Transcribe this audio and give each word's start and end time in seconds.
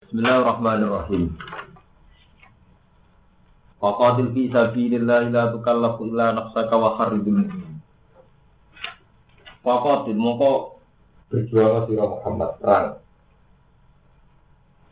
Bismillahirrahmanirrahim. 0.00 1.36
Faqatil 3.84 4.32
fi 4.32 4.42
sabilillah 4.48 5.28
la 5.28 5.52
tukallafu 5.52 6.08
illa 6.08 6.32
nafsaka 6.32 6.72
wa 6.72 6.96
kharridul 6.96 7.44
mu'min. 7.44 7.78
Faqatil 9.60 10.16
mongko 10.16 10.80
berjuang 11.28 11.84
sira 11.84 12.08
Muhammad 12.08 12.50
perang. 12.64 12.88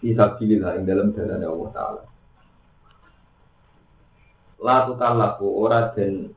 Fi 0.05 0.13
sabilillah 0.13 0.77
ing 0.77 0.85
dalam 0.85 1.17
jalan 1.17 1.41
Allah 1.41 1.69
taala. 1.73 2.03
La 4.61 4.77
tukallafu 4.93 5.47
ora 5.49 5.89
den 5.97 6.37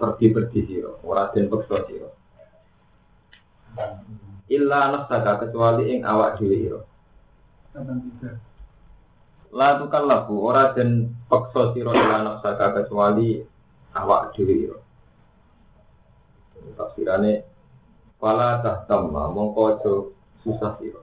pergi-pergi 0.00 0.60
sira, 0.64 0.96
ora 1.04 1.28
den 1.28 1.52
peksa 1.52 1.76
sira. 1.92 2.08
Illa 4.48 4.96
nafsaka 4.96 5.44
kecuali 5.44 5.92
ing 5.92 6.08
awak 6.08 6.40
dhewe 6.40 6.56
sira. 6.56 6.80
La 9.54 9.78
tukal 9.78 10.06
lagu 10.06 10.38
ora 10.38 10.70
den 10.74 11.10
peksa 11.26 11.74
sira 11.74 11.90
ila 11.90 12.22
nafsaka 12.22 12.74
kecuali 12.74 13.42
awak 13.94 14.34
dhewe 14.34 14.54
ira. 14.66 14.78
Tafsirane 16.74 17.42
fala 18.18 18.62
tahtamma 18.62 19.30
mongko 19.30 19.60
aja 19.74 19.94
susah 20.42 20.74
sira. 20.78 21.02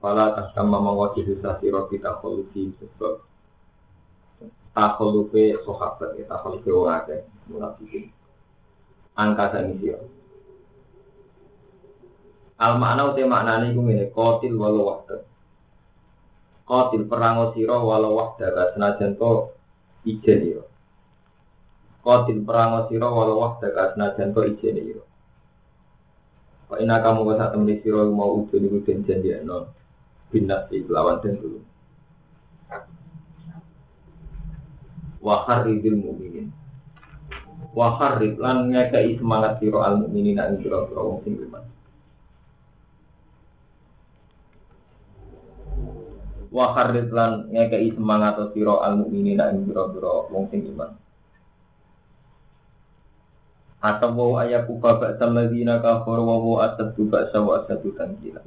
Fala 0.00 0.36
tahtamma 0.36 0.76
mongko 0.80 1.02
aja 1.12 1.20
susah 1.24 1.54
sira 1.60 1.84
kita 1.88 2.20
khulufi 2.20 2.72
sebab 2.80 3.20
takhulufe 4.76 5.56
sahabat 5.64 6.16
ya 6.20 6.24
takhulufe 6.28 6.68
ora 6.68 7.04
akeh 7.04 7.28
munafikin. 7.48 8.12
Angka 9.16 9.56
sing 9.56 9.80
sira. 9.80 10.00
Al 12.60 12.76
makna 12.76 13.08
uti 13.08 13.24
maknane 13.24 13.72
iku 13.72 13.80
ngene, 13.88 14.12
qatil 14.12 14.52
walau 14.60 14.84
wahda. 14.92 15.24
Qatil 16.68 17.08
perang 17.08 17.56
sira 17.56 17.80
walau 17.80 18.20
wahda 18.20 18.76
senajan 18.76 19.16
to 19.16 19.56
ijen 20.04 20.40
ira. 20.44 20.64
Qatil 22.04 22.44
perang 22.44 22.84
sira 22.92 23.08
walau 23.08 23.40
wahda 23.40 23.96
senajan 23.96 24.36
to 24.36 24.40
ijen 24.44 24.76
ira. 24.76 25.04
Wa 26.68 26.76
inna 26.78 27.00
kamu 27.00 27.24
wa 27.24 27.34
sak 27.40 27.56
temni 27.56 27.80
sira 27.80 28.04
mau 28.04 28.44
udan 28.44 28.68
iku 28.68 28.78
den 28.84 29.00
binas 30.30 30.62
di 30.70 30.84
lawan 30.86 31.18
den 31.24 31.40
dulu. 31.40 31.60
Wa 35.24 35.48
kharridil 35.48 35.96
mu'minin. 35.96 36.52
Wa 37.72 37.96
kharrid 37.96 38.36
lan 38.36 38.68
ngekei 38.68 39.16
semangat 39.16 39.64
sira 39.64 39.80
al 39.80 40.04
mu'minin 40.04 40.38
ing 40.38 40.60
sira-sira 40.60 41.00
wong 41.00 41.24
sing 41.24 41.40
iman. 41.40 41.79
Wa 46.50 46.74
kharrid 46.74 47.14
lan 47.14 47.46
ngekei 47.54 47.94
semangat 47.94 48.34
sira 48.50 48.82
al 48.82 48.98
mukminina 48.98 49.54
ing 49.54 49.70
pira-pira 49.70 50.26
wong 50.34 50.50
sing 50.50 50.66
iman. 50.74 50.90
Atau 53.80 54.12
wa 54.12 54.44
ayaku 54.44 54.76
babak 54.76 55.16
samadina 55.16 55.78
kafir 55.78 56.18
wa 56.18 56.36
wa 56.36 56.66
asadu 56.66 57.06
ba'sa 57.08 57.38
wa 57.40 57.64
asadu 57.64 57.94
tangkila 57.96 58.42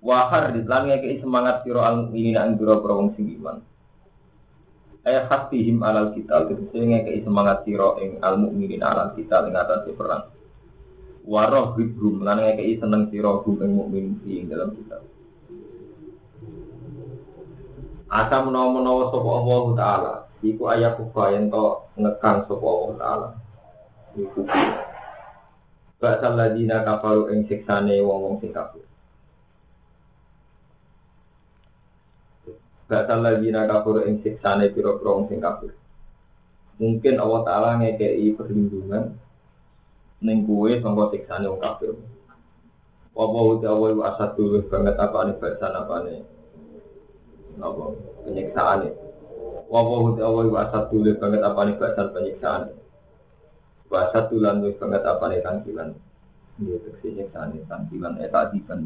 wa 0.00 0.32
kharrid 0.32 0.64
lan 0.64 0.88
ngekei 0.88 1.20
semangat 1.20 1.66
sira 1.66 1.82
al 1.90 2.06
mukminina 2.06 2.46
ing 2.46 2.54
pira-pira 2.56 2.94
wong 2.94 3.10
sing 3.18 3.26
iman. 3.42 3.58
Ayat 5.02 5.26
hasbihim 5.32 5.82
alal 5.82 6.14
kita 6.14 6.46
tegese 6.46 6.78
ngekei 6.78 7.26
semangat 7.26 7.66
sira 7.66 7.98
ing 7.98 8.22
al 8.22 8.38
mukminina 8.38 8.86
alal 8.86 9.18
kita 9.18 9.50
ing 9.50 9.58
atase 9.58 9.90
perang 9.98 10.29
waroh 11.24 11.76
hibrum 11.76 12.24
lan 12.24 12.40
ngekei 12.40 12.80
seneng 12.80 13.12
sira 13.12 13.40
hum 13.44 13.60
ing 13.60 13.72
mukmin 13.76 14.06
ing 14.24 14.48
dalam 14.48 14.72
kitab. 14.72 15.02
Asa 18.10 18.42
menawa-menawa 18.42 19.14
sapa 19.14 19.30
Allah 19.30 19.62
taala. 19.78 20.14
Iku 20.42 20.66
ayat 20.66 20.98
kufa 20.98 21.36
yen 21.36 21.46
to 21.52 21.86
ngekang 21.94 22.48
sapa 22.50 22.66
Allah 22.66 22.92
taala. 22.98 23.28
Iku. 24.18 24.40
Bakal 26.00 26.32
ladina 26.34 26.82
kafaru 26.82 27.30
ing 27.30 27.46
siksane 27.46 28.00
wong-wong 28.00 28.40
sing 28.40 28.50
kafir. 28.50 28.82
Bakal 32.90 33.20
ladina 33.22 33.68
kafaru 33.68 34.08
ing 34.08 34.24
siksane 34.24 34.72
pira-pira 34.74 35.10
wong 35.14 35.28
sing 35.30 35.38
kafir. 35.38 35.76
Mungkin 36.80 37.20
Allah 37.20 37.40
taala 37.46 37.70
ngekei 37.78 38.34
perlindungan 38.34 39.14
ning 40.20 40.44
kuwe 40.44 40.80
sangka 40.84 41.12
siksane 41.12 41.48
wong 41.48 41.60
kafir. 41.60 41.96
Apa 43.16 43.38
awal 43.68 43.92
wa 44.00 44.04
asad 44.14 44.36
dulu 44.38 44.64
banget 44.68 44.96
apa 44.96 45.18
nih 45.28 45.36
bahasan 45.36 45.72
apa? 45.76 45.94
Nih 46.06 46.20
apa 47.60 47.84
penyiksaan 48.24 48.80
Apa 49.70 49.94
uti 50.00 50.20
awal 50.24 50.48
wa 50.48 50.64
asad 50.64 50.88
dulu 50.88 51.10
banget 51.20 51.42
apa 51.44 51.60
nih 51.66 51.76
bahasan 51.76 52.08
penyiksaan? 52.12 52.62
Wa 53.90 54.08
asad 54.08 54.30
tulan 54.30 54.62
wis 54.64 54.78
banget 54.78 55.02
apa 55.04 55.24
nih 55.28 55.40
tangkilan. 55.44 55.88
Dia 56.60 56.76
teksi 56.84 57.08
nyiksaan 57.16 57.56
tangkilan 57.64 58.20
eh 58.20 58.30
tadi 58.30 58.60
kan. 58.68 58.80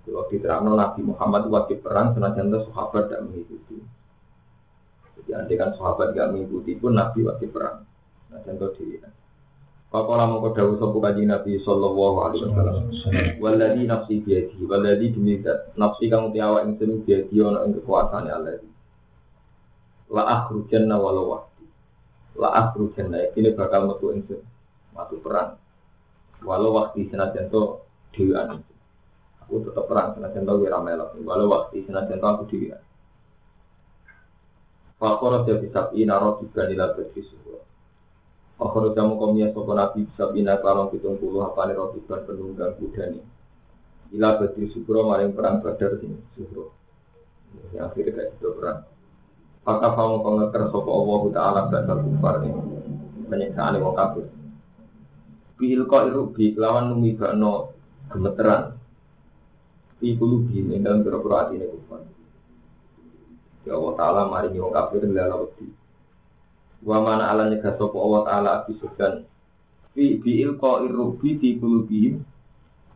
Kalau 0.00 0.26
diterangkan 0.26 0.74
Nabi 0.74 1.00
Muhammad 1.06 1.46
wajib 1.52 1.86
perang 1.86 2.16
senajan 2.16 2.50
itu 2.50 2.66
sahabat 2.72 3.06
tidak 3.06 3.30
mengikuti. 3.30 3.78
Andai 5.34 5.58
kan 5.58 5.74
sahabat 5.74 6.12
gak 6.12 6.32
mengikuti 6.32 6.76
pun 6.76 6.96
Nabi 6.96 7.26
wajib 7.26 7.54
perang. 7.54 7.86
Nah 8.30 8.40
contoh 8.42 8.70
diri. 8.78 9.02
Kau 9.90 10.06
lama 10.06 10.38
kau 10.38 10.54
dahulu 10.54 10.78
sopo 10.78 11.02
kaji 11.02 11.26
Nabi 11.26 11.58
Sallallahu 11.66 12.16
Alaihi 12.22 12.46
Wasallam. 12.46 12.76
Waladi 13.42 13.82
nafsi 13.90 14.22
biadi, 14.22 14.62
waladi 14.62 15.10
demi 15.10 15.42
nafsi 15.74 16.06
kamu 16.06 16.30
tiawa 16.30 16.62
yang 16.62 16.78
seni 16.78 17.02
biadi 17.02 17.34
ono 17.42 17.66
yang 17.66 17.74
kekuasaan 17.74 18.30
Allah. 18.30 18.62
La 20.14 20.22
akhrujanna 20.30 20.94
walau 20.94 21.34
wahdi. 21.34 21.66
La 22.38 22.54
akhrujanna 22.54 23.34
ini 23.34 23.50
bakal 23.50 23.90
metu 23.90 24.14
ingsun 24.14 24.46
matu 24.94 25.18
perang. 25.18 25.58
Walau 26.46 26.70
waktu 26.70 27.10
senajan 27.10 27.50
to 27.50 27.82
dewan. 28.14 28.62
Aku 29.42 29.66
tetap 29.66 29.90
perang 29.90 30.14
senajan 30.14 30.46
to 30.46 30.54
wira 30.54 30.78
melok. 30.78 31.18
Walau 31.26 31.50
waktu 31.50 31.82
senajan 31.82 32.22
to 32.22 32.26
aku 32.30 32.46
dewan. 32.46 32.78
Fakor 35.00 35.48
dia 35.48 35.56
bisa 35.56 35.88
ina 35.96 36.20
roh 36.20 36.44
juga 36.44 36.68
nila 36.68 36.92
berfisuh. 36.92 37.56
Fakor 38.60 38.92
jamu 38.92 39.16
komnya 39.16 39.48
sopo 39.56 39.72
nabi 39.72 40.04
bisa 40.04 40.28
ina 40.36 40.60
kalong 40.60 40.92
hitung 40.92 41.16
puluh 41.16 41.40
apa 41.48 41.72
nih 41.72 41.80
roh 41.80 41.96
juga 41.96 42.20
penunggang 42.28 42.76
kuda 42.76 43.16
nih. 43.16 43.24
Ila 44.20 44.36
berfisuh 44.36 44.76
syukur 44.76 45.00
maring 45.08 45.32
perang 45.32 45.64
badar 45.64 45.96
sini 45.96 46.20
syukur. 46.36 46.76
Yang 47.72 47.84
akhirnya 47.88 48.12
kayak 48.12 48.30
itu 48.36 48.48
perang. 48.52 48.78
Maka 49.64 49.88
kamu 49.96 50.16
pengeker 50.20 50.62
sopo 50.68 50.90
Allah 50.92 51.20
Taala 51.32 51.60
dasar 51.72 51.96
kufar 52.04 52.34
nih. 52.44 52.52
Penyiksaan 53.32 53.80
wong 53.80 53.96
kafir. 53.96 54.28
Bihil 55.56 55.88
kok 55.88 56.12
irubi 56.12 56.52
lawan 56.60 56.92
numi 56.92 57.16
bakno 57.16 57.72
gemeteran. 58.12 58.76
Iku 60.04 60.24
lubi 60.28 60.60
nih 60.60 60.84
dalam 60.84 61.00
biro-biro 61.00 61.40
hati 61.40 61.56
nih 61.56 61.72
kufar. 61.72 62.04
Ya 63.68 63.76
Allah 63.76 63.94
Ta'ala 63.96 64.22
mari 64.28 64.56
wong 64.56 64.72
kafir 64.72 65.04
lala 65.04 65.36
wedi. 65.44 65.68
Wa 66.80 67.04
mana 67.04 67.28
ala 67.28 67.52
nyegah 67.52 67.76
sapa 67.76 67.96
Allah 67.96 68.20
Ta'ala 68.24 68.48
Abi 68.62 68.72
Sufyan. 68.80 69.24
Fi 69.92 70.16
bi 70.16 70.40
ilqa 70.40 70.86
irrubi 70.86 71.36
fi 71.36 71.60
qulubihim 71.60 72.24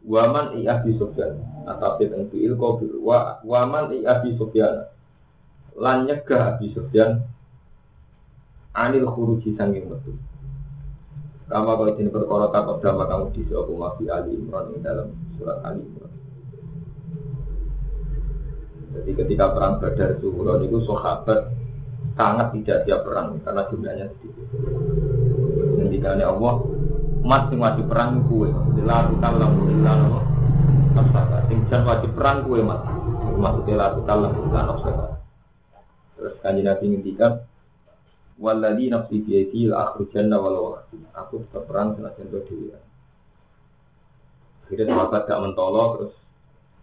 wa 0.09 0.23
man 0.33 0.57
i 0.57 0.65
Abi 0.65 0.97
Sufyan. 0.97 1.37
Atau 1.69 2.01
teng 2.01 2.29
fi 2.33 2.39
ilqa 2.49 2.69
bi 2.81 2.87
wa 2.97 3.45
wa 3.45 3.61
man 3.69 3.93
i 3.93 4.09
Abi 4.09 4.33
Sufyan. 4.41 4.89
Lan 5.77 6.09
nyegah 6.09 6.57
Abi 6.57 6.73
Sufyan 6.73 7.21
anil 8.75 9.07
khuruji 9.07 9.55
sanging 9.55 9.87
metu. 9.87 10.17
Kama 11.45 11.77
kau 11.77 11.87
ini 11.93 12.09
perkara 12.09 12.49
kamu 12.51 13.31
di 13.37 13.45
suatu 13.47 13.77
mafi 13.77 14.09
Ali 14.09 14.33
Imran 14.33 14.73
di 14.73 14.81
dalam 14.81 15.13
surat 15.37 15.61
Ali 15.63 15.85
Imran. 15.85 16.04
Jadi 19.05 19.21
ketika 19.21 19.53
perang 19.53 19.85
Badar 19.85 20.17
Zuhron 20.17 20.65
itu 20.65 20.81
sahabat 20.89 21.53
sangat 22.17 22.57
tidak 22.57 22.89
siap 22.89 23.05
perang 23.05 23.37
karena 23.45 23.63
jumlahnya 23.69 24.07
sedikit. 24.17 24.49
Ketika 25.85 26.17
Allah 26.25 26.55
mas 27.21 27.45
sing 27.53 27.61
wajib 27.61 27.85
perang 27.85 28.25
kue, 28.25 28.49
la 28.81 29.13
tukallam 29.13 29.61
illa 29.69 29.93
nama 29.93 30.21
nafsaka. 30.97 31.37
Sing 31.53 31.69
jan 31.69 31.85
wajib 31.85 32.17
perang 32.17 32.49
kue 32.49 32.65
mas. 32.65 32.81
Maksudnya 33.37 33.75
la 33.77 33.89
tukallam 33.93 34.33
illa 34.41 34.61
nafsaka. 34.73 35.07
Terus 36.17 36.35
kanji 36.41 36.65
Nabi 36.65 36.85
ngendikan 36.97 37.45
Walladhi 38.41 38.89
nafsi 38.89 39.21
biyadi 39.21 39.69
la 39.69 39.93
akhrujanna 39.93 40.41
walau 40.41 40.81
Aku 41.13 41.45
tetap 41.45 41.69
perang 41.69 41.93
senajan 41.95 42.27
itu 42.33 42.41
diri. 42.49 42.73
Akhirnya 44.65 44.97
sahabat 44.97 45.29
gak 45.29 45.43
mentolo 45.45 45.85
terus 45.95 46.15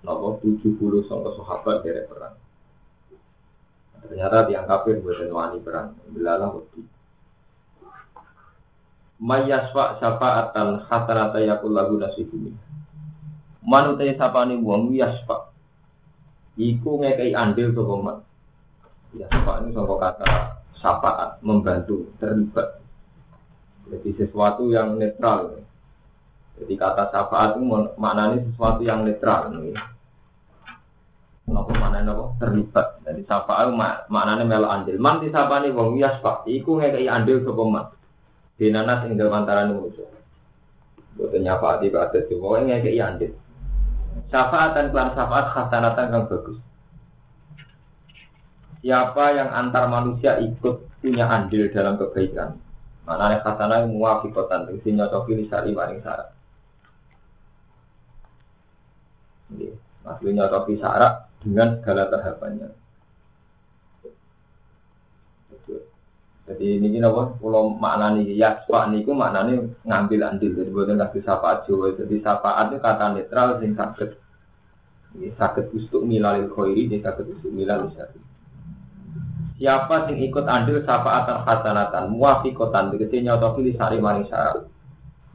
Nopo 0.01 0.41
70 0.41 1.05
sangka 1.05 1.31
sahabat 1.37 1.85
dari 1.85 2.03
perang. 2.09 2.35
Ternyata 4.01 4.49
tiang 4.49 4.65
kafir 4.65 4.97
buatan 4.97 5.29
wani 5.29 5.57
perang. 5.61 5.93
Belalah 6.09 6.49
wedi. 6.57 6.81
mayasfa 9.21 10.01
syafa'atan 10.01 10.89
hasanata 10.89 11.37
yakul 11.45 11.77
lahu 11.77 12.01
nasibun. 12.01 12.57
Manute 13.61 14.17
sapane 14.17 14.57
wong 14.57 14.97
yasfa. 14.97 15.53
Iku 16.57 17.05
ngekei 17.05 17.37
andil 17.37 17.77
sapa 17.77 17.95
man. 18.01 18.17
Yasfa 19.13 19.61
ini 19.61 19.69
saka 19.77 19.95
kata 20.01 20.29
syafaat, 20.81 21.29
membantu, 21.45 22.09
terlibat. 22.17 22.81
Jadi 23.85 24.09
sesuatu 24.17 24.73
yang 24.73 24.97
netral. 24.97 25.61
Jadi 26.61 26.77
kata 26.77 27.09
syafaat 27.09 27.57
itu 27.57 27.65
maknanya 27.97 28.37
sesuatu 28.45 28.85
yang 28.85 29.01
netral. 29.01 29.49
Kenapa 31.41 31.73
mana 31.73 32.05
nopo 32.05 32.37
terlibat? 32.37 33.01
Jadi 33.01 33.25
syafaat 33.25 33.73
mak 33.73 34.05
maknanya 34.13 34.45
melo 34.45 34.69
andil. 34.69 35.01
Man 35.01 35.25
di 35.25 35.33
sapa 35.33 35.57
nih 35.65 35.73
wong 35.73 35.97
wias 35.97 36.21
pak. 36.21 36.45
Iku 36.45 36.77
ngekei 36.77 37.09
andil 37.09 37.41
sopo 37.41 37.65
man. 37.65 37.89
Dinana 38.61 39.01
sing 39.01 39.17
dalam 39.17 39.41
antara 39.41 39.65
nuso. 39.65 40.05
Bukan 41.17 41.41
nyafaati 41.41 41.89
pada 41.89 42.21
semua 42.29 42.61
ngekei 42.61 43.01
andil. 43.01 43.33
Syafaat 44.29 44.77
dan 44.77 44.93
kelar 44.93 45.17
syafaat 45.17 45.45
khasanatan 45.49 46.07
kang 46.13 46.25
bagus. 46.29 46.61
Siapa 48.81 49.25
yang 49.33 49.49
antar 49.49 49.89
manusia 49.89 50.37
ikut 50.41 50.89
punya 51.01 51.29
andil 51.29 51.69
dalam 51.69 52.01
kebaikan, 52.01 52.57
mana 53.05 53.37
yang 53.37 53.45
khasanah 53.45 53.85
muafiqatan, 53.85 54.73
sing 54.81 54.97
nyocoki 54.97 55.37
lisari 55.37 55.69
maring 55.69 56.01
syarat. 56.01 56.33
Maksudnya 60.01 60.45
nyocoki 60.45 60.81
syarat 60.81 61.29
dengan 61.41 61.77
segala 61.81 62.09
tahapannya. 62.09 62.69
Jadi 66.51 66.83
ini 66.83 66.99
apa? 66.99 67.37
Kalau 67.39 67.71
maknanya 67.79 68.27
ya, 68.27 68.59
pak 68.67 68.91
niku 68.91 69.15
maknanya 69.15 69.71
ngambil 69.87 70.19
andil. 70.27 70.51
Jadi 70.51 70.69
bukan 70.73 70.99
kasih 70.99 71.23
syafaat 71.23 71.63
Jawa. 71.63 71.95
Jadi 71.95 72.19
syafaat 72.19 72.75
itu 72.75 72.77
kata 72.83 73.05
netral 73.15 73.47
sing 73.63 73.71
sakit. 73.77 74.09
Sakit 75.39 75.65
ustuk 75.75 76.03
milalil 76.03 76.51
khairi, 76.51 76.87
ini 76.87 76.97
sakit 76.99 77.23
ustuk 77.35 77.51
milalil 77.51 77.91
syari. 77.95 78.19
Siapa 79.59 80.09
sing 80.09 80.19
ikut 80.19 80.43
andil 80.43 80.83
syafaat 80.83 81.29
hasanatan, 81.45 82.11
muafiqatan, 82.11 82.95
dikasih 82.95 83.23
nyotoki 83.23 83.71
di 83.71 83.73
sari 83.77 84.01
maring 84.01 84.27
syarat. 84.27 84.67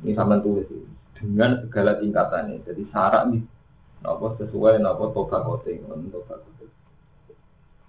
Ini 0.04 0.12
sama 0.12 0.42
tulis 0.44 0.68
dengan 1.16 1.64
segala 1.64 1.96
tingkatannya. 1.96 2.60
Jadi 2.66 2.82
syarat 2.92 3.32
ini 3.32 3.40
Napa 4.04 4.36
sesuai 4.36 4.82
napa 4.82 5.08
toba 5.12 5.40
kote, 5.40 5.80
toba 5.80 6.34
kote. 6.36 6.66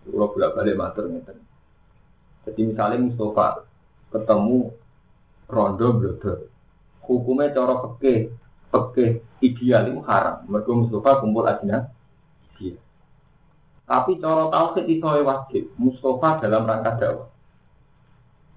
Kalau 0.08 0.32
bolak 0.32 0.56
balik 0.56 0.80
matur 0.80 1.12
ngeten. 1.12 1.38
Jadi 2.48 2.62
misalnya 2.64 3.04
Mustafa 3.04 3.68
ketemu 4.08 4.72
rondo 5.52 5.88
blodo, 6.00 6.48
hukumnya 7.04 7.52
cara 7.52 7.76
peke, 7.84 8.32
peke 8.72 9.20
ideal 9.44 9.92
itu 9.92 10.00
haram. 10.08 10.48
Mereka 10.48 10.72
Mustafa 10.72 11.20
kumpul 11.20 11.44
aja 11.44 11.92
iya. 12.64 12.80
Tapi 13.84 14.16
cara 14.24 14.48
tauhid 14.48 14.88
itu 14.88 15.04
wajib. 15.04 15.64
Mustafa 15.76 16.40
dalam 16.40 16.64
rangka 16.64 16.96
dakwah. 16.96 17.28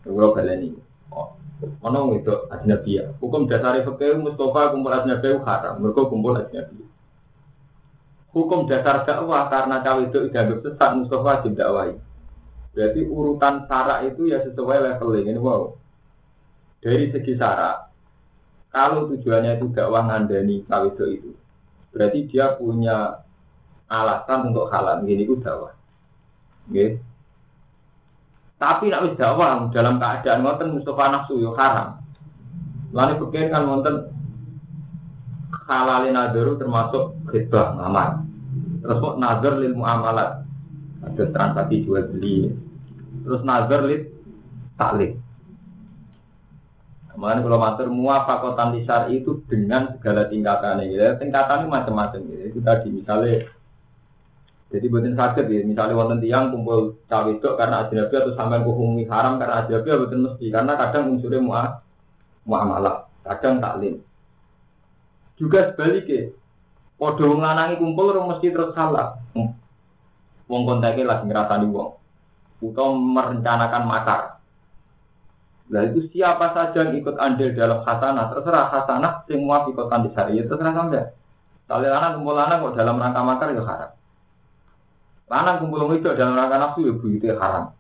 Kalian 0.07 0.71
ini, 0.71 0.81
oh, 1.11 1.35
mana 1.83 2.07
itu 2.15 2.31
ajnabiyah. 2.47 3.19
Hukum 3.19 3.51
dasar 3.51 3.75
fikih 3.83 4.23
Mustafa 4.23 4.71
kumpul 4.71 4.95
ajnabiyah 4.95 5.43
haram. 5.43 5.83
Mereka 5.83 6.07
kumpul 6.07 6.39
ajnabiyah 6.39 6.90
hukum 8.31 8.71
dasar 8.71 9.03
dakwah 9.03 9.51
karena 9.51 9.83
cawe 9.83 10.03
itu 10.07 10.31
dianggap 10.31 10.63
sesat 10.63 10.91
Mustafa 10.99 11.25
wajib 11.27 11.53
dakwah. 11.59 11.91
Berarti 12.71 13.01
urutan 13.03 13.67
syarat 13.67 14.07
itu 14.07 14.31
ya 14.31 14.39
sesuai 14.47 14.79
leveling 14.79 15.27
ini 15.35 15.41
wow. 15.43 15.75
Dari 16.81 17.13
segi 17.13 17.37
syarat, 17.37 17.91
kalau 18.71 19.11
tujuannya 19.11 19.59
itu 19.59 19.67
dakwah 19.75 20.07
ngandani 20.07 20.65
cawe 20.65 20.89
itu, 21.11 21.35
berarti 21.91 22.19
dia 22.31 22.55
punya 22.57 23.27
alasan 23.91 24.55
untuk 24.55 24.71
halal. 24.71 25.03
Gini 25.03 25.27
itu 25.27 25.37
dakwah. 25.43 25.75
Okay. 26.71 27.03
Tapi 28.61 28.93
nak 28.93 29.03
wis 29.09 29.19
dakwah 29.19 29.73
dalam 29.75 29.99
keadaan 29.99 30.47
ngoten 30.47 30.79
Mustafa 30.79 31.05
nafsu 31.11 31.43
yo 31.43 31.57
haram. 31.59 31.99
Lalu 32.95 33.27
pikir 33.27 33.51
kan 33.51 33.67
ngoten 33.67 34.20
halalin 35.71 36.19
nadaru 36.19 36.59
termasuk 36.59 37.15
khidbah 37.31 37.79
ngamar. 37.79 38.27
Terus 38.83 38.99
kok 38.99 39.17
nazar 39.23 39.55
lil 39.63 39.75
muamalat. 39.79 40.43
Ada 41.07 41.25
transaksi 41.31 41.87
jual 41.87 42.11
beli. 42.11 42.51
Terus 43.23 43.41
nazar 43.47 43.87
lil 43.87 44.11
taklik. 44.75 45.15
Makanya 47.15 47.45
kalau 47.45 47.59
matur 47.61 47.89
muafakotan 47.93 48.73
lisar 48.75 49.13
itu 49.13 49.45
dengan 49.47 49.93
segala 49.95 50.27
tingkatannya. 50.27 50.89
Gitu. 50.89 51.05
Tingkatannya 51.21 51.69
macam-macam. 51.69 52.21
Gitu. 52.27 52.43
Itu 52.57 52.59
tadi 52.65 52.89
misalnya 52.91 53.45
jadi 54.71 54.87
buatin 54.87 55.19
sakit 55.19 55.51
ya, 55.51 55.67
misalnya 55.67 55.99
wonten 55.99 56.23
tiang 56.23 56.55
kumpul 56.55 56.95
cawe 57.11 57.27
itu 57.27 57.49
karena 57.59 57.83
ajnabi 57.83 58.15
atau 58.15 58.39
sampai 58.39 58.63
kuhumi 58.63 59.03
haram 59.11 59.35
karena 59.43 59.67
ajnabi 59.67 59.89
buatin 59.91 60.21
mesti 60.23 60.47
karena 60.47 60.73
kadang 60.79 61.11
unsurnya 61.11 61.43
muah 61.43 61.83
muamalah, 62.47 63.11
kadang 63.27 63.59
taklim. 63.59 63.99
Juga 65.41 65.73
sebaliknya, 65.73 66.37
Podo 67.01 67.33
wong 67.33 67.41
lanangi 67.41 67.81
kumpul 67.81 68.13
ora 68.13 68.29
mesti 68.29 68.53
terus 68.53 68.77
salah. 68.77 69.17
Hmm. 69.33 69.57
Wong 70.53 70.69
kontake 70.69 71.01
lagi 71.01 71.25
ngrasani 71.25 71.65
wong. 71.73 71.97
Utawa 72.61 72.93
merencanakan 72.93 73.85
makar. 73.89 74.37
Nah 75.73 75.81
itu 75.89 76.13
siapa 76.13 76.53
saja 76.53 76.85
yang 76.85 77.01
ikut 77.01 77.17
andil 77.17 77.57
dalam 77.57 77.81
khasanah, 77.89 78.37
terserah 78.37 78.69
khasanah 78.69 79.25
sing 79.25 79.49
muaf 79.49 79.65
ikut 79.73 79.89
andil 79.89 80.13
syariah, 80.13 80.45
terserah 80.45 80.77
sampai. 80.77 81.09
Kalau 81.65 81.89
lanang 81.89 82.21
kumpul 82.21 82.35
lanang 82.37 82.59
kok 82.61 82.77
dalam 82.77 83.01
rangka 83.01 83.23
makar 83.25 83.49
ya 83.57 83.63
haram. 83.65 83.91
Lanang 85.33 85.57
kumpul 85.65 85.97
itu 85.97 86.11
dalam 86.13 86.37
rangka 86.37 86.57
nafsu 86.61 86.85
ya 86.85 86.93
itu 87.01 87.27
haram. 87.41 87.73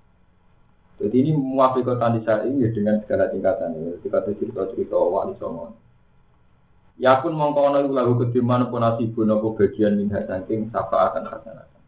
Jadi 0.96 1.16
ini 1.28 1.30
muaf 1.36 1.76
ikut 1.76 2.00
andil 2.00 2.24
syariah 2.24 2.56
ya 2.56 2.68
dengan 2.72 3.04
segala 3.04 3.28
tingkatan. 3.28 3.76
Ya. 3.76 3.92
Kita 4.00 4.24
cerita-cerita 4.24 4.96
wali 4.96 5.36
songon. 5.36 5.76
Ya 7.00 7.16
pun 7.24 7.32
mongko 7.32 7.72
ana 7.72 7.80
iku 7.80 7.96
lagu 7.96 8.12
kediman 8.20 8.68
pun 8.68 8.84
nasibun 8.84 9.32
apa 9.32 9.48
bagian 9.56 9.96
minha 9.96 10.20
saking 10.20 10.68
syafaatan 10.68 11.24
hasanatan. 11.24 11.80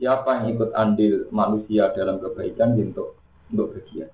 Siapa 0.00 0.40
yang 0.40 0.56
ikut 0.56 0.72
andil 0.72 1.28
manusia 1.28 1.92
dalam 1.92 2.16
kebaikan 2.24 2.72
untuk 2.72 3.20
untuk 3.52 3.76
bagian. 3.76 4.08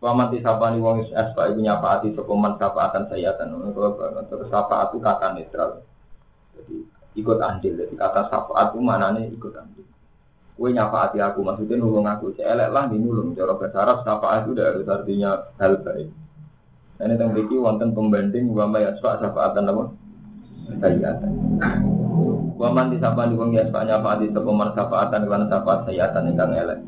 Paman 0.00 0.32
sapani 0.40 0.80
wong 0.80 1.04
is 1.04 1.12
asfa 1.12 1.52
iku 1.52 1.60
nyafaati 1.60 2.16
sapa 2.16 2.32
man 2.32 2.56
syafaatan 2.56 3.04
sayatan. 3.12 3.52
Terus 4.32 4.48
syafaat 4.48 4.88
itu 4.88 4.98
kata 5.04 5.26
netral. 5.36 5.70
Jadi 6.56 6.76
ikut 7.20 7.36
andil. 7.36 7.76
Jadi 7.76 7.94
kata 8.00 8.32
syafaat 8.32 8.72
itu 8.72 8.80
manane 8.80 9.28
ikut 9.28 9.52
andil. 9.60 9.84
Kue 10.56 10.72
nyafaati 10.72 11.20
aku 11.20 11.44
maksudnya 11.44 11.76
nulung 11.76 12.08
aku. 12.08 12.32
Saya 12.32 12.64
lah 12.72 12.88
dinulung. 12.88 13.36
Cara 13.36 13.60
bahasa 13.60 13.76
Arab 13.76 14.00
itu 14.40 14.56
dari 14.56 14.80
artinya 14.88 15.52
hal 15.60 15.84
baik. 15.84 16.08
Ini 16.96 17.12
tentang 17.12 17.36
biki 17.36 17.60
wonten 17.60 17.92
pembanding 17.92 18.56
wa 18.56 18.64
ma 18.64 18.80
yasfa 18.80 19.20
syafaatan 19.20 19.68
apa? 19.68 19.84
Sayyatan. 20.80 21.32
Wa 22.56 22.72
man 22.72 22.88
disapani 22.88 23.36
wong 23.36 23.52
yasfa 23.52 23.84
nyafaati 23.84 24.32
sapa 24.32 24.48
man 24.48 24.72
syafaatan 24.72 25.28
lan 25.28 25.44
syafaat 25.44 25.80
sayyatan 25.84 26.32
ingkang 26.32 26.56
elek. 26.56 26.80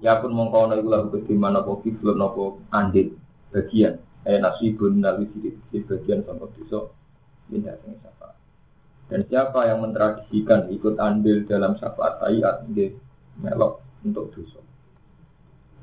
Ya 0.00 0.16
pun 0.24 0.32
mongko 0.32 0.72
ana 0.72 0.80
iku 0.80 0.88
lagu 0.88 1.08
kediman 1.12 1.60
apa 1.60 1.72
kiflun 1.84 2.20
apa 2.20 2.44
andit 2.72 3.12
bagian 3.52 4.00
eh 4.24 4.40
nasibun 4.40 5.04
nabi 5.04 5.28
di 5.36 5.78
bagian 5.84 6.24
sama 6.24 6.48
dosa 6.56 6.88
tidak 7.52 7.76
sing 7.84 7.94
syafaat. 8.00 8.36
Dan 9.12 9.20
siapa 9.28 9.68
yang 9.68 9.84
mentradisikan 9.84 10.72
ikut 10.72 10.96
andil 10.96 11.44
dalam 11.44 11.76
syafaat 11.76 12.24
sayyat 12.24 12.64
dia 12.72 12.88
melok 13.36 13.84
untuk 14.00 14.32
dosa. 14.32 14.65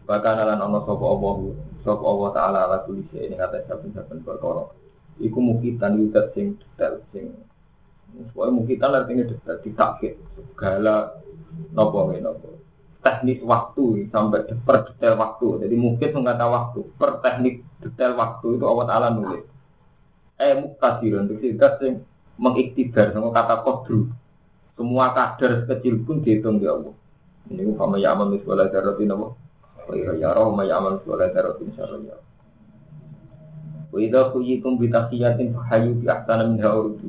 Bahkan 0.03 0.36
alan 0.36 0.60
ono 0.60 0.83
sopo 0.83 1.05
Allah, 1.15 1.36
sopo 1.83 2.03
Allah 2.03 2.29
Taala 2.36 2.60
ala 2.67 2.77
tulis 2.83 3.07
ini 3.15 3.39
kata 3.39 3.63
saben-saben 3.67 4.19
perkara. 4.24 4.67
Iku 5.22 5.38
mukitan 5.39 5.95
yudat 5.95 6.33
sing 6.33 6.57
detail 6.57 7.00
sing 7.13 7.31
Soalnya 8.33 8.62
mukitan 8.62 8.93
artinya 8.93 9.25
detail 9.25 9.57
ditakit 9.62 10.17
segala 10.38 11.17
nopo 11.74 12.10
nopo 12.13 12.63
teknis 13.03 13.43
waktu 13.43 14.07
sampai 14.10 14.48
per 14.63 14.88
detail 14.88 15.19
waktu. 15.19 15.67
Jadi 15.67 15.75
mungkin 15.75 16.10
mengata 16.15 16.48
waktu 16.48 16.88
per 16.95 17.19
teknik 17.19 17.62
detail 17.83 18.15
waktu 18.15 18.57
itu 18.57 18.65
Allah 18.65 18.86
Taala 18.88 19.07
nulis. 19.12 19.43
Eh 20.39 20.55
muktadir 20.57 21.19
untuk 21.19 21.38
sehingga 21.43 21.77
sing 21.77 22.01
mengiktibar 22.39 23.12
sama 23.12 23.29
kata 23.36 23.62
kodru. 23.62 24.10
Semua 24.74 25.13
kadar 25.13 25.69
kecil 25.69 26.01
pun 26.01 26.25
dihitung 26.25 26.57
di 26.57 26.65
Allah. 26.65 26.95
Ini 27.51 27.75
sama 27.77 28.01
ya 28.01 28.15
amal 28.17 28.33
misalnya 28.33 28.72
darotin 28.72 29.13
Allah. 29.13 29.36
Wa 29.84 29.94
ya 30.16 30.32
roh 30.34 30.56
ma 30.56 30.63
ya'mal 30.63 31.04
sholat 31.04 31.36
darotin 31.36 31.70
syarriyah. 31.75 32.20
Wa 33.94 33.98
idha 34.00 34.32
kuyikum 34.34 34.80
bitahiyatin 34.80 35.54
fahayu 35.54 36.00
bi 36.00 36.06
ahsana 36.10 36.50
min 36.50 36.60
ha'urudu. 36.63 37.08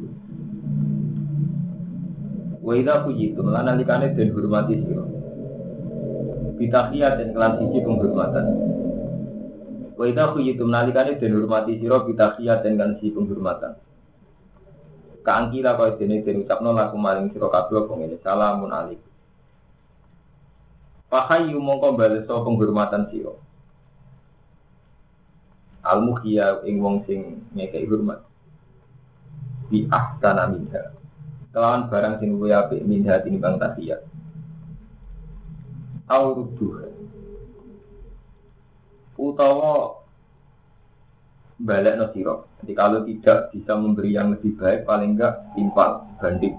Wa 2.60 2.72
idha 2.74 3.04
kuyikum 3.06 3.50
lana 3.54 3.78
likane 3.78 4.12
dan 4.12 4.28
hormati 4.34 4.74
siro. 4.82 5.06
Bitahiyatin 6.58 7.32
kelan 7.34 7.52
siji 7.62 7.78
penghormatan. 7.82 8.74
Wa 9.94 10.10
idza 10.10 10.34
khuyitum 10.34 10.74
nalikane 10.74 11.22
den 11.22 11.38
hormati 11.38 11.78
sira 11.78 12.02
bitahiyat 12.02 12.66
dan 12.66 12.98
si 12.98 13.14
penghormatan. 13.14 13.78
Kaangkila 15.22 15.78
kaya 15.78 15.94
dene 15.96 16.20
den 16.26 16.42
ucapno 16.42 16.74
laku 16.74 16.98
maring 16.98 17.30
sira 17.30 17.46
kabeh 17.46 17.86
apa 17.86 17.92
ngene 17.94 18.16
salamun 18.18 18.74
alaikum. 18.74 19.13
Fahayu 21.14 21.62
mongko 21.62 21.94
bales 21.94 22.26
penghormatan 22.26 23.06
sira. 23.06 23.38
Al 25.86 26.02
mukhia 26.02 26.58
ing 26.66 26.82
wong 26.82 27.06
sing 27.06 27.38
ngekeki 27.54 27.86
hormat. 27.86 28.26
Bi 29.70 29.86
ahsana 29.94 30.50
minha. 30.50 30.90
Kelawan 31.54 31.86
barang 31.86 32.18
sing 32.18 32.34
luwih 32.34 32.58
apik 32.58 32.82
minha 32.82 33.22
tinimbang 33.22 33.62
tahiyat. 33.62 34.02
Au 36.10 36.34
rudduh 36.34 36.90
utawa 39.14 40.02
balik 41.62 41.94
no 41.94 42.10
siro. 42.10 42.50
Jadi 42.58 42.72
kalau 42.74 43.06
tidak 43.06 43.54
bisa 43.54 43.78
memberi 43.78 44.18
yang 44.18 44.34
lebih 44.34 44.58
baik, 44.58 44.82
paling 44.82 45.14
enggak 45.14 45.46
timpal 45.54 46.10
banding. 46.18 46.58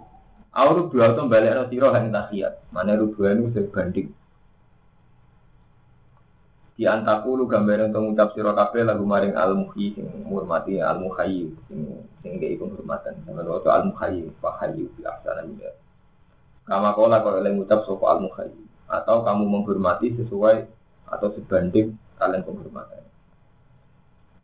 Dua 0.56 1.12
itu 1.12 1.22
balik 1.28 1.52
no 1.60 1.68
siro 1.68 1.92
hanya 1.92 2.24
tahiyat. 2.24 2.64
Mana 2.72 2.96
dua 2.96 3.36
itu 3.36 3.68
banding. 3.76 4.16
Di 6.75 6.84
antaku 6.84 7.39
lu 7.39 7.48
gambar 7.48 7.88
untuk 7.88 8.03
mengucap 8.03 8.36
siro 8.36 8.51
kafe 8.51 8.84
lagu 8.84 9.08
maring 9.08 9.32
al 9.32 9.55
muhi 9.55 9.96
sing 9.96 10.12
murmati 10.27 10.75
al 10.84 11.00
muhayyi 11.00 11.48
sing 11.72 12.03
sing 12.20 12.36
gak 12.36 12.60
penghormatan. 12.60 13.15
Sama 13.24 13.48
waktu 13.48 13.70
al 13.72 13.84
muhayyi 13.88 14.27
fahayu 14.44 14.91
di 15.00 15.01
aksana 15.08 15.48
juga. 15.48 15.72
Kama 16.67 16.91
kola 16.91 17.24
kalau 17.24 17.39
yang 17.39 17.55
mengucap 17.55 17.88
sopo 17.88 18.12
al 18.12 18.20
muhayyi 18.20 18.67
atau 18.91 19.24
kamu 19.24 19.44
menghormati 19.48 20.20
sesuai 20.20 20.67
atau 21.08 21.32
sebanding 21.39 21.96
kalian 22.20 22.44
penghormatan. 22.44 23.05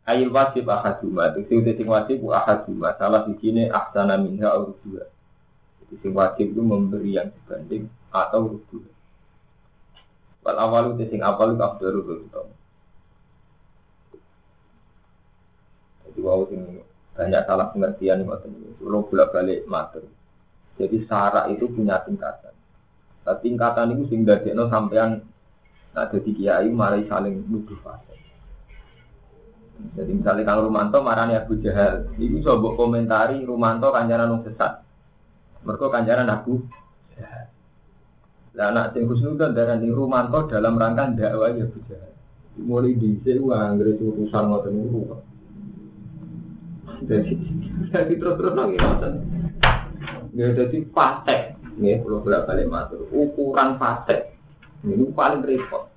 Ail 0.02 0.32
wajib 0.34 0.66
ahaduma, 0.66 1.30
itu 1.36 1.62
sing 1.62 1.86
wajib 1.86 2.26
ahaduma, 2.26 2.90
salah 2.98 3.22
di 3.22 3.38
sini 3.38 3.70
ahsana 3.70 4.18
minha 4.18 4.50
urut 4.50 4.74
dua. 4.82 5.06
Jadi 5.78 5.94
sing 6.02 6.10
wajib 6.10 6.50
itu 6.50 6.62
memberi 6.64 7.14
yang 7.14 7.30
dibanding 7.30 7.86
atau 8.10 8.50
urut 8.50 8.64
dua. 8.72 8.91
Wal 10.42 10.58
awal 10.58 10.98
itu 10.98 11.06
sing 11.10 11.22
awal 11.22 11.54
itu 11.54 11.62
afdalu 11.62 12.00
itu. 12.26 12.42
Jadi 16.02 16.18
wow 16.22 16.42
sing 16.50 16.60
banyak 17.14 17.42
salah 17.46 17.66
pengertian 17.70 18.26
ini. 18.26 18.74
Kalau 18.78 19.06
bolak 19.06 19.30
balik 19.30 19.64
mater. 19.70 20.02
Jadi 20.76 21.06
syarat 21.06 21.52
itu 21.54 21.70
punya 21.70 22.02
tingkatan. 22.02 22.54
Nah, 23.22 23.38
tingkatan 23.38 23.94
itu 23.94 24.10
sing 24.10 24.26
dadekno 24.26 24.66
sampean 24.66 25.22
Nah, 25.92 26.08
jadi 26.08 26.30
kiai 26.32 26.68
marai 26.72 27.04
saling 27.04 27.44
nuduh 27.52 27.76
fasik. 27.84 28.16
Jadi 29.92 30.12
misalnya 30.14 30.48
kalau 30.48 30.72
Rumanto 30.72 31.04
marani 31.04 31.36
Abu 31.36 31.60
Jahal, 31.60 32.08
ini 32.16 32.40
coba 32.40 32.72
komentari 32.72 33.44
Rumanto 33.44 33.92
kanjaran 33.92 34.40
sesat. 34.40 34.80
Mereka 35.68 35.92
kanjaran 35.92 36.32
Abu. 36.32 36.64
Lah 38.52 38.68
anak 38.68 38.92
sing 38.92 39.08
Husnudan 39.08 39.56
darah 39.56 39.80
di 39.80 39.88
Rumanto 39.88 40.44
dalam 40.44 40.76
rangka 40.76 41.08
dakwah 41.16 41.56
ya 41.56 41.64
Jahal. 41.88 42.12
Mulai 42.60 43.00
di 43.00 43.16
sini 43.24 43.40
uang 43.40 43.80
dari 43.80 43.96
urusan 43.96 44.44
ngoten 44.52 44.72
niku. 44.76 45.00
Jadi 47.08 48.12
terus-terus 48.12 48.52
lagi 48.52 48.76
ngoten. 48.76 49.14
Ya 50.36 50.52
jadi 50.52 50.78
fasik. 50.92 51.56
Nggih, 51.80 52.04
kalau 52.04 52.20
bolak 52.20 52.44
balik 52.44 52.68
matur. 52.68 53.08
Ukuran 53.08 53.80
fasik 53.80 54.36
ini 54.84 55.08
paling 55.16 55.40
repot. 55.40 55.88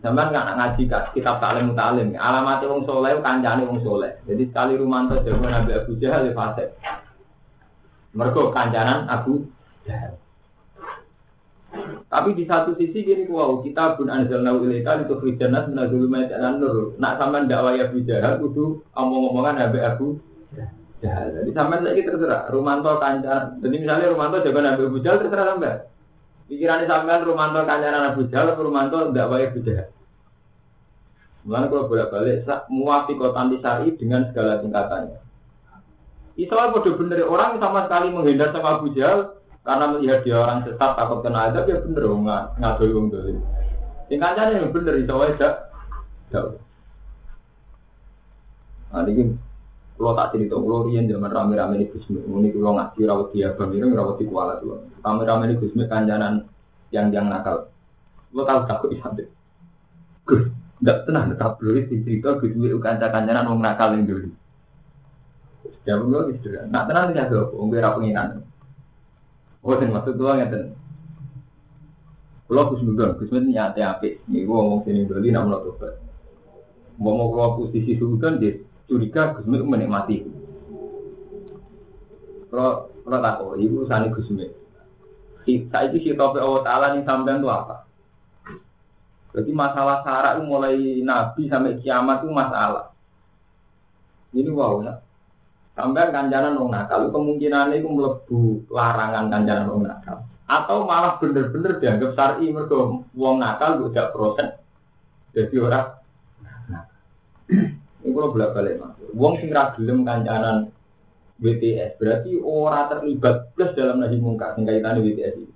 Sampai 0.00 0.32
nggak 0.32 0.56
ngaji 0.56 0.82
kitab 1.12 1.36
taklim 1.44 1.76
talim. 1.76 2.16
Alamat 2.16 2.64
wong 2.64 2.88
soleh, 2.88 3.20
kancane 3.20 3.68
wong 3.68 3.84
soleh. 3.84 4.16
Jadi 4.24 4.48
sekali 4.48 4.80
Rumanto 4.80 5.20
jago 5.20 5.44
Nabi 5.44 5.76
Abu 5.76 6.00
Jahal 6.00 6.24
ya 6.24 6.32
fase. 6.32 6.72
Mereka 8.16 8.56
kancanan 8.56 9.04
Abu 9.12 9.44
Jahal. 9.84 10.16
Tapi 12.10 12.34
di 12.34 12.42
satu 12.42 12.74
sisi 12.74 13.06
gini 13.06 13.30
wow 13.30 13.62
kita 13.62 13.94
pun 13.94 14.10
anzalna 14.10 14.58
ilaika 14.58 15.06
itu 15.06 15.14
krijanas 15.22 15.70
minadzulumat 15.70 16.26
dan 16.26 16.58
nur. 16.58 16.98
Nak 16.98 17.22
sama 17.22 17.46
dakwah 17.46 17.78
Abu 17.78 18.02
Jahal 18.02 18.42
kudu 18.42 18.82
omong-omongan 18.98 19.62
Nabi 19.62 19.78
Abu 19.78 20.18
Jahal. 20.98 21.38
Jadi 21.38 21.50
sampai 21.54 21.86
lagi 21.86 22.02
terserah. 22.02 22.50
Rumanto 22.50 22.98
kancan. 22.98 23.62
Jadi 23.62 23.76
misalnya 23.78 24.10
Rumanto 24.10 24.42
jago 24.42 24.58
Nabi 24.58 24.82
Abu 24.90 24.98
Jahal 24.98 25.22
terserah 25.22 25.46
sampai. 25.54 25.86
Pikirannya 26.50 26.90
sampean 26.90 27.22
Rumanto 27.22 27.62
kancanan 27.62 28.10
Abu 28.10 28.26
Jahal, 28.26 28.58
Rumanto 28.58 28.98
tidak 29.14 29.30
baik 29.30 29.48
Abu 29.54 29.60
Jahal. 29.62 29.88
Mulai 31.40 31.72
kalau 31.72 31.88
bolak 31.88 32.12
balik, 32.12 32.44
muafikotan 32.68 33.48
disari 33.48 33.96
dengan 33.96 34.28
segala 34.28 34.60
tingkatannya. 34.60 35.18
Islam 36.36 36.72
bodoh 36.72 36.96
bener 37.00 37.24
orang 37.24 37.56
sama 37.60 37.88
sekali 37.88 38.12
menghindar 38.12 38.52
sama 38.52 38.80
Abu 38.80 38.92
Jahal 38.92 39.39
karena 39.60 39.84
melihat 39.92 40.20
dia 40.24 40.36
orang 40.40 40.64
sesat 40.64 40.90
takut 40.96 41.20
kena 41.20 41.52
azab 41.52 41.68
ya 41.68 41.76
bener 41.84 42.04
nggak 42.08 42.42
ngadoi 42.58 42.94
wong 42.96 43.06
dolim. 43.12 43.38
Tingkatannya 44.08 44.58
yang 44.58 44.72
bener 44.72 44.94
itu 44.98 45.14
aja. 45.20 45.48
Jauh. 46.32 46.58
Nah 48.90 49.06
ini 49.06 49.38
kalau 50.00 50.16
tak 50.16 50.32
cerita, 50.32 50.56
kalau 50.56 50.88
rian 50.88 51.04
zaman 51.04 51.28
rame-rame 51.28 51.76
ini 51.76 51.92
Gusmi, 51.92 52.24
ini 52.24 52.48
kalau 52.56 52.72
ngaji 52.72 53.00
rawat 53.04 53.28
dia, 53.36 53.52
bami 53.52 53.84
rawat 53.84 54.16
di 54.16 54.24
kuala 54.24 54.56
tuh. 54.56 54.80
Rame-rame 55.04 55.44
ini 55.44 55.60
Gusmi 55.60 55.84
kanjanan 55.84 56.48
yang 56.88 57.12
yang 57.12 57.28
nakal. 57.28 57.68
Lo 58.32 58.48
tahu 58.48 58.64
takut 58.64 58.88
isabel. 58.96 59.28
Gus, 60.24 60.48
nggak 60.80 61.04
tenang, 61.04 61.36
tetap 61.36 61.60
dulu 61.60 61.84
di 61.84 62.00
cerita 62.00 62.40
Gusmi 62.40 62.72
kanca 62.80 63.12
kanjanan 63.12 63.44
mau 63.44 63.60
nakal 63.60 63.92
yang 63.92 64.08
dulu. 64.08 64.32
Ya 65.84 66.00
belum 66.00 66.32
gitu. 66.32 66.48
Nak 66.72 66.84
tenang 66.88 67.12
tidak 67.12 67.28
tuh, 67.28 67.52
ungkir 67.60 67.84
apa 67.84 68.00
pengiran. 68.00 68.40
Oh, 69.60 69.76
dan 69.76 69.92
maksud 69.92 70.16
tuh 70.16 70.24
nggak 70.24 70.48
ten. 70.48 70.72
Kalau 72.48 72.72
Gusmi 72.72 72.96
dong, 72.96 73.14
Gusmi 73.20 73.38
ini 73.44 73.54
nyate. 73.54 74.24
Nih 74.26 74.42
gua 74.48 74.64
ngomong 74.64 74.82
sini 74.82 75.06
dulu, 75.06 75.22
nak 75.30 75.44
mau 75.46 75.60
tuh. 75.62 75.94
Mau 77.00 77.14
mau 77.16 77.30
keluar 77.32 77.50
posisi 77.56 77.96
sultan 77.96 78.40
dia 78.40 78.58
curiga 78.90 79.38
Gus 79.38 79.46
menikmati. 79.46 80.26
Kalau 82.50 82.90
kalau 83.06 83.18
tak 83.22 83.34
kok, 83.38 83.56
ibu 83.60 83.86
sani 83.86 84.10
Gus. 84.10 84.28
Saya 85.46 85.88
itu 85.88 85.96
si 86.02 86.10
topik 86.18 86.42
Allah 86.42 86.62
Taala 86.66 86.86
nih 86.98 87.06
sampean 87.06 87.40
itu 87.40 87.48
apa? 87.48 87.86
Jadi 89.30 89.50
masalah 89.54 90.02
syarat 90.02 90.42
mulai 90.42 91.06
Nabi 91.06 91.46
sampai 91.46 91.78
kiamat 91.78 92.26
itu 92.26 92.34
masalah. 92.34 92.90
Ini 94.34 94.50
wow 94.50 94.82
ya. 94.82 94.98
Sampai 95.80 96.12
kanjaran 96.12 96.60
wong 96.60 96.76
nakal, 96.76 97.08
kemungkinan 97.08 97.72
itu 97.72 97.88
melebu 97.88 98.68
larangan 98.68 99.32
kanjaran 99.32 99.66
wong 99.72 99.88
nakal. 99.88 100.28
Atau 100.44 100.84
malah 100.84 101.16
bener-bener 101.16 101.80
dianggap 101.80 102.12
syar'i 102.12 102.52
mergo 102.52 103.08
wong 103.16 103.40
nakal 103.40 103.80
tidak 103.88 104.12
proses. 104.12 104.60
Jadi 105.32 105.56
orang 105.56 105.96
ini 108.00 108.08
kalau 108.12 108.32
bolak 108.32 108.52
balik 108.52 108.76
mas. 108.76 108.96
Wong 109.16 109.40
sing 109.40 109.50
ragilem 109.52 110.04
kancanan 110.04 110.68
WTS 111.40 111.96
berarti 111.96 112.36
orang 112.36 112.92
terlibat 112.92 113.56
plus 113.56 113.72
dalam 113.72 114.04
nahi 114.04 114.20
mungkar 114.20 114.52
sing 114.54 114.68
kaitannya 114.68 115.00
WTS 115.00 115.34
ini. 115.40 115.54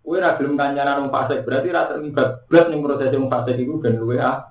Kue 0.00 0.16
ragilem 0.16 0.56
kancanan 0.56 1.04
wong 1.04 1.12
berarti 1.12 1.68
rata 1.68 2.00
terlibat 2.00 2.48
plus 2.48 2.66
ning 2.72 2.80
proses 2.80 3.12
wong 3.12 3.28
fasik 3.28 3.60
itu 3.60 3.76
dan 3.84 4.00
luwe 4.00 4.16
ah. 4.16 4.48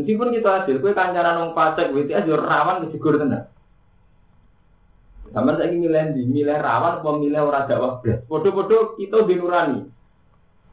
Meskipun 0.00 0.32
kita 0.32 0.64
hasil, 0.64 0.80
kue 0.80 0.96
kancanan 0.96 1.44
wong 1.44 1.52
fasik 1.52 1.92
WTS 1.92 2.24
yo 2.24 2.40
rawan 2.40 2.88
kejegur 2.88 3.20
tenan. 3.20 3.52
Saya 5.30 5.68
ingin 5.70 5.86
milih 5.86 6.04
di 6.16 6.22
milih 6.26 6.58
rawan 6.58 7.04
apa 7.04 7.10
milih 7.20 7.40
orang 7.44 7.68
dakwah 7.68 8.00
belas. 8.00 8.24
Bodoh-bodoh 8.26 8.96
kita 8.96 9.28
dinurani. 9.28 9.86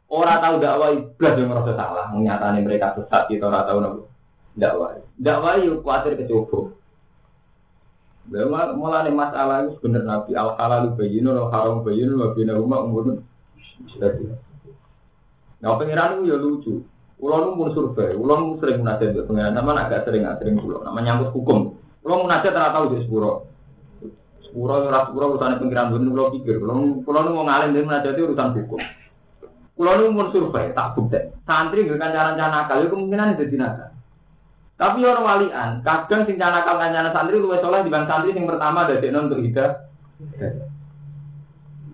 Orang 0.08 0.40
tahu 0.40 0.54
dakwah 0.64 0.96
belas 1.14 1.34
yang 1.36 1.52
merasa 1.52 1.72
salah. 1.76 2.06
Menyatakan 2.10 2.64
mereka 2.64 2.96
sesat 2.96 3.28
kita 3.28 3.52
orang 3.52 3.64
tahu 3.68 3.78
nabi 3.84 4.00
dakwah. 4.58 4.88
Dakwah 5.14 5.52
itu 5.60 5.78
khawatir 5.84 6.12
kecoba. 6.18 6.74
Mulai 8.76 9.12
masalah 9.12 9.64
itu 9.64 9.80
sebenarnya 9.80 10.04
Nabi 10.04 10.32
al 10.36 10.52
halal 10.60 10.92
bayinu 10.96 11.32
al 11.32 11.48
haram 11.48 11.80
bayinu 11.80 12.20
wa 12.20 12.36
rumah 12.36 12.84
umur 12.84 13.24
Nah 15.58 15.74
pengiran 15.74 16.20
itu 16.20 16.22
ya 16.28 16.36
lucu. 16.36 16.74
Ulon 17.18 17.58
pun 17.58 17.74
survei, 17.74 18.14
ulon 18.14 18.62
sering 18.62 18.86
munajat 18.86 19.10
ke 19.10 19.26
pengiran 19.26 19.50
sama 19.58 19.74
agak 19.74 20.06
sering 20.06 20.22
agak 20.22 20.46
sering 20.46 20.54
pulau. 20.62 20.86
Nama 20.86 20.98
nyangkut 21.02 21.34
hukum. 21.34 21.74
Ulon 22.06 22.18
munajat 22.30 22.54
ternyata 22.54 22.78
tahu 22.78 22.94
di 22.94 23.02
sepuro. 23.02 23.50
Sepuro 24.38 24.86
ora 24.86 25.10
sepuro 25.10 25.34
urusan 25.34 25.58
pengiran 25.58 25.90
dulu 25.90 26.14
pulau 26.14 26.30
pikir. 26.38 26.62
Ulon 26.62 27.02
ulon 27.02 27.34
mau 27.34 27.42
ngalim 27.42 27.74
dari 27.74 27.82
munajat 27.82 28.14
itu 28.14 28.22
urusan 28.30 28.54
hukum. 28.54 28.80
Ulon 29.82 30.14
pun 30.14 30.26
survei 30.30 30.70
tak 30.70 30.94
bukti. 30.94 31.18
Santri 31.42 31.90
gak 31.90 31.98
cara-cara 31.98 32.46
nakal, 32.46 32.86
kemungkinan 32.86 33.34
itu 33.34 33.58
nakal. 33.58 33.90
Tapi 34.78 35.02
orang 35.02 35.26
walian, 35.26 35.70
kadang 35.82 36.22
sing 36.22 36.38
canakal 36.38 36.78
kancana 36.78 37.10
santri 37.10 37.42
luwes 37.42 37.58
soleh 37.58 37.82
di 37.82 37.90
santri 37.90 38.30
sing 38.30 38.46
pertama 38.46 38.86
dari 38.86 39.10
non 39.10 39.26
untuk 39.26 39.42
hidup. 39.42 39.90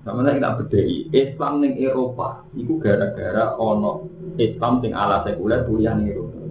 Sama 0.05 0.21
kita 0.29 0.61
bedai 0.61 1.09
Islam 1.17 1.65
ning 1.65 1.81
Eropa, 1.81 2.45
itu 2.53 2.77
gara-gara 2.77 3.57
ono 3.57 4.05
Islam 4.37 4.85
sing 4.85 4.93
ala 4.93 5.25
sekuler 5.25 5.65
kuliah 5.65 5.97
ning 5.97 6.13
Eropa. 6.13 6.45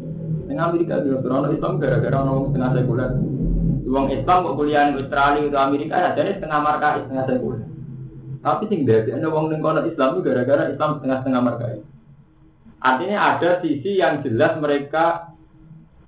Ning 0.49 0.57
Amerika 0.57 0.97
yo 1.05 1.21
ono 1.21 1.53
Islam 1.53 1.77
gara-gara 1.77 2.17
ono 2.17 2.49
setengah 2.49 2.71
sekuler. 2.73 3.11
Wong 3.85 4.09
Islam 4.09 4.37
kok 4.41 4.57
kuliah 4.57 4.89
Australia 4.97 5.53
atau 5.53 5.61
Amerika 5.69 5.95
ya 6.01 6.09
jadi 6.17 6.41
setengah 6.41 6.59
markai 6.65 7.05
setengah 7.05 7.25
sekuler. 7.29 7.61
Tapi 8.41 8.63
sing 8.73 8.79
dadi 8.89 9.09
ana 9.13 9.29
wong 9.29 9.53
ning 9.53 9.61
kono 9.61 9.85
Islam 9.85 10.17
itu 10.17 10.21
gara-gara 10.25 10.73
Islam 10.73 10.89
setengah-setengah 10.97 11.41
markai. 11.45 11.77
Artinya 12.81 13.17
ada 13.37 13.61
sisi 13.61 14.01
yang 14.01 14.25
jelas 14.25 14.57
mereka 14.57 15.29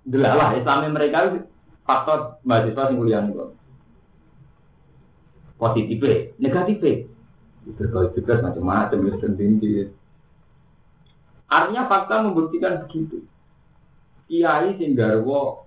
delalah 0.01 0.57
Islamnya 0.57 0.89
mereka 0.89 1.45
faktor 1.85 2.41
mahasiswa 2.41 2.89
sing 2.89 2.97
kuliah 2.97 3.21
ning 3.21 3.37
Positif, 5.55 6.35
negatif. 6.35 7.14
Berkali 7.65 8.13
juga 8.13 8.45
macam-macam 8.45 8.99
ya 9.09 9.13
sendiri. 9.17 9.89
Artinya 11.49 11.89
fakta 11.89 12.21
membuktikan 12.21 12.85
begitu. 12.85 13.25
Kiai 14.29 14.77
sing 14.77 14.93
garwo 14.93 15.65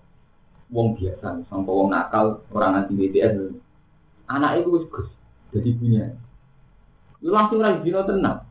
wong 0.70 0.94
biasa, 0.94 1.46
sampai 1.50 1.74
wong 1.74 1.90
nakal, 1.90 2.42
orang 2.54 2.84
anti 2.84 2.94
BTS. 2.94 3.54
Anak 4.30 4.62
itu 4.62 4.86
gus, 4.86 5.08
jadi 5.50 5.70
punya. 5.74 6.04
Lu 7.24 7.34
langsung 7.34 7.58
lagi 7.58 7.82
dino 7.82 8.04
tenang. 8.06 8.46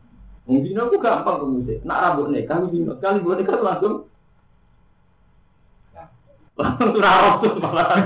Wong 0.50 0.63
dino 0.66 0.92
itu 0.92 0.98
gampang 1.00 1.39
kemusik. 1.39 1.84
Nak 1.88 2.01
rambut 2.04 2.34
nih, 2.34 2.44
kami 2.50 2.74
dino. 2.74 3.00
Kali 3.00 3.24
buat 3.24 3.39
nikah 3.39 3.60
langsung 3.63 4.08
langsung 6.58 6.89
surah 6.98 7.38
tuh 7.38 7.54
malah 7.62 8.01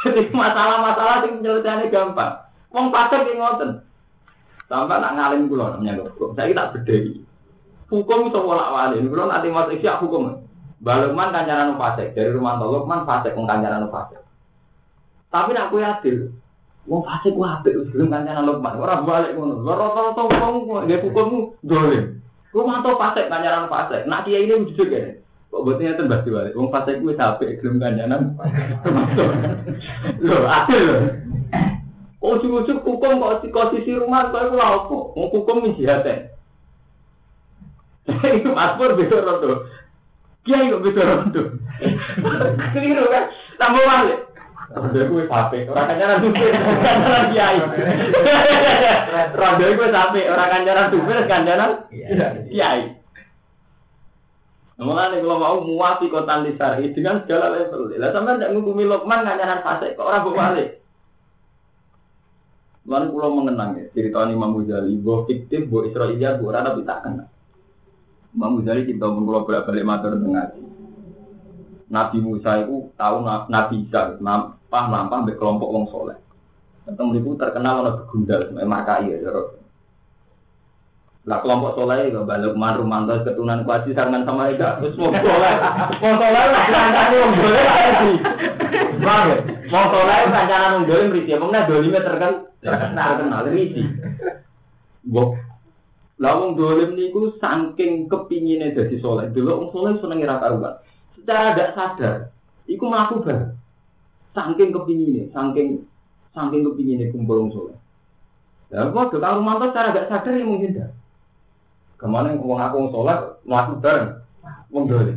Jadi 0.00 0.32
masalah-masalah 0.32 1.28
yang 1.28 1.44
penyelesaiannya 1.44 1.92
gampang. 1.92 2.49
Wong 2.70 2.94
pasar 2.94 3.26
yang 3.26 3.42
ngoten. 3.42 3.70
Sampai 4.70 5.02
nak 5.02 5.14
ngalim 5.18 5.50
kula 5.50 5.74
namanya 5.74 6.06
kok. 6.14 6.38
Saya 6.38 6.54
tak 6.54 6.78
bedheki. 6.78 7.26
Hukum 7.90 8.30
itu 8.30 8.38
bolak 8.38 8.70
wali. 8.70 9.02
Kula 9.02 9.26
nanti 9.26 9.50
masuk 9.50 9.82
siap 9.82 9.98
hukum. 9.98 10.46
Balukman 10.80 11.34
kancaran 11.34 11.76
fasik 11.76 12.16
dari 12.16 12.32
rumah 12.32 12.56
Lukman 12.56 13.04
fasik 13.04 13.36
wong 13.36 13.50
kancaran 13.50 13.90
fasik. 13.90 14.22
Tapi 15.28 15.50
nak 15.52 15.74
kowe 15.74 15.82
adil. 15.82 16.30
Wong 16.86 17.02
fasik 17.04 17.34
ku 17.34 17.42
apik 17.42 17.74
wis 17.74 17.90
gelem 17.90 18.14
kancaran 18.14 18.46
Lukman. 18.46 18.78
Ora 18.78 19.02
balik 19.02 19.34
ngono. 19.34 19.66
Rata-rata 19.66 20.22
wong 20.30 20.86
nggih 20.86 21.02
hukummu 21.02 21.58
dolim. 21.66 22.22
Rumah 22.54 22.80
to 22.86 22.94
fasik 22.94 23.26
kancaran 23.26 23.66
fasik. 23.66 24.06
Nak 24.06 24.22
kiai 24.22 24.46
ini 24.46 24.54
wujud 24.62 24.86
kene. 24.86 25.18
Kok 25.50 25.66
botnya 25.66 25.98
itu 25.98 26.06
mbak 26.06 26.22
diwali. 26.22 26.54
Wong 26.54 26.70
fasik 26.70 27.02
ku 27.02 27.10
sampai 27.18 27.58
gelem 27.58 27.82
kancaran. 27.82 28.22
Lho, 30.24 30.38
adil 30.46 30.80
lho. 30.86 30.98
Ujung-ujung 32.20 32.84
hukum 32.84 33.16
kok 33.16 33.48
posisi 33.48 33.96
rumah 33.96 34.28
kok 34.28 34.52
iku 34.52 34.56
lha 34.60 34.68
opo? 34.76 35.16
Wong 35.16 35.32
hukum 35.32 35.72
jihate. 35.72 36.36
Itu 38.36 38.52
paspor 38.52 38.92
beda 38.92 39.24
rondo. 39.24 39.64
Kiai 40.44 40.68
kok 40.68 40.84
beda 40.84 41.02
rondo. 41.08 41.42
Keliru 42.76 43.08
kan? 43.08 43.24
Tambah 43.56 43.84
balik. 43.88 44.20
Rondo 44.76 45.00
kuwi 45.08 45.24
sampe 45.32 45.64
ora 45.64 45.88
kancaran 45.88 46.20
supir, 46.20 46.52
kancaran 46.52 47.24
kiai. 47.32 47.58
Rondo 49.40 49.64
kuwi 49.64 49.88
sampe 49.88 50.20
ora 50.28 50.44
kancaran 50.52 50.92
supir, 50.92 51.18
kancaran 51.24 51.72
kiai. 52.52 53.00
Mulane 54.76 55.20
kalau 55.24 55.36
mau 55.40 55.60
muafi 55.64 56.12
kota 56.12 56.44
lisari 56.44 56.92
dengan 56.92 57.24
segala 57.24 57.56
level. 57.56 57.96
Lah 57.96 58.12
sampean 58.12 58.44
tidak 58.44 58.52
ngukumi 58.52 58.84
Lokman 58.84 59.24
kancaran 59.24 59.64
fase 59.64 59.96
kok 59.96 60.04
ora 60.04 60.20
balik. 60.20 60.79
Mulane 62.80 63.12
kula 63.12 63.28
mengenang 63.28 63.70
ya 63.76 63.84
cerita 63.92 64.24
Imam 64.24 64.56
Ghazali, 64.56 64.96
bahwa 65.04 65.28
fiktif, 65.28 65.68
bahwa 65.68 65.82
Israiliyat, 65.84 66.40
bahwa 66.40 66.52
rada 66.56 66.80
tak 66.80 66.98
kenal. 67.04 67.28
Imam 68.32 68.56
Ghazali 68.56 68.88
kita 68.88 69.04
pun 69.04 69.22
kalau 69.28 69.44
bolak-balik 69.44 69.84
matur 69.84 70.16
dengan 70.16 70.48
Nabi 71.90 72.18
Musa 72.22 72.62
itu 72.62 72.88
tahu 72.94 73.16
Nabi 73.26 73.74
Isa 73.84 74.16
nampah 74.22 74.84
nampah 74.88 75.26
be 75.26 75.34
kelompok 75.36 75.68
wong 75.68 75.84
soleh. 75.90 76.16
Ketemu 76.86 77.20
itu 77.20 77.30
terkenal 77.36 77.84
oleh 77.84 77.92
begundal, 78.00 78.40
maka 78.64 79.02
iya 79.04 79.18
ya. 79.20 79.30
Lah 81.28 81.38
kelompok 81.44 81.76
soleh 81.76 82.08
itu 82.08 82.24
balik 82.24 82.56
man 82.56 82.80
rumanto 82.80 83.12
keturunan 83.20 83.66
kuasi 83.68 83.92
sarangan 83.92 84.24
sama 84.24 84.48
Ega. 84.48 84.80
Terus 84.80 84.96
mau 84.96 85.12
soleh, 85.12 85.54
mau 86.00 86.14
soleh 86.16 86.44
lah 86.48 86.64
kancane 86.70 87.16
wong 87.20 87.32
soleh 87.36 87.62
lah 87.66 87.76
Bang, 89.00 89.28
mau 89.72 89.84
soleh 89.88 90.28
kancane 90.28 90.66
wong 90.76 90.84
soleh 90.84 91.06
mriki, 91.08 91.32
wong 91.40 91.50
nah 91.50 91.64
dolime 91.64 91.98
terkenal 92.04 92.52
terkenal 92.60 93.48
risi. 93.48 93.82
Bok 95.08 95.40
lah 96.20 96.36
wong 96.36 96.52
dolim 96.60 96.92
niku 96.92 97.32
saking 97.40 98.04
kepingine 98.12 98.76
dadi 98.76 99.00
soleh. 99.00 99.32
Dulu 99.32 99.48
wong 99.48 99.68
soleh 99.72 99.92
seneng 100.04 100.20
ora 100.28 100.36
karuan. 100.36 100.74
Secara 101.16 101.56
gak 101.56 101.72
sadar, 101.72 102.16
iku 102.68 102.84
mlaku 102.92 103.24
bar. 103.24 103.56
Saking 104.36 104.68
kepingine, 104.76 105.32
saking 105.32 105.88
saking 106.36 106.60
kepingine 106.68 107.08
kumpul 107.08 107.40
wong 107.40 107.50
soleh. 107.56 107.76
Lah 108.68 108.92
kok 108.92 109.16
karo 109.16 109.40
mantu 109.40 109.72
secara 109.72 109.96
gak 109.96 110.08
sadar 110.12 110.36
ya 110.36 110.44
mungkin 110.44 110.76
dah. 110.76 110.90
Ke 111.96 112.04
mana 112.04 112.36
wong 112.36 112.60
aku 112.60 112.76
wong 112.76 112.90
soleh 112.92 113.16
mlaku 113.48 113.80
bareng 113.80 114.20
wong 114.68 114.84
dolim. 114.92 115.16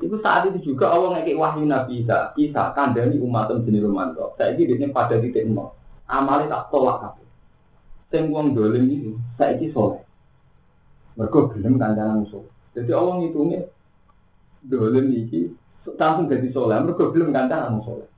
Itu 0.00 0.20
saat 0.20 0.48
itu 0.52 0.74
juga 0.74 0.92
Allah 0.92 1.20
ngekik 1.20 1.40
wahyu 1.40 1.64
Nabi 1.64 2.04
Isa, 2.04 2.36
Isa 2.36 2.72
kandani 2.76 3.16
umat 3.20 3.48
jenis 3.64 3.84
romanto. 3.84 4.36
Saya 4.36 4.52
ini 4.52 4.92
pada 4.92 5.16
titik 5.16 5.48
nol. 5.48 5.72
Amalnya 6.06 6.52
tak 6.52 6.70
tolak 6.70 7.02
kabeh 7.02 7.26
sing 8.10 8.30
dolim 8.30 8.84
itu 8.86 9.12
saiki 9.34 9.74
soleh. 9.74 10.02
Mergo 11.16 11.50
gelem 11.50 11.80
kancanan 11.80 12.22
musuh. 12.22 12.44
Jadi 12.76 12.92
Allah 12.92 13.14
ngitungnya 13.24 13.60
dolim 14.62 15.06
iki 15.16 15.50
langsung 15.96 16.30
jadi 16.30 16.48
soleh. 16.52 16.76
Mergo 16.80 17.10
gelem 17.10 17.34
kancanan 17.34 17.82
soleh. 17.82 18.08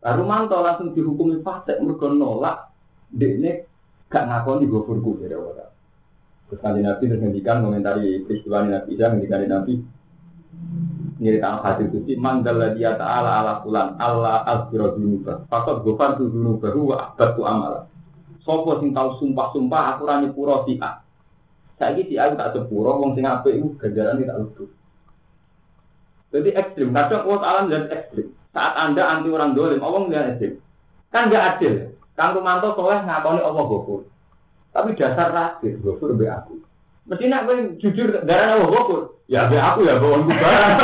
Lalu 0.00 0.22
manto 0.24 0.56
langsung 0.64 0.96
dihukumi 0.96 1.44
fasik 1.44 1.82
mergo 1.82 2.08
nolak 2.08 2.72
dekne 3.12 3.68
gak 4.08 4.26
ngakoni 4.26 4.70
gofurku 4.70 5.20
dari 5.20 5.36
Allah. 5.36 5.68
Terus 6.50 6.62
Nabi 6.66 7.02
terus 7.06 7.20
ngendikan 7.22 7.62
komentari 7.62 8.26
peristiwa 8.26 8.66
Nabi 8.66 8.90
Isa 8.96 9.06
ngendikan 9.06 9.46
Nabi 9.46 9.72
nyeritakan 11.20 11.60
hadis 11.62 11.88
itu 11.92 12.16
manggal 12.16 12.74
dia 12.74 12.96
ta'ala 12.96 13.44
ala 13.44 13.52
fulan 13.60 13.94
Allah 14.00 14.42
al-biro 14.48 14.96
dunubah 14.96 15.46
fakot 15.52 15.84
gofar 15.84 16.16
dunubah 16.16 16.72
wa 16.74 16.96
abadu 17.12 17.42
amalah 17.44 17.84
Sopo 18.40 18.80
sing 18.80 18.96
tau 18.96 19.20
sumpah-sumpah 19.20 19.82
aku 19.96 20.02
rani 20.08 20.32
pura 20.32 20.64
si 20.64 20.80
A. 20.80 21.04
Saiki 21.76 22.08
si 22.08 22.14
A 22.16 22.32
tak 22.32 22.56
sepuro 22.56 22.96
wong 22.96 23.12
sing 23.12 23.28
apik 23.28 23.52
iku 23.52 23.76
ganjaran 23.76 24.20
tidak 24.20 24.38
lucu. 24.40 24.64
Jadi 26.30 26.50
ekstrim, 26.54 26.94
kadang 26.94 27.26
Allah 27.26 27.40
Ta'ala 27.42 27.60
dan 27.68 27.84
ekstrim. 27.90 28.32
Saat 28.54 28.74
Anda 28.78 29.02
anti 29.02 29.28
orang 29.34 29.52
dolim, 29.52 29.82
Allah 29.82 30.00
nggak 30.06 30.24
ekstrim. 30.34 30.52
Kan 31.10 31.28
nggak 31.28 31.44
adil. 31.56 31.74
Kang 32.14 32.38
Rumanto 32.38 32.72
soleh 32.78 33.00
ngakoni 33.02 33.40
Allah 33.42 33.64
gofur. 33.66 34.00
Tapi 34.70 34.94
dasar 34.94 35.34
rasis, 35.34 35.74
gofur 35.82 36.14
be 36.14 36.30
aku. 36.30 36.62
Mesti 37.10 37.24
nak 37.26 37.50
jujur 37.82 38.22
darah 38.24 38.56
Allah 38.56 38.70
gofur. 38.70 39.19
Ya 39.30 39.46
be 39.46 39.54
aku 39.62 39.86
ya 39.86 40.02
bawang 40.02 40.26
barang. 40.26 40.74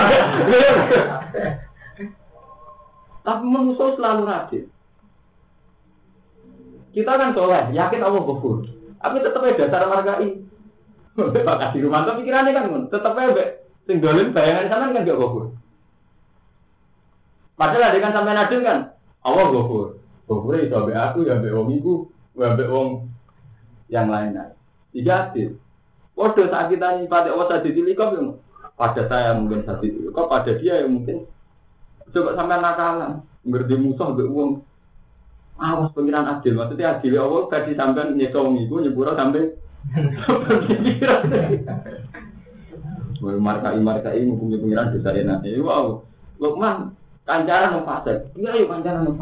Tapi 3.26 3.42
manusia 3.42 3.90
selalu 3.98 4.22
rasis. 4.22 4.70
Kita 6.94 7.18
kan 7.18 7.34
soleh, 7.34 7.74
yakin 7.74 8.06
Allah 8.06 8.22
gofur. 8.22 8.70
Tapi 9.02 9.16
tetap 9.18 9.42
aja 9.42 9.66
dasar 9.66 9.90
margai. 9.90 10.46
Pak 11.18 11.56
kasih 11.58 11.90
rumah 11.90 12.06
tuh 12.06 12.22
pikirannya 12.22 12.54
kan, 12.54 12.86
tetap 12.86 13.18
aja 13.18 13.58
sing 13.88 13.98
dolim 13.98 14.30
bayangan 14.30 14.70
sana 14.70 14.94
kan 14.94 15.02
gak 15.02 15.18
gofur. 15.18 15.58
Padahal 17.58 17.88
ada 17.90 17.98
kan 17.98 18.14
sampai 18.14 18.36
nadil 18.36 18.60
kan, 18.62 18.78
Allah 19.26 19.46
gofur. 19.50 19.98
Gofur 20.30 20.54
itu 20.54 20.70
abe 20.70 20.94
aku, 20.94 21.26
ya 21.26 21.42
abe 21.42 21.50
wong 21.50 21.74
iku, 21.82 22.06
ya 22.38 22.54
abe 22.54 22.64
wong 22.70 23.10
yang 23.90 24.06
lain-lain. 24.06 24.54
Tiga 24.94 25.34
adil. 25.34 25.58
Waduh 26.16 26.48
saat 26.48 26.72
kita 26.72 27.04
nyipati 27.04 27.28
Allah 27.28 27.48
saja 27.52 27.68
kok 27.68 28.12
pada 28.76 29.02
saya 29.08 29.36
mungkin 29.36 29.64
itu, 29.84 30.12
kok 30.12 30.28
pada 30.32 30.52
dia 30.56 30.84
yang 30.84 31.00
mungkin? 31.00 31.28
Coba 32.12 32.36
sampai 32.36 32.60
nakalan, 32.60 33.24
ngerti 33.44 33.74
musuh, 33.76 34.12
ngerti 34.12 34.32
uang, 34.32 34.50
Awas 35.56 35.88
pengiran 35.96 36.28
adil, 36.28 36.52
maksudnya 36.52 37.00
adil 37.00 37.16
ya 37.16 37.24
Allah 37.24 37.48
tadi 37.48 37.72
sampai 37.72 38.12
nyekau 38.12 38.52
ngiku 38.52 38.76
nyepura 38.84 39.16
sampai 39.16 39.56
Woi 43.24 43.40
markai 43.40 43.80
markai 43.80 44.20
ngukumi 44.28 44.60
pengiran 44.60 44.92
enak. 44.92 45.48
Wow, 45.64 46.04
Lukman 46.36 46.92
kancaran 47.24 47.72
nang. 47.72 47.88
Iya 48.36 48.60
yuk 48.60 48.68
kancaran 48.68 49.08
nang. 49.08 49.16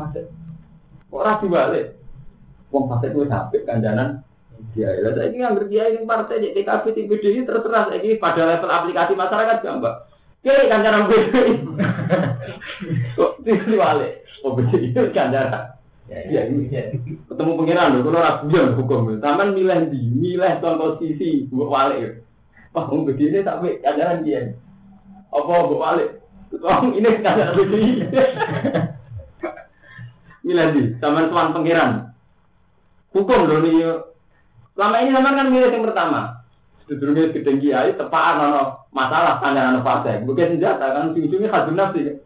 Kok 1.06 1.22
rapi 1.22 1.46
balik? 1.46 1.94
Wong 2.74 2.90
fase 2.90 3.14
gue 3.14 3.30
sampai 3.30 3.62
kancaran 3.62 4.26
dia. 4.74 4.90
Lah 5.00 5.14
saya 5.14 5.30
ini 5.30 5.36
nggak 5.40 5.70
dia 5.70 5.84
ini 5.94 6.04
partai 6.04 6.42
di 6.42 6.48
TKP 6.52 6.84
TPD 6.92 7.46
terserah 7.46 7.94
ini 7.94 8.18
pada 8.18 8.42
level 8.44 8.70
aplikasi 8.70 9.14
masyarakat 9.14 9.62
gampang. 9.62 9.98
Kiri 10.44 10.68
kancaran 10.68 11.08
gue. 11.08 11.20
Kok 13.16 13.40
balik? 13.80 14.12
Oh 14.44 14.52
betul 14.52 14.84
itu 14.84 15.00
kancaran. 15.16 15.72
Ya, 16.04 16.20
ya, 16.28 16.44
ya. 16.68 16.92
Ketemu 17.00 17.56
pengiran 17.56 17.96
lho, 17.96 18.04
kalau 18.04 18.20
ragu 18.20 18.76
hukum. 18.76 19.16
Taman 19.24 19.56
milih 19.56 19.88
di, 19.88 20.12
milih 20.12 20.60
contoh 20.60 21.00
sisi, 21.00 21.48
buat 21.48 21.72
walik. 21.72 22.20
Wah, 22.76 22.84
wong 22.92 23.08
begini 23.08 23.40
tapi 23.40 23.80
ajaran 23.80 24.20
dia. 24.20 24.52
Apa 25.32 25.64
mbok 25.64 25.80
balik? 25.80 26.20
Wong 26.60 26.92
ini 26.92 27.24
ajaran 27.24 27.56
begini. 27.56 28.04
Miladi, 30.44 30.92
sama 31.00 31.32
tuan 31.32 31.56
pangeran. 31.56 32.12
Hukum 33.16 33.48
dong 33.48 33.64
nih. 33.64 34.12
Selama 34.74 34.96
ini 35.02 35.10
sama 35.14 35.38
kan 35.38 35.48
milih 35.54 35.70
yang 35.70 35.86
pertama. 35.86 36.20
Sedurungnya 36.84 37.32
gedeng 37.32 37.62
kiai 37.62 37.96
tepaan 37.96 38.36
ono 38.50 38.90
masalah 38.90 39.38
ono 39.40 39.80
fase. 39.86 40.20
Bukan 40.26 40.58
senjata 40.58 40.86
kan 40.92 41.14
ujung-ujungnya 41.14 41.48
hadun 41.48 41.78
nafsi. 41.78 42.00
Kan? 42.10 42.18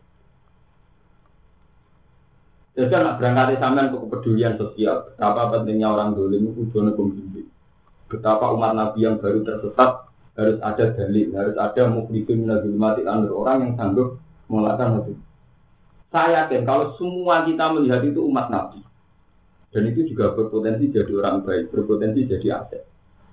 Jadi 2.78 2.94
anak 2.94 3.18
berangkat 3.18 3.58
sampean 3.58 3.90
ke 3.90 3.98
kepedulian 3.98 4.54
sosial. 4.54 5.10
Betapa 5.10 5.50
pentingnya 5.50 5.90
orang 5.92 6.14
ini 6.14 6.48
ujungnya 6.54 6.94
pembimbing. 6.94 7.50
Betapa 8.08 8.54
umat 8.54 8.72
Nabi 8.72 9.04
yang 9.04 9.20
baru 9.20 9.42
tersesat 9.44 10.08
harus 10.38 10.56
ada 10.62 10.84
dalil, 10.94 11.34
harus 11.34 11.56
ada 11.58 11.82
mukhlifin 11.90 12.46
mati 12.78 13.02
anur 13.02 13.44
orang 13.44 13.66
yang 13.66 13.72
sanggup 13.74 14.22
melakukan 14.46 15.04
itu. 15.04 15.14
Saya 16.08 16.46
yakin 16.46 16.62
kalau 16.64 16.96
semua 16.96 17.44
kita 17.44 17.68
melihat 17.74 18.00
itu 18.06 18.22
umat 18.24 18.48
Nabi. 18.48 18.80
Dan 19.68 19.82
itu 19.92 20.08
juga 20.08 20.32
berpotensi 20.32 20.88
jadi 20.88 21.12
orang 21.12 21.44
baik, 21.44 21.68
berpotensi 21.68 22.24
jadi 22.24 22.64
aset. 22.64 22.82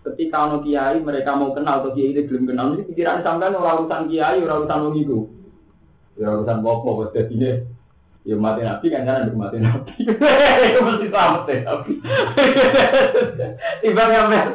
Ketika 0.03 0.51
ono 0.51 0.61
kiai 0.61 1.01
mereka 1.01 1.33
mau 1.33 1.55
kenal 1.55 1.81
atau 1.81 1.95
kiai 1.95 2.13
itu 2.13 2.27
belum 2.27 2.53
kenal, 2.53 2.75
ini 2.75 2.85
pikiran 2.85 3.25
sampean 3.25 3.57
orang 3.57 3.87
urusan 3.87 4.11
kiai, 4.11 4.43
orang 4.43 4.67
urusan 4.67 4.83
wong 4.83 4.95
itu. 4.99 5.19
Ya 6.19 6.27
urusan 6.35 6.59
bopo, 6.61 7.07
jadi 7.09 7.31
ini 7.31 7.51
Ya 8.25 8.33
mati 8.33 8.65
nabi 8.65 8.89
kan 8.89 9.05
jangan 9.05 9.37
mati 9.37 9.61
nabi. 9.61 9.93
Itu 10.01 10.79
mesti 10.85 11.07
selamat 11.13 11.41
deh 11.45 11.59
nabi. 11.69 11.93
Tiba 13.85 14.03
ngamen. 14.09 14.47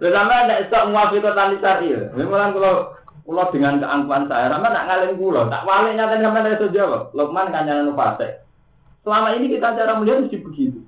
Lalu 0.00 0.12
sama 0.16 0.34
ada 0.40 0.54
esok 0.64 0.88
muafi 0.88 1.20
kota 1.20 1.52
nisari. 1.52 1.92
Memang 2.16 2.56
kalau 2.56 2.96
kalau 3.28 3.52
dengan 3.52 3.76
keangkuhan 3.76 4.24
saya, 4.32 4.48
sama 4.48 4.72
nak 4.72 4.86
ngalahin 4.88 5.20
pulau, 5.20 5.52
tak 5.52 5.68
walik 5.68 6.00
nyata 6.00 6.16
sama 6.16 6.46
dari 6.46 6.56
itu 6.56 6.66
jawab. 6.72 7.12
Lokman 7.12 7.52
kan 7.52 7.68
jangan 7.68 7.92
lupa 7.92 8.16
Selama 9.06 9.38
ini 9.38 9.54
kita 9.54 9.78
cara 9.78 10.02
melihat 10.02 10.26
mesti 10.26 10.42
begitu. 10.42 10.82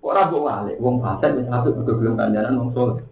Kok 0.00 0.16
rabu 0.16 0.40
walik, 0.48 0.80
wong 0.80 1.04
fasik 1.04 1.36
wis 1.36 1.52
apik 1.52 1.76
belum 1.84 2.16
kanjaran 2.16 2.56
wong 2.56 2.72
soleh. 2.72 3.04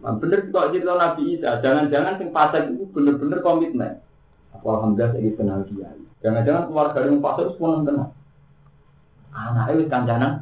Nah, 0.00 0.16
bener 0.16 0.48
kok 0.48 0.72
cerita 0.72 0.96
Nabi 0.96 1.36
Isa, 1.36 1.60
jangan-jangan 1.60 2.16
sing 2.16 2.32
fasik 2.32 2.64
itu 2.64 2.88
bener-bener 2.96 3.44
komitmen. 3.44 4.00
Aku 4.56 4.72
alhamdulillah 4.72 5.12
saya 5.12 5.30
kenal 5.36 5.60
dia. 5.68 5.92
Jangan-jangan 6.24 6.72
keluarga 6.72 6.98
yang 7.04 7.20
fasik 7.20 7.44
itu 7.52 7.54
pun 7.60 7.84
kenal. 7.84 8.08
Anaknya 9.36 9.76
wis 9.84 9.88
kancanan. 9.92 10.32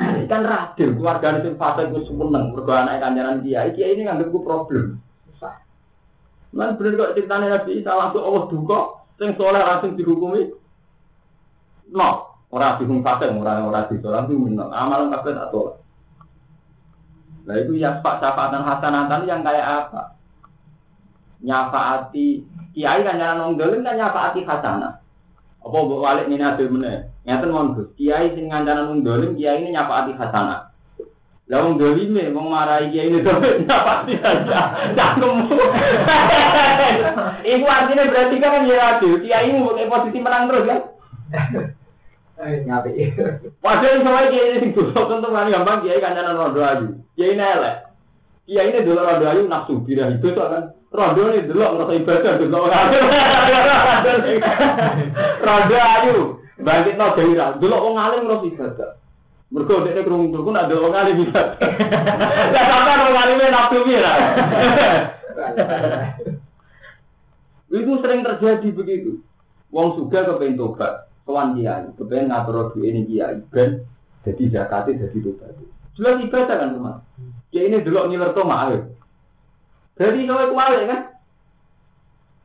Kan 0.00 0.42
radil 0.48 0.96
keluarga 0.96 1.44
yang 1.44 1.60
fasik 1.60 1.92
itu 1.92 2.00
seneng 2.08 2.56
mergo 2.56 2.72
anake 2.72 3.04
kancanan 3.04 3.44
dia. 3.44 3.68
Iki 3.68 3.84
ini 3.84 4.08
nganggep 4.08 4.32
problem. 4.32 4.96
Man 6.56 6.74
bener 6.80 6.96
kok 6.96 7.12
ceritanya 7.14 7.60
Nabi 7.60 7.78
Isa 7.78 7.92
langsung 7.94 8.26
Allah 8.26 8.50
duka, 8.50 8.99
sing 9.20 9.36
soleh 9.36 9.60
langsung 9.60 10.00
dihukumi. 10.00 10.48
No, 11.92 12.40
orang 12.48 12.80
dihukum 12.80 13.04
fasik, 13.04 13.28
orang 13.28 13.68
orang 13.68 13.92
disolat 13.92 14.24
itu 14.24 14.40
minta 14.40 14.64
amal 14.72 15.12
kabeh 15.12 15.36
tak 15.36 15.52
tolak. 15.52 15.76
Nah 17.44 17.56
itu 17.60 17.76
ya 17.76 18.00
pak 18.00 18.24
syafaatan 18.24 18.64
hasanatan 18.64 19.28
yang 19.28 19.44
kayak 19.44 19.66
apa? 19.68 20.16
Nyafaati 21.44 22.46
kiai 22.72 23.04
kan 23.04 23.20
jangan 23.20 23.36
nong 23.44 23.60
dolim 23.60 23.84
kan 23.84 24.00
nyafaati 24.00 24.40
hasanah. 24.48 25.02
Apa 25.60 25.76
buat 25.76 26.00
walik 26.00 26.30
minadil 26.32 26.72
mana? 26.72 27.10
Nyata 27.28 27.44
mon 27.52 27.76
Kiai 28.00 28.32
sing 28.32 28.48
ngancanan 28.48 28.88
nong 28.88 29.04
dolim 29.04 29.36
kiai 29.36 29.60
ini 29.60 29.76
nyafaati 29.76 30.16
hasanah. 30.16 30.69
Lah 31.50 31.66
wong 31.66 31.82
dolim 31.82 32.14
e 32.14 32.30
wong 32.30 32.46
marahi 32.46 32.94
kiai 32.94 33.10
ini 33.10 33.22
dolim 33.26 33.66
nyafaati 33.66 34.14
hasanah. 34.22 34.94
Cangkem. 34.94 35.34
Ibu 37.42 37.66
artinya 37.66 38.06
berarti 38.06 38.36
kan 38.38 38.70
ya 38.70 39.02
Kiai 39.02 39.50
ini 39.50 39.66
pakai 39.66 39.90
posisi 39.90 40.18
menang 40.22 40.46
terus 40.46 40.68
kan? 40.70 40.80
Ngapi. 42.38 42.90
Padahal 43.58 43.98
sama 44.06 44.30
kiai 44.30 44.62
ini 44.62 44.70
dosa 44.70 45.00
tentu 45.10 45.28
kan 45.34 45.50
gampang 45.50 45.82
kiai 45.82 45.98
kancanan 45.98 46.38
rondo 46.38 46.62
ayu. 46.62 46.86
Kiai 47.18 47.34
ini 47.34 47.42
elek. 47.42 47.76
Kiai 48.46 48.70
ini 48.70 48.86
dulu 48.86 49.02
rondo 49.02 49.26
ayu 49.26 49.42
nafsu 49.50 49.82
birah 49.82 50.06
itu 50.06 50.30
kan. 50.30 50.70
Rondo 50.94 51.34
ini 51.34 51.50
dulu 51.50 51.66
ngerasa 51.66 51.92
ibadah 51.98 52.32
dulu 52.38 52.58
Rondo 55.42 55.76
ayu 55.82 56.16
bangkit 56.62 56.94
no 56.94 57.10
dewi 57.18 57.34
dulu 57.58 57.74
orang 57.74 57.98
alim 57.98 58.22
ngerasa 58.30 58.46
ibadah. 58.54 58.90
Udah 59.50 59.82
ini 59.90 60.06
kerungu 60.06 60.30
kerungu 60.30 60.54
ada 60.54 60.74
orang 60.78 60.94
alim 60.94 61.26
ibadah. 61.26 61.58
Lah 62.54 62.64
sampai 62.70 62.94
orang 63.02 63.18
alimnya 63.18 63.50
nafsu 63.50 63.78
birah. 63.86 64.16
Itu 67.66 67.92
sering 67.98 68.22
terjadi 68.22 68.68
begitu. 68.70 69.18
Wong 69.74 69.98
suga 69.98 70.26
kepengen 70.26 70.58
tobat, 70.58 71.10
kawan 71.26 71.58
kiai, 71.58 71.90
kepengen 71.98 72.30
ngatur 72.30 72.74
ini 72.78 73.06
kiai, 73.06 73.38
ben 73.50 73.86
jadi 74.22 74.42
zakatnya 74.54 75.06
jadi 75.06 75.18
tobat. 75.18 75.54
Jelas 75.98 76.22
ibadah 76.22 76.56
kan 76.58 76.74
teman. 76.74 76.96
Ya 77.50 77.66
ini 77.66 77.82
dulu 77.82 78.06
ngiler 78.06 78.30
to 78.34 78.42
mah 78.46 78.70
Jadi 79.98 80.24
kalau 80.30 80.54
kuali 80.54 80.86
kan, 80.86 81.10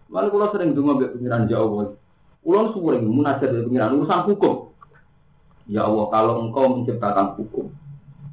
Mana 0.10 0.30
kalau 0.30 0.54
sering 0.54 0.78
dengar 0.78 1.02
mbek 1.02 1.18
pengiran 1.18 1.50
Allah. 1.50 1.98
Kulo 2.46 2.62
sering 2.78 3.10
munajat 3.10 3.50
dari 3.50 3.66
pengiran 3.66 3.98
urusan 3.98 4.22
hukum. 4.30 4.75
Ya 5.66 5.82
Allah, 5.90 6.06
kalau 6.14 6.46
engkau 6.46 6.78
menciptakan 6.78 7.34
hukum, 7.42 7.74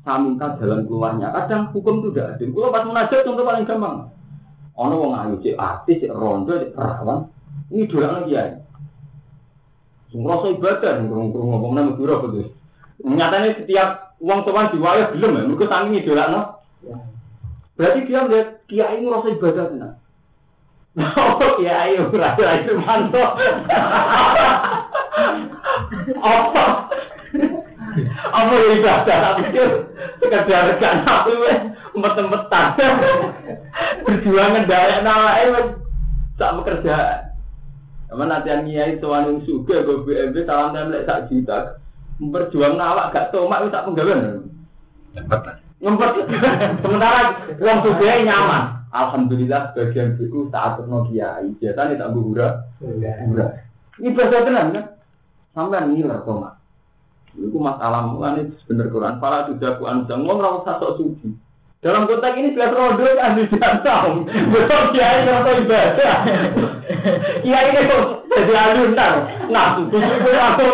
saya 0.05 0.21
minta 0.21 0.53
jalan 0.61 0.85
keluarnya. 0.85 1.33
Kadang 1.33 1.73
hukum 1.73 2.05
itu 2.05 2.09
tidak 2.12 2.37
adil. 2.37 2.49
Kulo 2.53 2.68
pas 2.68 2.85
munajat 2.85 3.25
contoh 3.25 3.45
paling 3.47 3.64
gampang. 3.64 3.97
Ono 4.77 4.95
wong 5.01 5.12
ayu 5.16 5.35
cek 5.40 5.57
artis, 5.57 6.01
cek 6.05 6.12
rondo, 6.12 6.53
cek 6.61 6.77
perawan. 6.77 7.29
Ini 7.73 7.88
dua 7.88 8.07
lagi 8.21 8.37
ya. 8.37 8.42
Ngerasa 10.12 10.47
ibadah, 10.61 10.92
ngurung-ngurung 11.09 11.49
ngomong 11.57 11.73
nama 11.73 11.97
dura 11.97 12.21
betul. 12.21 12.53
Nyatanya 13.01 13.57
setiap 13.57 13.88
uang 14.21 14.45
tuan 14.45 14.68
diwayah 14.77 15.09
belum 15.16 15.33
ya, 15.33 15.42
mereka 15.49 15.66
saking 15.73 15.97
idola 16.05 16.25
no. 16.29 16.40
Berarti 17.81 18.05
dia 18.05 18.21
melihat 18.29 18.49
kiai 18.68 19.01
ngerasa 19.01 19.29
ibadah 19.33 19.64
benar. 19.73 19.92
Oh 21.16 21.57
kiai 21.57 21.97
rasa 21.97 22.45
itu 22.61 22.73
mantap. 22.77 23.31
Apa? 26.21 26.64
Apa 28.33 28.53
yang 28.57 28.81
ibadah? 28.81 29.16
Tapi 29.21 29.42
itu 29.53 29.64
sekedar 30.25 30.73
rekan 30.73 31.05
aku 31.05 31.33
empet-empetan. 31.92 32.66
Berjuang 34.09 34.51
ngendalek 34.57 35.01
nama 35.05 35.37
itu 35.45 35.61
tak 36.40 36.57
pekerjaan. 36.64 37.37
Sama 38.09 38.25
nanti 38.29 38.49
yang 38.49 38.64
nyai 38.64 39.01
tuan 39.01 39.29
yang 39.29 39.45
suka 39.45 39.85
gue 39.85 40.05
BMB 40.05 40.49
salam 40.49 40.73
template 40.73 41.05
sak 41.05 41.29
juta. 41.29 41.77
Memperjuang 42.21 42.77
awak 42.81 43.12
gak 43.12 43.29
tomak 43.33 43.64
itu 43.64 43.73
tak 43.73 43.85
penggawean. 43.88 44.21
Ngempet. 45.81 46.12
Sementara 46.81 47.21
uang 47.61 47.79
suka 47.85 48.12
nyaman. 48.25 48.64
Alhamdulillah 48.92 49.73
bagian 49.73 50.21
itu 50.21 50.49
saat 50.53 50.81
terno 50.81 51.09
kiai. 51.09 51.53
Biasanya 51.61 52.01
tak 52.01 52.12
buhura. 52.12 52.49
Buhura. 52.81 53.47
Ini 54.01 54.16
bahasa 54.16 54.45
tenang 54.45 54.73
kan? 54.73 54.85
Sampai 55.53 55.85
ngiler 55.88 56.21
tomak. 56.25 56.62
Itu 57.33 57.57
masalah 57.57 58.12
ini 58.37 58.53
bener 58.68 58.92
Quran. 58.92 59.16
Para 59.16 59.49
sudah 59.49 59.81
ku 59.81 59.88
anjang. 59.88 60.25
Ngomong 60.25 60.42
rawat 60.45 60.62
satu 60.68 61.01
suci. 61.01 61.33
Dalam 61.83 62.07
konteks 62.07 62.38
ini 62.38 62.55
jelas 62.55 62.71
rodo 62.79 63.03
kan 63.03 63.35
di 63.35 63.42
tahu. 63.59 64.23
Betul 64.55 64.83
kiai 64.95 65.27
atau 65.27 65.55
ibadah. 65.59 66.14
Kiai 67.42 67.68
ini 67.75 67.90
kok 67.90 68.03
jadi 68.31 68.55
aluntar. 68.55 69.12
Nah, 69.51 69.83
itu 69.83 69.99
itu 69.99 70.31
aku. 70.31 70.66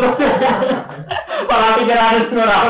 Para 1.48 1.80
pikiran 1.80 2.20
itu 2.20 2.36
orang. 2.36 2.68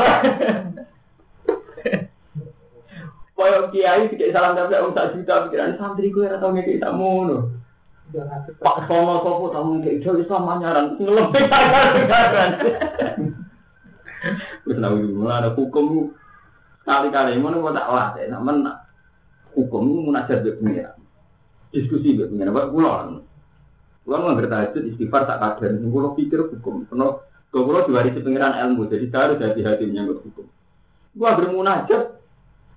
Koyo 3.35 3.59
kiai 3.75 4.07
sik 4.07 4.31
salam 4.31 4.55
tapi 4.55 4.79
wong 4.79 4.95
sak 4.95 5.19
juta 5.19 5.47
pikiran 5.47 5.75
santri 5.75 6.07
ora 6.15 6.39
tau 6.39 6.55
ngeki 6.55 6.79
tak 6.79 6.95
ngono. 6.95 7.59
Pak 8.63 8.87
Sono 8.87 9.19
sopo 9.19 9.51
tau 9.51 9.67
ngeki 9.67 9.99
ijo 9.99 10.15
iso 10.15 10.35
manyaran 10.39 10.95
ngelempet 10.95 11.51
kan. 14.19 14.35
Wis 14.67 14.77
nawi 14.77 15.07
mulane 15.07 15.55
hukum 15.55 16.15
Kali-kali 16.89 17.37
ngono 17.37 17.61
kok 17.61 17.75
tak 17.77 17.89
latih, 17.93 18.25
nak 18.33 18.41
menak. 18.41 18.77
Hukum 19.53 20.09
munajat 20.09 20.41
be 20.41 20.57
pengira. 20.57 20.97
Diskusi 21.69 22.17
be 22.17 22.25
pengira, 22.25 22.49
Pak 22.49 22.73
kula. 22.73 23.21
Kula 24.01 24.17
nggak 24.17 24.49
tahajud 24.49 24.83
istighfar 24.89 25.29
tak 25.29 25.37
kader, 25.37 25.77
kula 25.85 26.17
pikir 26.17 26.49
hukum. 26.49 26.89
Karena 26.89 27.21
kula 27.53 27.85
diwarisi 27.85 28.25
pengiran 28.25 28.57
ilmu, 28.57 28.89
jadi 28.89 29.05
saya 29.13 29.21
harus 29.29 29.37
hati-hati 29.37 29.85
menyangkut 29.85 30.25
hukum. 30.25 30.49
Gua 31.13 31.37
bermunajat, 31.37 32.01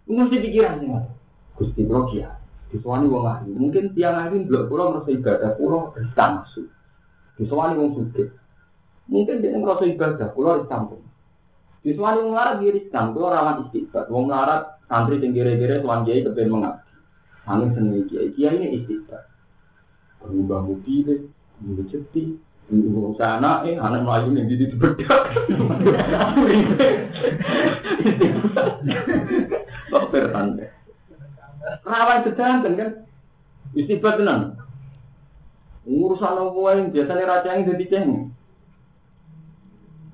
mesti 0.05 0.37
pikiran 0.45 0.85
nih. 0.85 1.09
Gusti 1.57 1.81
kula 1.89 2.05
kia. 2.13 2.37
Disuani 2.69 3.09
wong 3.09 3.25
ahli. 3.25 3.53
Mungkin 3.57 3.97
tiang 3.97 4.29
ahli 4.29 4.45
blok 4.45 4.69
kula 4.69 4.93
merasa 4.93 5.09
ibadah 5.09 5.57
riskan 5.97 6.31
masuk. 6.45 6.69
Disuani 7.41 7.81
wong 7.81 7.91
sugih. 7.97 8.29
Mungkin 9.09 9.41
dia 9.41 9.57
merasa 9.57 9.89
ibadah 9.89 10.29
kula 10.37 10.65
riskan 10.65 10.93
Di 11.83 11.99
suami 11.99 12.31
melarat 12.31 12.63
diriskan, 12.63 13.11
itu 13.11 13.21
orang 13.27 13.67
istighfar. 13.67 14.07
Wong 14.07 14.31
melarat 14.31 14.79
santri 14.87 15.19
sing 15.19 15.35
kira-kira 15.35 15.83
suami 15.83 16.07
kiai 16.07 16.23
kepen 16.23 16.47
mengabdi. 16.47 16.95
Angin 17.43 17.75
seneng 17.75 18.07
kiai, 18.07 18.31
kiai 18.39 18.55
ini 18.55 18.79
istighfar. 18.79 19.27
Berubah 20.23 20.63
mobil, 20.63 21.27
berubah 21.59 21.87
ceti, 21.91 22.39
ngurus 22.71 23.19
anak, 23.19 23.67
eh 23.67 23.77
anak 23.77 24.07
melayu 24.07 24.31
nih 24.31 24.47
jadi 24.47 24.65
dibedak. 24.71 25.23
Kok 29.91 30.07
bertanda? 30.15 30.67
Rawan 31.83 32.23
sedanten 32.23 32.73
kan? 32.79 32.91
Istighfar 33.75 34.23
tenan. 34.23 34.55
Urusan 35.83 36.39
apa 36.39 36.79
yang 36.79 36.95
biasanya 36.95 37.27
raja 37.27 37.59
yang 37.59 37.67
jadi 37.75 37.85
cengeng. 37.91 38.32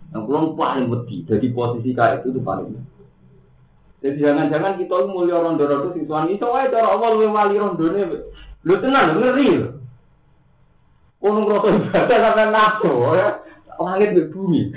Yang 0.08 0.22
pulang 0.24 0.46
paling 0.56 0.86
wedi, 0.88 1.16
jadi 1.28 1.46
posisi 1.52 1.92
kayak 1.92 2.24
itu 2.24 2.40
tuh 2.40 2.44
paling. 2.44 2.72
Jadi 3.98 4.16
jangan-jangan 4.22 4.78
kita 4.78 5.10
mulia 5.10 5.42
rondo-rondo 5.42 5.90
sing 5.90 6.06
tuan 6.06 6.30
itu 6.30 6.46
aja 6.46 6.70
cara 6.70 6.94
Allah 6.94 7.08
lu 7.18 7.28
wali 7.34 7.58
rondone. 7.58 8.30
Lu 8.62 8.74
tenang, 8.78 9.18
lu 9.18 9.26
ngeri. 9.26 9.48
Kono 11.18 11.40
ngrasa 11.44 11.68
ibadah 11.74 12.18
sampai 12.22 12.46
nafsu 12.54 12.92
ya. 13.18 13.28
Langit 13.78 14.10
di 14.14 14.22
bumi. 14.30 14.62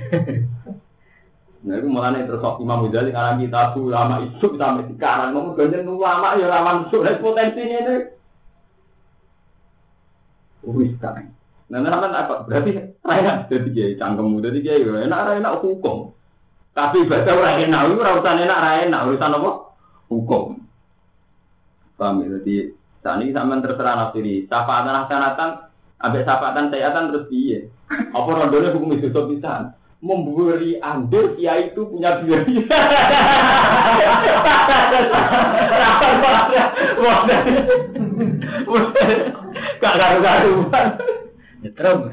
Nah, 1.61 1.77
itu 1.77 1.93
malah 1.93 2.17
nih 2.17 2.25
terus 2.25 2.41
Imam 2.57 2.89
Ghazali 2.89 3.13
ngarang 3.13 3.37
kita 3.37 3.77
lama 3.77 4.25
isu 4.25 4.57
sampai 4.57 4.89
sekarang. 4.89 5.29
Ngomong 5.37 5.53
ganjen 5.53 5.85
ulama 5.85 6.33
ya 6.33 6.49
lawan 6.49 6.89
isu 6.89 7.05
potensinya 7.21 7.77
ini. 7.85 7.95
Wis 10.65 10.97
kan. 10.97 11.29
Nah, 11.71 11.79
nah, 11.79 12.03
apa? 12.11 12.43
Berarti 12.43 12.75
enak 12.99 13.47
jadi 13.47 13.69
kiai 13.71 13.95
cangkemmu 13.95 14.43
jadi 14.43 14.59
kiai 14.59 14.83
enak 14.83 15.39
enak 15.39 15.63
hukum. 15.63 16.11
Tapi 16.75 17.07
ibadah 17.07 17.31
ora 17.35 17.59
enak, 17.63 17.81
itu 17.87 17.99
ora 17.99 18.15
urusan 18.19 18.43
enak 18.43 18.59
ora 18.59 18.71
enak, 18.83 19.03
urusan 19.07 19.35
apa? 19.39 19.51
Hukum. 20.11 20.59
Paham 21.95 22.23
ya? 22.23 22.27
Jadi 22.39 22.75
saat 22.99 23.23
ini 23.23 23.31
sampean 23.31 23.63
terserah 23.63 23.95
nafsiri. 23.95 24.47
Syafaatan 24.51 24.99
hasanatan, 25.03 25.49
ambek 26.03 26.27
syafaatan 26.27 26.67
sayatan 26.71 27.07
terus 27.11 27.27
piye? 27.31 27.71
Apa 28.11 28.29
rondone 28.35 28.75
hukum 28.75 28.91
itu 28.91 29.07
bisa? 29.31 29.75
Memberi 30.03 30.81
andil 30.81 31.37
ya 31.39 31.55
itu 31.61 31.87
punya 31.87 32.19
biaya. 32.19 32.67
Gak 39.81 39.95
karu-karuan. 39.97 40.87
Nyetrum. 41.61 41.99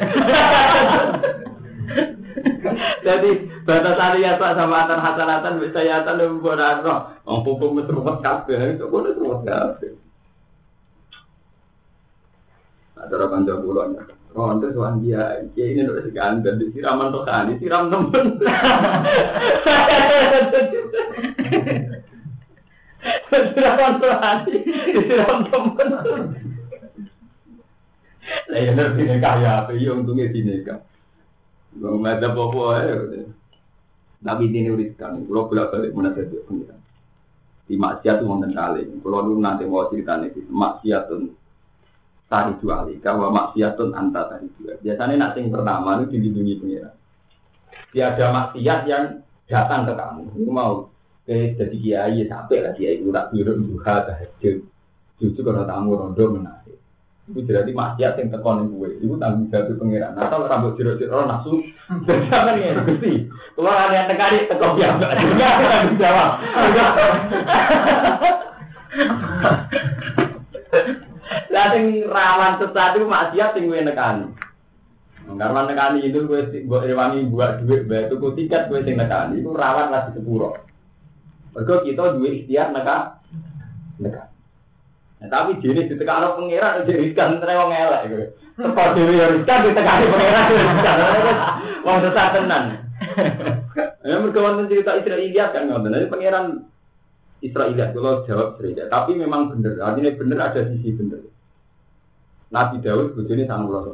Jadi 3.06 3.30
batasan 3.64 4.20
ya 4.20 4.38
pak 4.38 4.54
sama 4.54 4.84
antar 4.84 5.00
hasanatan 5.00 5.58
bisa 5.58 5.80
ya 5.82 6.04
dan 6.04 6.20
bukan 6.38 6.84
roh. 6.84 7.00
Om 7.24 7.40
hukum 7.44 7.80
itu 7.80 7.92
rumah 7.92 8.20
kafe, 8.20 8.54
itu 8.76 8.84
itu 8.84 9.20
rumah 9.20 9.40
kafe. 9.42 9.96
Ada 12.98 13.14
orang 13.14 13.46
jauh 13.46 13.62
pulau 13.62 13.88
nya. 13.94 14.02
Oh, 14.36 14.52
itu 14.54 14.70
tuan 14.76 15.00
dia, 15.00 15.40
dia 15.56 15.66
ini 15.72 15.88
udah 15.88 16.04
seganten 16.04 16.60
di 16.60 16.68
siraman 16.70 17.10
tuh 17.10 17.24
kan, 17.24 17.48
disiram 17.48 17.88
temen. 17.88 18.38
Siraman 23.32 23.92
tuh 23.98 24.12
disiram 24.44 25.48
temen. 25.48 25.88
Lah 28.50 28.60
ya 28.60 28.70
nek 28.76 29.20
kaya 29.20 29.50
apa 29.64 29.72
ya 29.76 29.96
untungnya 29.96 30.28
dineka. 30.28 30.84
Wong 31.80 32.04
ada 32.04 32.32
apa 32.32 32.60
ae. 32.76 33.24
Nabi 34.18 34.50
dini 34.50 34.74
uriskan, 34.74 35.30
kalau 35.30 35.46
bolak 35.46 35.70
balik 35.70 35.94
mana 35.94 36.10
saja 36.10 36.42
pengiran. 36.42 36.80
Di 37.70 37.78
maksiat 37.78 38.18
wonten 38.26 38.50
kali. 38.50 38.82
Kalau 38.98 39.22
lu 39.22 39.38
nanti 39.38 39.62
mau 39.62 39.86
cerita 39.86 40.18
nih, 40.18 40.34
maksiatun 40.50 41.22
tari 42.26 42.52
dua 42.58 42.82
kali. 42.82 42.98
Kalau 42.98 43.30
maksiatun 43.30 43.94
anta 43.94 44.26
tari 44.26 44.50
dua. 44.58 44.74
Biasanya 44.82 45.14
nak 45.14 45.32
sing 45.38 45.54
pertama 45.54 46.02
itu 46.02 46.18
dilindungi 46.18 46.54
pengiran. 46.58 46.94
Tiada 47.94 48.26
maksiat 48.34 48.80
yang 48.90 49.04
datang 49.46 49.86
ke 49.86 49.94
kamu. 49.94 50.22
Itu 50.34 50.50
mau 50.50 50.90
ke 51.22 51.54
jadi 51.54 51.76
kiai 51.78 52.18
sampai 52.26 52.58
lah 52.58 52.72
kiai 52.74 52.98
itu 52.98 53.14
tak 53.14 53.30
biru 53.30 53.54
duha 53.54 53.94
tahajud. 54.02 54.56
Justru 55.22 55.40
kalau 55.46 55.62
tamu 55.62 55.94
rondo 55.94 56.24
menarik. 56.34 56.57
Itu 57.28 57.44
berarti 57.44 57.76
maksiat 57.76 58.16
yang 58.16 58.32
tekon 58.32 58.72
gue. 58.72 59.04
Itu 59.04 59.20
tanggung 59.20 59.52
jawab 59.52 59.76
pengiran. 59.76 60.16
Nah, 60.16 60.32
kalau 60.32 60.48
rambut 60.48 60.80
jero-jero 60.80 61.28
nafsu, 61.28 61.60
jangan 62.08 62.56
ya, 62.56 62.80
gusti. 62.88 63.28
Kalau 63.28 63.68
ada 63.68 63.92
yang 63.92 64.08
tekani, 64.08 64.48
tekon 64.48 64.72
biasa. 64.80 65.04
Enggak, 65.12 65.52
tanggung 65.60 66.00
jawab. 66.00 66.30
Lah 71.52 71.66
sing 71.74 71.84
rawan 72.08 72.56
sesuatu 72.60 73.04
maksiat 73.04 73.50
sing 73.52 73.68
gue 73.68 73.84
nekani. 73.84 74.32
Karena 75.28 75.60
nekani 75.68 76.08
itu 76.08 76.24
gue 76.24 76.40
gue 76.64 76.80
rewangi 76.88 77.28
buat 77.28 77.60
duit, 77.60 77.84
bayar 77.84 78.08
tuku 78.08 78.32
tiket 78.32 78.72
gue 78.72 78.80
sing 78.84 78.96
nekani. 78.96 79.44
Itu 79.44 79.52
rawan 79.52 79.92
lah 79.92 80.08
sepuro. 80.12 80.56
Mereka 81.52 81.84
kita 81.84 82.16
duit 82.16 82.44
ikhtiar 82.44 82.72
neka, 82.72 83.20
neka. 84.00 84.27
Nah, 85.18 85.26
tapi 85.26 85.58
jenis 85.58 85.90
di 85.90 85.98
tengah 85.98 86.38
pengiran 86.38 86.86
jadi 86.86 86.94
riskan 86.94 87.42
terus 87.42 87.58
ngelak 87.58 88.02
gitu. 88.06 88.26
Teko 88.54 88.84
dhewe 88.94 89.14
ya 89.18 89.26
riskan 89.34 89.66
di 89.66 89.70
tengah 89.74 89.94
pengiran 90.06 90.46
riskan. 90.54 90.96
Wong 91.82 91.96
sesat 92.06 92.28
tenan. 92.38 92.62
Ya 94.06 94.14
mergo 94.22 94.40
wonten 94.46 94.70
cerita 94.70 94.94
Israiliyat 94.94 95.50
kan 95.50 95.66
ngoten. 95.66 95.90
Jadi 95.90 96.06
pangeran 96.06 96.46
Israiliyat 97.42 97.94
kalau 97.94 98.22
jawab 98.30 98.62
cerita, 98.62 98.86
tapi 98.86 99.18
memang 99.18 99.50
benar. 99.50 99.74
Artinya 99.90 100.14
benar 100.14 100.38
ada 100.54 100.60
sisi 100.70 100.94
benar. 100.94 101.22
Nabi 102.54 102.80
Daud 102.80 103.18
bojone 103.18 103.44
sangat 103.44 103.68
loro. 103.68 103.92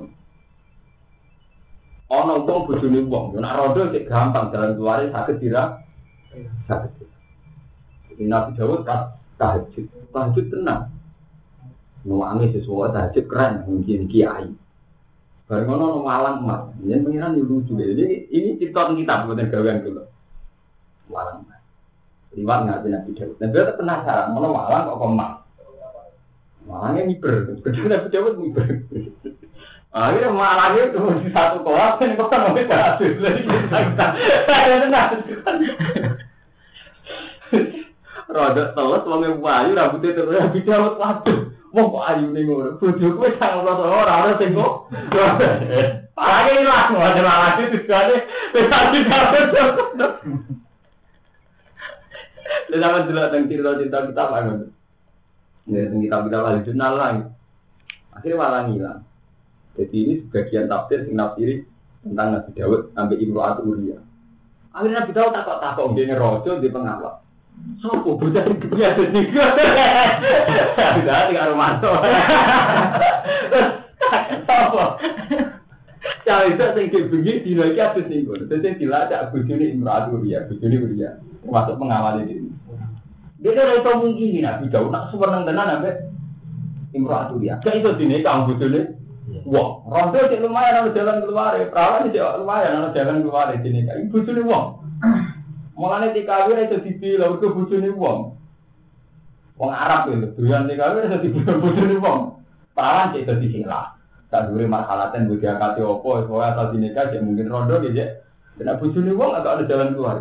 Ono 2.13 2.33
untung 2.37 2.69
bojone 2.69 3.01
wong, 3.11 3.35
nek 3.41 3.57
rodo 3.59 3.91
sik 3.91 4.07
gampang 4.07 4.53
jalan 4.55 4.77
keluar 4.77 5.03
sakit 5.09 5.37
dira. 5.41 5.83
Sakit. 6.69 6.93
Jadi 8.13 8.25
Nabi 8.31 8.55
Daud 8.55 8.87
tahajud, 9.41 9.85
tahajud 10.15 10.47
tenang. 10.53 10.94
Nuwangi 12.05 12.53
sesuatu 12.53 12.93
tahajud 12.93 13.25
keren, 13.25 13.65
mungkin 13.65 14.05
kiai. 14.13 14.53
Bareng 15.45 15.73
ono 15.73 16.01
malang 16.05 16.45
emas, 16.45 16.73
ini 16.81 17.01
pengiran 17.05 17.37
lucu 17.37 17.77
deh. 17.77 17.97
Jadi 17.97 18.29
ini 18.33 18.57
cerita 18.61 18.93
kita 18.93 19.25
bukan 19.25 19.49
gawean 19.49 19.85
dulu. 19.85 20.05
Malang 21.09 21.49
emas. 21.49 21.61
Liwat 22.37 22.61
ngerti 22.65 22.89
Nabi 22.93 23.11
Daud. 23.17 23.37
Nabi 23.41 23.57
Daud 23.57 23.77
penasaran, 23.81 24.33
mana 24.37 24.49
malang 24.53 24.85
kok 24.89 25.05
emas? 25.05 25.33
Malangnya 26.65 27.03
miber, 27.09 27.35
kedua 27.61 27.87
Nabi 27.93 28.09
Daud 28.13 28.35
miber. 28.41 28.67
Akhirnya 29.95 30.29
malangnya 30.35 30.91
itu 30.91 30.99
di 31.23 31.31
satu 31.31 31.63
kolam, 31.63 32.03
ini 32.03 32.19
kok 32.19 32.35
mau 32.35 32.53
kita 32.53 32.77
hasil 32.77 33.11
lagi 33.23 33.43
kita. 33.47 34.07
Ada 34.51 34.77
tenang. 34.83 35.09
Rodok 38.29 38.69
teles, 38.75 39.03
wongnya 39.07 39.29
wayu, 39.39 39.73
rambutnya 39.79 40.17
terus 40.19 40.37
Nabi 40.37 40.61
Daud, 40.67 40.99
waduh. 40.99 41.54
Wong 41.75 41.91
kok 41.91 42.07
ayu 42.07 42.31
ning 42.31 42.47
ngono. 42.47 42.79
Bojoku 42.79 43.19
wis 43.19 43.35
sangat 43.43 43.67
ora 43.67 44.23
ora 44.23 44.39
sing 44.39 44.55
kok. 44.55 44.87
Parane 46.15 46.63
ilang 46.63 46.95
wae 46.95 47.19
itu 47.19 47.63
tujuane 47.75 48.17
wis 48.55 48.71
ati 48.71 48.99
kabeh. 49.03 49.43
Lha 52.71 52.79
sampe 52.79 52.99
dulu 53.11 53.23
teng 53.27 53.43
cerita-cerita 53.51 54.07
kita 54.07 54.23
apa 54.23 54.37
ngono. 54.47 54.67
Ya 55.67 55.91
teng 55.91 55.99
kita 55.99 56.17
kita 56.31 56.39
wali 56.47 56.63
jurnal 56.63 56.93
lah. 56.95 57.11
Akhirnya 58.15 58.39
malah 58.39 58.63
ngilang. 58.71 59.03
Jadi 59.75 59.99
ini 59.99 60.15
sebagian 60.23 60.71
tafsir 60.71 61.03
sing 61.03 61.19
nafsiri 61.19 61.67
tentang 62.07 62.39
Nabi 62.39 62.51
Daud 62.55 62.95
sampai 62.95 63.19
Ibnu 63.19 63.39
Aturia. 63.43 63.99
Akhirnya 64.71 65.03
Nabi 65.03 65.11
Daud 65.11 65.35
takut 65.35 65.59
takut 65.59 65.99
dia 65.99 66.07
ngerojo 66.07 66.63
di 66.63 66.71
pengawal. 66.71 67.24
Sopo 67.81 68.17
bocah 68.17 68.45
iki 68.49 68.67
ya 68.81 68.97
dadi. 68.97 69.21
Sudah 70.75 71.19
tinggal 71.29 71.53
Romanto. 71.53 71.91
Sopo? 74.49 74.85
Cah 76.25 76.49
itu 76.49 76.65
sing 76.77 76.87
dibengi 76.89 77.33
dino 77.45 77.65
iki 77.69 77.81
abis 77.81 78.09
ning 78.09 78.25
kono. 78.25 78.45
Dadi 78.49 78.81
dilacak 78.81 79.33
bojone 79.33 79.65
Imratu 79.77 80.21
ya, 80.25 80.45
bojone 80.49 80.77
Uria. 80.81 81.11
Termasuk 81.45 81.77
pengawal 81.77 82.25
ini. 82.25 82.49
Dia 83.45 83.53
ora 83.53 83.77
iso 83.77 83.91
mungkin 84.01 84.41
Nabi 84.41 84.73
Daud 84.73 84.89
nak 84.89 85.13
suweneng 85.13 85.45
tenan 85.45 85.81
ambek 85.81 86.09
Imratu 86.97 87.37
ya. 87.45 87.61
Gak 87.61 87.85
iso 87.85 87.93
dinikah 88.01 88.49
bojone. 88.49 88.97
Wah, 89.45 89.85
rondo 89.89 90.21
cek 90.25 90.41
lumayan 90.41 90.89
ana 90.89 90.97
jalan 90.97 91.21
keluar, 91.25 91.57
perawan 91.57 92.09
cek 92.09 92.41
lumayan 92.41 92.81
ana 92.81 92.89
jalan 92.97 93.21
keluar 93.21 93.53
dinikah. 93.61 93.97
Bojone 94.09 94.41
wong. 94.41 94.65
Mulane 95.75 96.15
dikawin 96.15 96.71
itu 96.71 96.79
dibilang 96.87 97.43
ke 97.43 97.51
bojone 97.51 97.91
wong. 97.99 98.39
Wong 99.59 99.71
Arab 99.71 100.11
itu 100.11 100.31
doyan 100.39 100.71
dikawin 100.71 101.11
itu 101.11 101.19
dibilang 101.31 101.59
bojone 101.59 101.97
wong. 101.99 102.19
Perawan 102.75 103.11
cek 103.15 103.27
itu 103.27 103.35
disilah. 103.43 103.99
Tak 104.31 104.51
dure 104.51 104.67
marhalatan 104.67 105.31
bagi 105.31 105.47
akati 105.47 105.83
opo, 105.83 106.27
soalnya 106.27 106.59
asal 106.59 106.67
dinikah 106.75 107.11
cek 107.11 107.23
mungkin 107.23 107.51
rondo 107.51 107.83
gitu. 107.83 108.07
Dan 108.59 108.79
bojone 108.79 109.13
wong 109.15 109.31
agak 109.35 109.63
ada 109.63 109.65
jalan 109.67 109.95
keluar. 109.99 110.17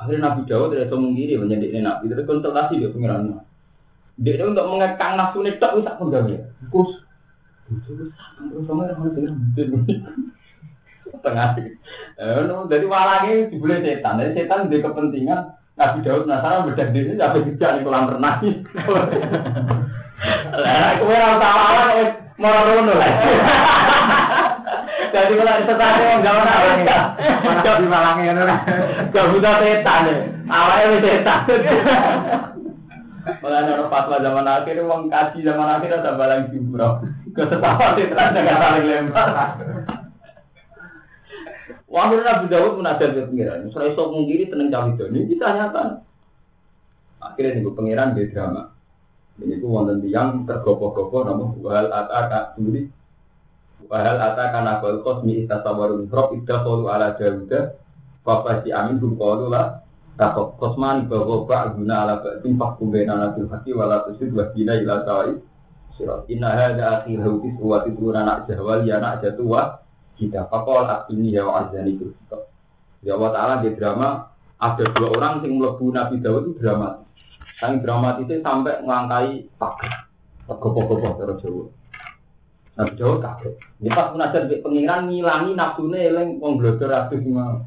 Akhirnya 0.00 0.32
Nabi 0.32 0.48
Dawud 0.48 0.72
tidak 0.72 0.96
gini 0.96 1.36
menjadi 1.36 1.84
Nabi 1.84 2.08
itu 2.08 2.24
konsultasi 2.24 2.80
dia 2.80 2.88
pengiran. 2.88 3.44
Dia 4.16 4.32
itu 4.36 4.44
untuk 4.48 4.64
mengekang 4.68 5.20
nafsu 5.20 5.44
ini 5.44 5.60
tak 5.60 5.76
bisa 5.76 5.96
pun 6.00 6.08
gawe. 6.08 6.34
Kus, 6.72 7.04
terus 7.68 8.12
sama 8.64 8.88
orang 8.88 9.12
tengah. 11.18 11.58
Eh, 11.58 12.42
dari 12.70 12.86
walangnya 12.86 13.50
dibeli 13.50 13.82
setan. 13.82 14.22
Dari 14.22 14.32
setan 14.38 14.70
dia 14.70 14.84
kepentingan 14.84 15.40
Nabi 15.80 15.98
Dawud 16.04 16.28
penasaran 16.28 16.66
bedah 16.68 16.88
diri 16.92 17.16
sampai 17.16 17.46
tidak 17.48 17.70
di 17.78 17.80
kolam 17.88 18.12
renang. 18.12 18.38
Lah, 20.52 21.00
aku 21.00 21.08
ora 21.08 21.40
tahu 21.40 22.00
mau 22.36 22.60
ngono 22.60 22.92
lah. 22.92 23.12
Jadi 25.08 25.32
kalau 25.32 25.64
setan 25.64 25.96
yang 26.04 26.20
gak 26.20 26.36
mana 26.36 26.52
mana 27.40 27.72
di 27.80 27.86
malangnya 27.88 28.32
ngono. 28.36 28.56
Gak 29.16 29.28
buta 29.32 29.52
setan 29.64 30.08
ya. 30.12 30.16
Awalnya 30.44 30.98
setan. 31.00 31.40
Malah 33.40 33.62
orang 33.68 33.88
fatwa 33.88 34.16
zaman 34.20 34.48
akhir, 34.48 34.76
uang 34.84 35.08
kaji 35.08 35.44
zaman 35.44 35.68
akhir 35.80 35.90
ada 36.04 36.16
balang 36.20 36.52
jumroh. 36.52 37.00
Kesetawa 37.32 37.96
setan 37.96 38.36
jangan 38.36 38.60
saling 38.60 38.84
lempar. 38.84 39.28
Wahyu 41.90 42.22
Nabi 42.22 42.46
Dawud 42.46 42.78
munajat 42.78 43.18
ke 43.18 43.26
pengiran. 43.26 43.66
Misalnya 43.66 43.98
sok 43.98 44.14
mungkiri 44.14 44.46
tenang 44.46 44.70
cawe 44.70 44.88
itu. 44.94 45.04
Ini 45.10 45.20
kita 45.26 45.46
nyata. 45.58 45.82
Akhirnya 47.18 47.58
nih 47.58 47.74
pengiran 47.74 48.14
di 48.14 48.30
drama. 48.30 48.70
Ini 49.40 49.58
tuh 49.58 49.68
wonten 49.72 49.98
tiang 50.04 50.46
tergopoh-gopoh 50.46 51.26
nama 51.26 51.44
wahal 51.64 51.88
ataka 51.88 52.54
sendiri 52.54 52.92
Wahal 53.88 54.20
ata 54.20 54.52
kana 54.52 54.84
bal 54.84 55.00
qasmi 55.00 55.42
istasawarun 55.44 56.12
rob 56.12 56.36
idda 56.36 56.60
qalu 56.60 56.84
ala 56.92 57.16
jawda 57.16 57.80
Bapak 58.20 58.62
si 58.62 58.70
amin 58.70 59.00
kum 59.00 59.16
qalu 59.16 59.48
la 59.48 59.80
takok 60.20 60.60
kosman 60.60 61.08
bahwa 61.08 61.48
pak 61.48 61.80
guna 61.80 62.04
ala 62.04 62.14
ba'din 62.20 62.60
fakum 62.60 62.92
bena 62.92 63.16
nabil 63.16 63.48
haki 63.48 63.72
wala 63.72 64.04
tusid 64.04 64.36
wa 64.36 64.52
bina 64.52 64.76
ila 64.76 65.00
Surat 65.96 66.28
inna 66.28 66.52
hadha 66.52 67.00
akhir 67.00 67.24
hautis 67.24 67.56
wa 67.56 67.80
tisuna 67.80 68.20
nak 68.28 68.44
jahwal 68.44 68.84
ya 68.84 69.00
nak 69.00 69.24
jatuwa 69.24 69.80
kita 70.20 70.44
pakol 70.52 70.84
ini 71.08 71.32
ya 71.32 71.48
azani 71.48 71.96
itu 71.96 72.12
Ya 73.00 73.16
Allah 73.16 73.32
Ta'ala 73.32 73.54
di 73.64 73.72
drama 73.72 74.28
ada 74.60 74.84
dua 74.92 75.08
orang 75.16 75.40
yang 75.40 75.56
melebu 75.56 75.88
Nabi 75.88 76.20
Dawud 76.20 76.52
itu 76.52 76.60
dramatis. 76.60 77.08
Yang 77.64 77.74
dramatis 77.80 78.28
itu 78.28 78.44
sampai 78.44 78.84
melangkai 78.84 79.48
pagar. 79.56 80.12
Gopoh-gopoh 80.44 81.16
terus 81.16 81.40
Jawa. 81.40 81.64
Nabi 82.76 82.92
Dawud 83.00 83.18
kaget. 83.24 83.54
Ini 83.80 83.88
pas 83.96 84.12
munajat 84.12 84.52
di 84.52 84.60
pengiran 84.60 85.08
ngilangi 85.08 85.56
nafsunya 85.56 86.12
yang 86.12 86.36
blogger 86.36 86.92
aduh 86.92 87.16
semua. 87.16 87.64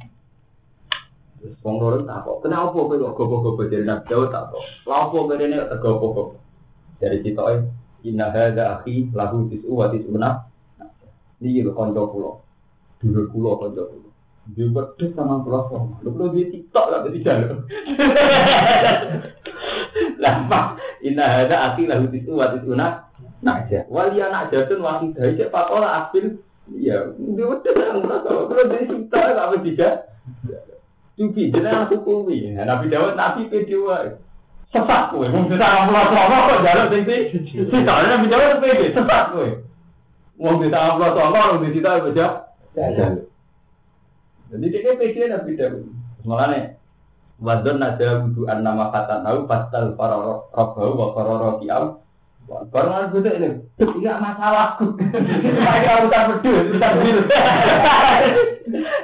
Terus 1.41 1.57
wong 1.65 1.75
loro 1.81 2.05
tak 2.05 2.29
kok. 2.29 2.45
Kenapa 2.45 2.69
kowe 2.69 2.93
kok 2.93 3.13
gopo-gopo 3.17 3.61
dari 3.65 3.85
Nabi 3.89 4.05
Dawud 4.05 4.29
tak 4.29 4.53
kok. 4.53 4.63
Lapo 4.85 5.17
kowe 5.25 5.33
ini 5.33 5.57
kok 5.57 5.81
gopo-gopo. 5.81 6.37
Dari 7.01 7.25
kita 7.25 7.41
inna 8.05 8.29
hadza 8.29 8.77
akhi 8.77 9.09
lahu 9.09 9.49
tis'u 9.49 9.73
wa 9.73 9.89
tis'una. 9.89 10.29
Ini 11.41 11.65
lho 11.65 11.73
kanca 11.73 12.05
kula. 12.05 12.42
Dulur 13.03 13.27
kula 13.35 13.51
kanca 13.59 13.83
kula. 13.91 14.09
Dia 14.55 14.67
berdek 14.67 15.15
sama 15.15 15.39
pulau 15.43 15.71
sama. 15.71 15.95
Lu 16.03 16.11
perlu 16.15 16.35
dia 16.35 16.51
tiktok 16.51 16.85
lah 16.91 16.99
jalan. 17.07 17.63
Lama. 20.23 20.75
Inna 20.99 21.25
hadza 21.27 21.55
akhi 21.71 21.87
lahu 21.87 22.11
tis'u 22.11 22.35
wa 22.35 22.51
tis'una. 22.51 23.07
Naja. 23.43 23.87
Wali 23.87 24.19
anak 24.19 24.51
jatun 24.51 24.83
wahidah. 24.83 25.35
Cek 25.35 25.51
pakola 25.51 26.07
akhir. 26.07 26.39
Iya. 26.71 27.15
Dia 27.15 27.43
berdek 27.43 27.75
sama 27.75 27.99
pulau 28.03 28.19
sama. 28.23 28.41
Perlu 28.51 28.63
dia 28.71 28.87
tiktok 28.87 29.25
lah 29.31 29.55
tidak. 29.59 29.95
Cuci. 31.15 31.43
Jadi 31.51 31.69
aku 31.71 31.95
kumi. 32.03 32.55
Nabi 32.55 32.91
Dawud 32.91 33.15
Nabi 33.15 33.47
kedua. 33.47 34.15
Sesat 34.75 35.11
kowe. 35.11 35.23
Wong 35.23 35.51
sama 35.55 35.87
pulau 35.87 36.07
sama 36.11 36.51
kok 36.51 36.59
jalan 36.67 36.87
tinggi. 36.91 37.17
Tidak. 37.67 37.95
Nabi 38.11 38.27
Dawud 38.27 38.59
pede. 38.59 38.91
Sesat 38.91 39.31
kowe. 39.31 39.47
Wong 40.35 40.55
di 40.59 40.67
sama. 40.67 41.07
Wong 41.15 41.63
di 41.63 41.79
situ 41.79 41.87
aja. 42.81 43.05
Jadi 44.53 44.65
dia 44.69 44.93
pede 44.97 45.21
Nabi 45.29 45.57
Dawud. 45.57 45.83
Makanya 46.23 46.77
Wadon 47.43 47.81
nada 47.81 48.23
wudu 48.23 48.47
an 48.47 48.63
nama 48.63 48.88
kata 48.93 49.25
tahu 49.25 49.49
pasal 49.49 49.99
para 49.99 50.15
robbau 50.55 50.95
wa 50.95 51.07
para 51.12 51.33
rokiam. 51.43 51.99
Aku 52.43 53.23
tuh 53.23 53.33
ini, 53.39 53.49
tidak 53.79 54.19
masalahku. 54.19 54.99
Saya 55.63 56.03
urusan 56.03 56.23
pedus, 56.38 56.75
urusan 56.75 56.93
bil. 56.99 57.19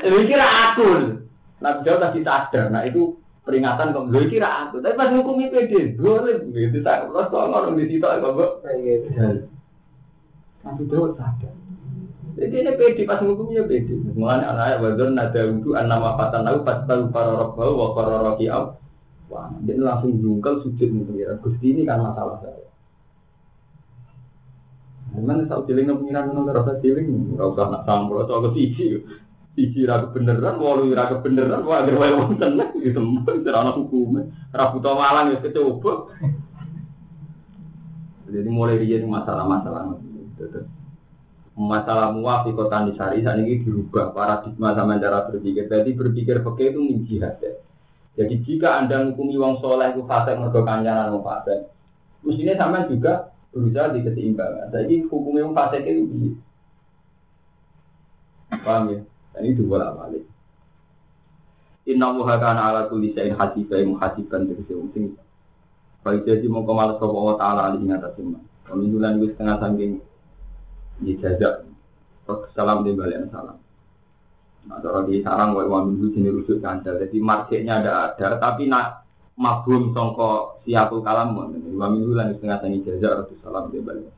Jadi 0.03 0.23
kira 0.29 0.47
aku. 0.69 0.88
Nabi 1.60 1.79
Dawud 1.84 1.99
tadi 2.03 2.19
sadar, 2.23 2.71
nah 2.71 2.84
itu 2.88 3.15
peringatan 3.43 3.95
kok 3.95 4.08
gue 4.12 4.23
kira 4.32 4.67
aku. 4.67 4.84
Tapi 4.84 4.95
pas 4.95 5.12
hukumi 5.12 5.51
pede, 5.51 5.95
boleh 5.99 6.51
gitu. 6.51 6.79
Saya 6.84 7.08
terus 7.08 7.32
kok 7.32 7.47
ngomong 7.47 7.75
di 7.79 7.91
situ 7.91 8.03
kok 8.03 8.63
Nabi 10.63 10.84
Dawud 10.88 11.12
sadar. 11.19 11.59
Jadi 12.39 12.56
ini 12.56 12.71
pede 12.80 13.04
pas 13.04 13.19
hukumnya 13.19 13.67
pede. 13.67 13.91
Mulanya 14.15 14.56
anak 14.56 14.80
wadon 14.80 15.12
nada 15.12 15.41
untuk 15.43 15.75
anak 15.75 15.99
mafatan 15.99 16.47
aku 16.47 16.60
pas 16.63 16.80
tahu 16.88 17.12
para 17.12 17.36
robbau 17.36 17.75
wa 17.75 17.88
para 17.91 18.15
rokiam. 18.23 18.80
Wah, 19.28 19.52
dia 19.62 19.75
langsung 19.75 20.17
jungkel 20.23 20.63
sujud 20.63 20.89
mengira. 20.89 21.36
Gusti 21.43 21.75
ini 21.75 21.84
kan 21.84 21.99
masalah 22.02 22.39
saya. 22.41 22.65
Mana 25.19 25.43
tahu 25.52 25.67
ciling 25.67 25.91
pengiran 25.91 26.32
ngono 26.32 26.56
rasa 26.56 26.80
ciling, 26.80 27.36
ora 27.36 27.52
usah 27.52 27.67
nak 27.67 27.84
sampur 27.84 28.23
atau 28.23 28.41
ke 28.47 28.49
siji. 28.56 29.04
Siji 29.54 29.84
ra 29.84 30.08
kebenaran, 30.08 30.56
walu 30.63 30.95
ra 30.95 31.12
kebenaran, 31.12 31.67
wah 31.67 31.84
agar 31.84 31.99
wae 31.99 32.13
wong 32.15 32.39
tenang 32.39 32.71
gitu. 32.80 33.04
Ora 33.28 33.58
ana 33.60 33.71
hukume. 33.75 34.32
Ra 34.56 34.71
buta 34.71 34.95
malang 34.95 35.36
ya 35.36 35.43
kecoba. 35.43 36.08
Jadi 38.32 38.47
mulai 38.47 38.80
dia 38.80 39.04
masalah-masalah 39.04 39.99
masalah 41.60 42.15
muafi 42.15 42.56
kota 42.56 42.88
nisari 42.88 43.19
saat 43.19 43.43
ini 43.43 43.60
dirubah 43.60 44.15
paradigma 44.15 44.72
sama 44.72 44.95
cara 44.95 45.28
berpikir. 45.28 45.67
Jadi 45.67 45.91
berpikir 45.91 46.39
pakai 46.39 46.72
itu 46.72 46.80
min 46.80 47.04
ya. 47.04 47.36
Jadi 48.15 48.36
jika 48.48 48.80
anda 48.80 49.04
menghukumi 49.04 49.36
wong 49.36 49.60
soleh 49.60 49.91
itu 49.91 50.08
fase 50.08 50.39
mergo 50.39 50.63
kancanan 50.63 51.12
wong 51.12 51.24
fase, 51.24 51.67
mestinya 52.24 52.56
sama 52.56 52.88
juga 52.88 53.36
berusaha 53.52 53.91
di 53.91 54.08
keseimbangan. 54.08 54.72
Jadi 54.72 55.04
hukumnya 55.12 55.43
wong 55.52 55.56
fase 55.56 55.78
itu 55.84 56.04
di 56.08 56.32
paham 58.63 58.95
ya? 58.95 59.00
Dan 59.36 59.41
ini 59.43 59.60
dua 59.60 59.76
lah 59.84 59.91
balik. 60.00 60.24
Inna 61.91 62.08
muha 62.15 62.36
kana 62.39 62.72
ala 62.72 62.82
kulli 62.88 63.12
syai'in 63.12 63.36
hasiba 63.36 63.84
muhasiban 63.84 64.48
dari 64.48 64.63
wong 64.63 64.95
sing. 64.95 65.15
Kalau 66.00 66.24
jadi 66.24 66.48
mau 66.48 66.63
kemales 66.63 66.95
ke 66.95 67.04
Allah 67.04 67.36
Ta'ala 67.36 67.62
alih 67.72 67.84
atas 67.91 68.15
iman. 68.24 68.39
Pemindulan 68.63 69.19
itu 69.19 69.36
setengah 69.36 69.60
saking 69.60 70.00
dijajak 71.01 71.65
salam 72.53 72.85
di 72.85 72.93
balik 72.93 73.25
salam. 73.33 73.57
Nah, 74.69 74.77
kalau 74.83 75.07
di 75.07 75.23
sarang 75.25 75.55
wa 75.55 75.81
minggu 75.81 76.13
sini 76.13 76.29
rusuk 76.29 76.62
kancel. 76.62 76.99
Jadi 77.01 77.17
marketnya 77.17 77.81
ada 77.81 78.13
ada, 78.13 78.38
tapi 78.38 78.69
nak 78.69 79.07
mabum 79.39 79.95
songko 79.95 80.62
kalam 81.01 81.33
mon. 81.33 81.55
Wa 81.73 81.89
minggu 81.89 82.12
lan 82.13 82.35
setengah 82.38 82.59
tani 82.62 82.83
jajak 82.85 83.25
rasul 83.25 83.38
salam 83.41 83.71
di 83.73 83.81
balik. 83.81 84.12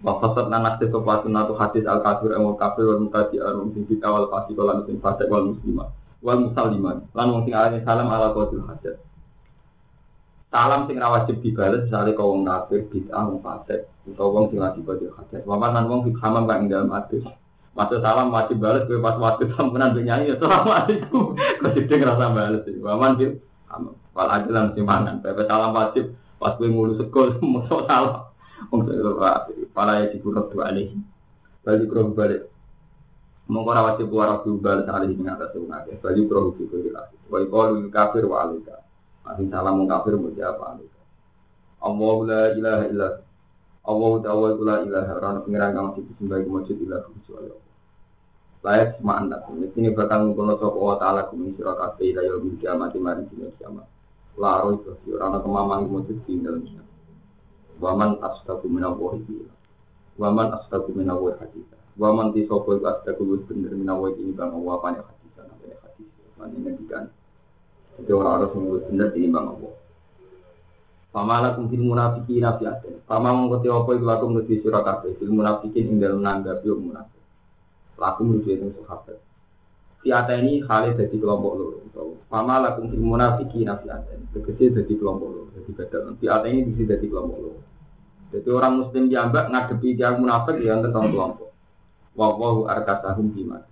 Wa 0.00 0.16
fasad 0.22 0.48
nanas 0.48 0.78
te 0.80 0.88
sopa 0.92 1.24
sunatu 1.24 1.56
hadis 1.56 1.84
al 1.88 2.04
kafir 2.04 2.36
emul 2.36 2.56
kafir 2.60 2.84
wal 2.84 3.00
mutadi 3.00 3.40
arum 3.40 3.72
sing 3.72 3.88
kita 3.88 4.06
wal 4.08 4.28
fasik 4.28 4.56
wal 4.56 4.76
muslim 4.76 5.00
fasik 5.00 5.26
wal 5.28 5.52
muslimah 5.52 5.88
wal 6.20 6.40
musaliman. 6.48 6.96
Lan 7.16 7.26
sing 7.44 7.52
alane 7.56 7.78
salam 7.84 8.08
ala 8.08 8.32
qatil 8.32 8.62
hajat. 8.64 8.96
Salam 10.46 10.86
sing 10.86 11.02
ra 11.02 11.10
wajib 11.10 11.42
dibales 11.42 11.90
misalnya 11.90 12.14
kau 12.14 12.30
wong 12.30 12.46
kafir 12.46 12.86
bid'ah 12.86 13.26
wong 13.26 13.42
fasik 13.42 13.90
utawa 14.06 14.30
wong 14.30 14.44
sing 14.54 14.62
lagi 14.62 14.80
badhe 14.86 15.10
hajat. 15.10 15.42
Waman 15.42 15.74
lan 15.74 15.84
wong 15.90 16.00
sing 16.06 16.14
hamam 16.22 16.46
kang 16.46 16.70
dalem 16.70 16.94
adus. 16.94 17.26
Maksud 17.76 18.00
salam 18.00 18.30
wajib 18.30 18.62
bales 18.62 18.86
kowe 18.86 18.96
pas 19.02 19.18
waktu 19.18 19.50
sampenan 19.52 19.92
mbek 19.92 20.06
nyanyi 20.06 20.32
assalamualaikum. 20.38 21.36
Kok 21.60 21.70
sithik 21.74 21.98
ngrasa 21.98 22.32
bales. 22.32 22.64
Waman 22.78 23.18
bil. 23.18 23.30
Wal 24.16 24.28
ajalan 24.32 24.72
sing 24.72 24.86
mangan. 24.86 25.20
Pepe 25.20 25.44
salam 25.44 25.74
wajib 25.74 26.14
pas 26.38 26.54
kowe 26.56 26.64
ngulu 26.70 26.94
sekol 26.94 27.36
mosok 27.42 27.84
salam. 27.90 28.30
Wong 28.70 28.86
sing 28.86 28.96
pala 29.74 30.00
ya 30.00 30.14
dikurut 30.14 30.46
dua 30.54 30.70
alih. 30.70 30.94
Balik 31.66 31.90
kro 31.90 32.14
balik. 32.14 32.46
Mongko 33.50 33.70
ora 33.74 33.82
wajib 33.92 34.14
ora 34.14 34.40
bales 34.40 34.86
alih 34.86 35.10
ing 35.10 35.26
atas 35.26 35.52
wong 35.58 35.74
akeh. 35.74 35.98
Balik 35.98 36.30
kro 36.30 36.54
dikurut. 36.54 36.94
Wa 37.26 37.42
qalu 37.42 37.90
kafir 37.90 38.24
wa 38.30 38.46
alika. 38.46 38.85
Masih 39.26 39.50
salam 39.50 39.82
wong 39.82 39.90
kafir 39.90 40.14
mau 40.14 40.30
apa? 40.30 40.78
Allah 41.82 42.16
la 42.22 42.42
ilaha 42.54 42.84
illa 42.86 43.08
Allah 43.86 44.12
ta'ala 44.22 44.48
la 44.54 44.76
ilaha 44.86 45.12
orang 45.18 45.36
pengiran 45.42 45.94
disembah 45.98 46.38
iku 46.42 46.50
masjid 46.54 46.76
ilah 46.78 47.02
kecuali 47.10 47.50
Allah. 47.50 47.66
Layak 48.66 48.88
semua 48.98 49.14
anda. 49.18 49.36
Ini 49.50 49.94
bakal 49.94 50.30
ngumpulno 50.30 50.54
sapa 50.58 50.74
Allah 50.78 50.98
taala 51.02 51.22
kuwi 51.30 51.54
sira 51.58 51.74
kabeh 51.74 52.14
ila 52.14 52.22
kiamat 52.58 52.94
mari 52.98 53.22
kiamat. 53.30 53.86
Laro 54.38 54.78
itu 54.78 54.94
orang 55.18 55.42
kemaman 55.42 55.80
masjid 55.90 56.18
di 56.22 56.42
dalam 56.42 56.62
kiamat. 56.62 56.94
Waman 57.82 58.10
astagu 58.22 58.66
minallahi 58.70 59.22
bila. 59.26 59.54
Waman 60.22 60.48
astagu 60.54 60.90
minallahi 60.94 61.38
hadisa. 61.42 61.78
Waman 61.98 62.30
ti 62.30 62.46
sapa 62.46 62.78
iku 62.78 62.86
astagu 62.90 63.22
bener 63.46 63.74
minallahi 63.74 64.22
ini 64.22 64.34
bang 64.34 64.50
Allah 64.54 64.72
apa 64.78 64.86
hadisa 65.02 65.40
namanya 65.46 65.76
hadis. 65.82 66.10
Mana 66.38 66.54
ngendikan 66.58 67.04
Jadi 67.96 68.10
orang 68.12 68.32
harus 68.40 68.50
menurut 68.52 68.82
benar 68.92 69.08
di 69.12 69.20
imam 69.24 69.44
Allah. 69.56 69.74
Pamala 71.16 71.56
kumfil 71.56 71.80
munafikin 71.80 72.44
nafiatin. 72.44 73.00
Pama 73.08 73.32
mengkoti 73.32 73.72
apa 73.72 73.90
itu 73.96 74.04
laku 74.04 74.24
menuju 74.28 74.52
surah 74.60 74.84
kabeh. 74.84 75.16
Fil 75.16 75.32
munafikin 75.32 75.88
ing 75.88 75.96
dalam 75.96 76.20
nanggapi 76.20 76.68
wong 76.68 76.92
munafik. 76.92 77.22
Laku 77.96 78.20
menuju 78.20 78.48
itu 78.52 78.68
sahabat. 78.84 79.16
Fiata 80.04 80.36
ini 80.36 80.60
khalid 80.60 81.00
jadi 81.00 81.16
kelompok 81.16 81.52
loro. 81.56 81.80
Pamala 82.28 82.76
kumfil 82.76 83.00
munafikin 83.00 83.64
nafiatin. 83.64 84.28
Tegese 84.36 84.76
jadi 84.76 84.92
kelompok 84.92 85.28
loro. 85.32 85.48
Jadi 85.56 85.70
beda. 85.72 85.98
Fiata 86.20 86.46
ini 86.52 86.68
bisa 86.68 87.00
jadi 87.00 87.06
kelompok 87.08 87.38
loro. 87.40 87.60
Jadi 88.36 88.48
orang 88.52 88.72
muslim 88.84 89.08
jambak 89.08 89.48
ngadepi 89.48 89.96
yang 89.96 90.20
munafik 90.20 90.60
ya 90.60 90.76
tentang 90.84 91.16
kelompok. 91.16 91.48
Wawahu 92.12 92.68
arkasahum 92.68 93.32
biman. 93.32 93.64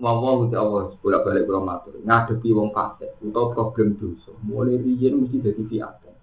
Wawahu 0.00 0.48
ti 0.48 0.56
Allah 0.56 0.96
bolak 1.04 1.28
balik 1.28 1.44
kurang 1.44 1.68
matur 1.68 1.92
ngadepi 2.00 2.56
wong 2.56 2.72
fasik 2.72 3.20
utawa 3.20 3.52
problem 3.52 4.00
dosa. 4.00 4.32
Mulai 4.48 4.80
riyen 4.80 5.20
mesti 5.20 5.44
jadi 5.44 5.60
fiatan. 5.60 6.16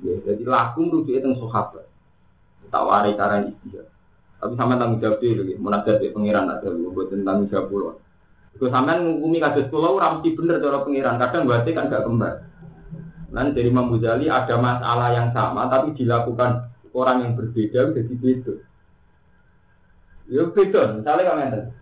Ya, 0.00 0.16
jadi 0.24 0.42
laku 0.48 0.88
merujuk 0.88 1.20
teng 1.20 1.36
sahabat. 1.36 1.84
Tak 2.72 2.82
warai 2.88 3.12
karan 3.12 3.52
istilah. 3.52 3.84
Tapi 4.40 4.56
sama 4.56 4.80
tanggung 4.80 4.98
jawab 4.98 5.20
itu, 5.20 5.44
gitu. 5.44 5.60
munajat 5.60 6.02
pengiran 6.02 6.50
ada, 6.50 6.66
buat 6.72 7.12
tentang 7.12 7.46
jawab 7.52 7.68
pulau. 7.68 7.94
Itu 8.56 8.66
sampean 8.72 9.04
ngukumi 9.04 9.38
kasus 9.38 9.68
pulau, 9.68 10.00
ramsi 10.00 10.32
bener 10.32 10.58
cara 10.58 10.82
pengiran. 10.82 11.20
Kadang 11.20 11.46
berarti 11.46 11.70
kan 11.76 11.92
gak 11.92 12.02
kembar. 12.08 12.48
Nanti 13.30 13.60
dari 13.60 13.68
Imam 13.70 13.92
ada 13.92 14.56
masalah 14.58 15.08
yang 15.14 15.28
sama, 15.36 15.68
tapi 15.68 15.94
dilakukan 15.94 16.68
orang 16.96 17.16
yang 17.22 17.32
berbeda, 17.36 17.92
jadi 17.92 18.14
beda. 18.18 18.54
Ya 20.32 20.42
beda, 20.48 20.82
misalnya 20.96 21.28
kamen 21.28 21.81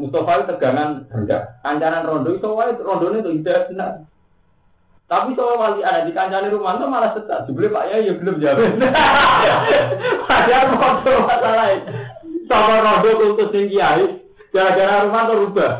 Mustafa 0.00 0.32
itu 0.40 0.44
tegangan 0.56 1.04
rendah. 1.12 1.60
Kancanan 1.60 2.08
rondo 2.08 2.32
itu 2.32 2.48
wae 2.48 2.72
rondo 2.80 3.12
itu 3.12 3.44
tidak 3.44 3.68
benar. 3.68 4.08
Tapi 5.12 5.36
soal 5.36 5.60
wali 5.60 5.84
ada 5.84 6.08
di 6.08 6.16
kancane 6.16 6.48
rumah 6.48 6.80
itu 6.80 6.88
malah 6.88 7.12
setak. 7.12 7.44
Jebule 7.44 7.68
Pak 7.68 7.84
ya 7.92 8.00
ya 8.00 8.16
belum 8.16 8.40
jawab. 8.40 8.64
Padahal 10.24 10.66
rondo 10.72 11.12
masalah. 11.28 11.68
Sama 12.48 12.80
rondo 12.80 13.08
kultus 13.20 13.52
sing 13.52 13.68
kiai, 13.68 14.24
gara-gara 14.56 15.04
rumah 15.04 15.28
itu 15.28 15.34
rubah. 15.44 15.72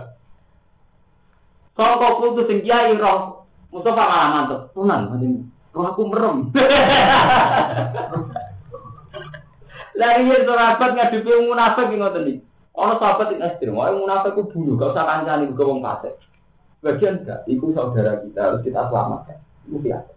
Soal 1.80 1.96
kultus 2.20 2.44
sing 2.52 2.60
kiai 2.60 2.92
roh 3.00 3.48
Mustafa 3.72 4.04
malah 4.04 4.28
mantep. 4.36 4.60
Tunan, 4.76 5.08
roh 5.72 5.84
aku 5.88 6.02
merem. 6.12 6.52
Lagi 9.92 10.24
ya 10.24 10.40
sahabat 10.48 10.90
ngadepi 10.96 11.30
munafik 11.48 11.92
ngoten 11.92 12.28
iki. 12.28 12.51
Ono 12.72 12.96
sahabat 12.96 13.36
yang 13.36 13.44
ekstrim, 13.44 13.76
orang 13.76 14.00
munafik 14.00 14.32
itu 14.32 14.48
bunuh, 14.48 14.80
gak 14.80 14.96
usah 14.96 15.04
kancani 15.04 15.52
ke 15.52 15.60
wong 15.60 15.84
fasik. 15.84 16.16
Bagian 16.80 17.20
enggak, 17.20 17.44
itu 17.44 17.68
saudara 17.76 18.24
kita 18.24 18.40
harus 18.40 18.60
kita 18.64 18.88
selamatkan. 18.88 19.38
Itu 19.68 19.76
biasa. 19.78 20.12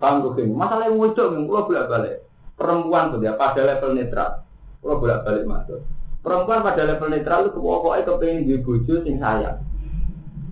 Paham 0.00 0.26
gue 0.26 0.48
Masalah 0.50 0.90
yang 0.90 0.98
muncul, 0.98 1.28
yang 1.36 1.44
pulau 1.46 1.68
bolak 1.68 1.86
balik. 1.86 2.16
Perempuan 2.56 3.12
tuh 3.14 3.20
ya 3.20 3.36
pada 3.36 3.62
level 3.62 3.94
netral, 3.94 4.42
pulau 4.80 4.98
bolak 4.98 5.22
balik 5.22 5.44
masuk. 5.44 5.80
Perempuan 6.24 6.64
pada 6.64 6.82
level 6.88 7.08
netral 7.12 7.40
itu 7.52 7.60
pokoknya 7.60 8.08
kepengen 8.08 8.48
di 8.48 8.54
bojo 8.64 8.94
sing 9.04 9.16
sayang. 9.20 9.60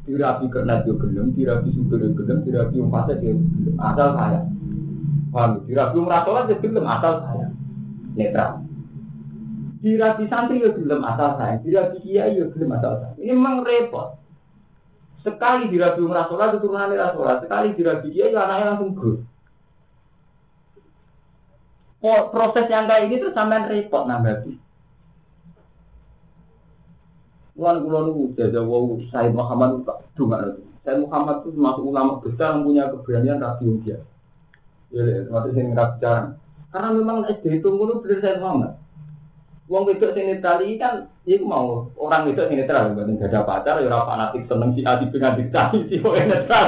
Dirapi 0.05 0.46
karena 0.53 0.84
dia 0.84 0.94
gelem, 0.98 1.32
dirapi 1.32 1.68
sudah 1.72 1.96
dia 1.96 2.11
gelem, 2.12 2.38
dirapi 2.44 2.74
yang 2.76 2.90
fasik 2.92 3.16
dia 3.24 3.32
asal 3.80 4.09
sayang. 4.14 4.46
Paham? 5.32 5.50
Dirapi 5.64 5.96
merasa 5.96 6.44
dia 6.44 6.61
gelem, 6.61 6.84
asal 6.84 7.12
sayang. 7.24 7.53
Netral. 8.14 8.53
Dirabi 9.82 10.30
santri 10.30 10.62
ya 10.62 10.70
belum 10.70 11.02
asal 11.02 11.34
saya, 11.42 11.58
dirabi 11.58 11.98
kiai 12.06 12.38
ya 12.38 12.46
belum 12.46 12.70
asal 12.78 13.02
saya. 13.02 13.14
Ini 13.18 13.34
memang 13.34 13.66
repot. 13.66 14.14
Sekali 15.26 15.66
dirabi 15.74 16.06
umrah 16.06 16.30
sholat 16.30 16.54
itu 16.54 16.62
turunan 16.62 16.94
sholat, 16.94 17.42
sekali 17.42 17.74
dirabi 17.74 18.14
kiai 18.14 18.30
ya 18.30 18.46
anaknya 18.46 18.78
langsung. 18.78 19.26
Oh, 22.02 22.20
proses 22.34 22.66
yang 22.66 22.86
kayak 22.90 23.10
ini 23.10 23.22
tuh 23.22 23.30
sampean 23.30 23.66
repot 23.70 24.06
nambah 24.06 24.46
Tuhan 27.62 27.84
kulo 27.86 27.98
nu 28.10 28.34
jaja 28.34 28.58
wau 28.58 28.98
Said 29.14 29.30
Muhammad 29.30 29.86
tak 29.86 30.02
dunga 30.18 30.58
Said 30.82 30.98
Muhammad 30.98 31.46
itu 31.46 31.54
termasuk 31.54 31.84
ulama 31.86 32.18
besar 32.18 32.58
yang 32.58 32.66
punya 32.66 32.90
keberanian 32.90 33.38
rapi 33.38 33.70
dia. 33.86 34.02
Ya, 34.90 35.22
termasuk 35.22 35.54
yang 35.54 35.78
rapi 35.78 35.96
jarang. 36.02 36.42
Karena 36.74 36.90
memang 36.90 37.16
SD 37.30 37.62
itu 37.62 37.70
mulu 37.70 38.02
benar 38.02 38.18
Said 38.18 38.42
Muhammad. 38.42 38.81
Wong 39.70 39.86
wedok 39.86 40.10
sing 40.18 40.26
netral 40.26 40.58
iki 40.66 40.74
kan 40.74 41.06
iku 41.22 41.46
mau 41.46 41.86
orang 41.94 42.26
wedok 42.26 42.50
sing 42.50 42.58
netral 42.58 42.98
berarti 42.98 43.14
gak 43.14 43.30
ada 43.30 43.46
pacar 43.46 43.78
ya 43.78 43.86
ora 43.86 44.10
fanatik 44.10 44.50
seneng 44.50 44.74
si 44.74 44.82
adi 44.82 45.06
dengan 45.06 45.38
dicari 45.38 45.86
si 45.86 46.02
kok 46.02 46.18
netral. 46.18 46.66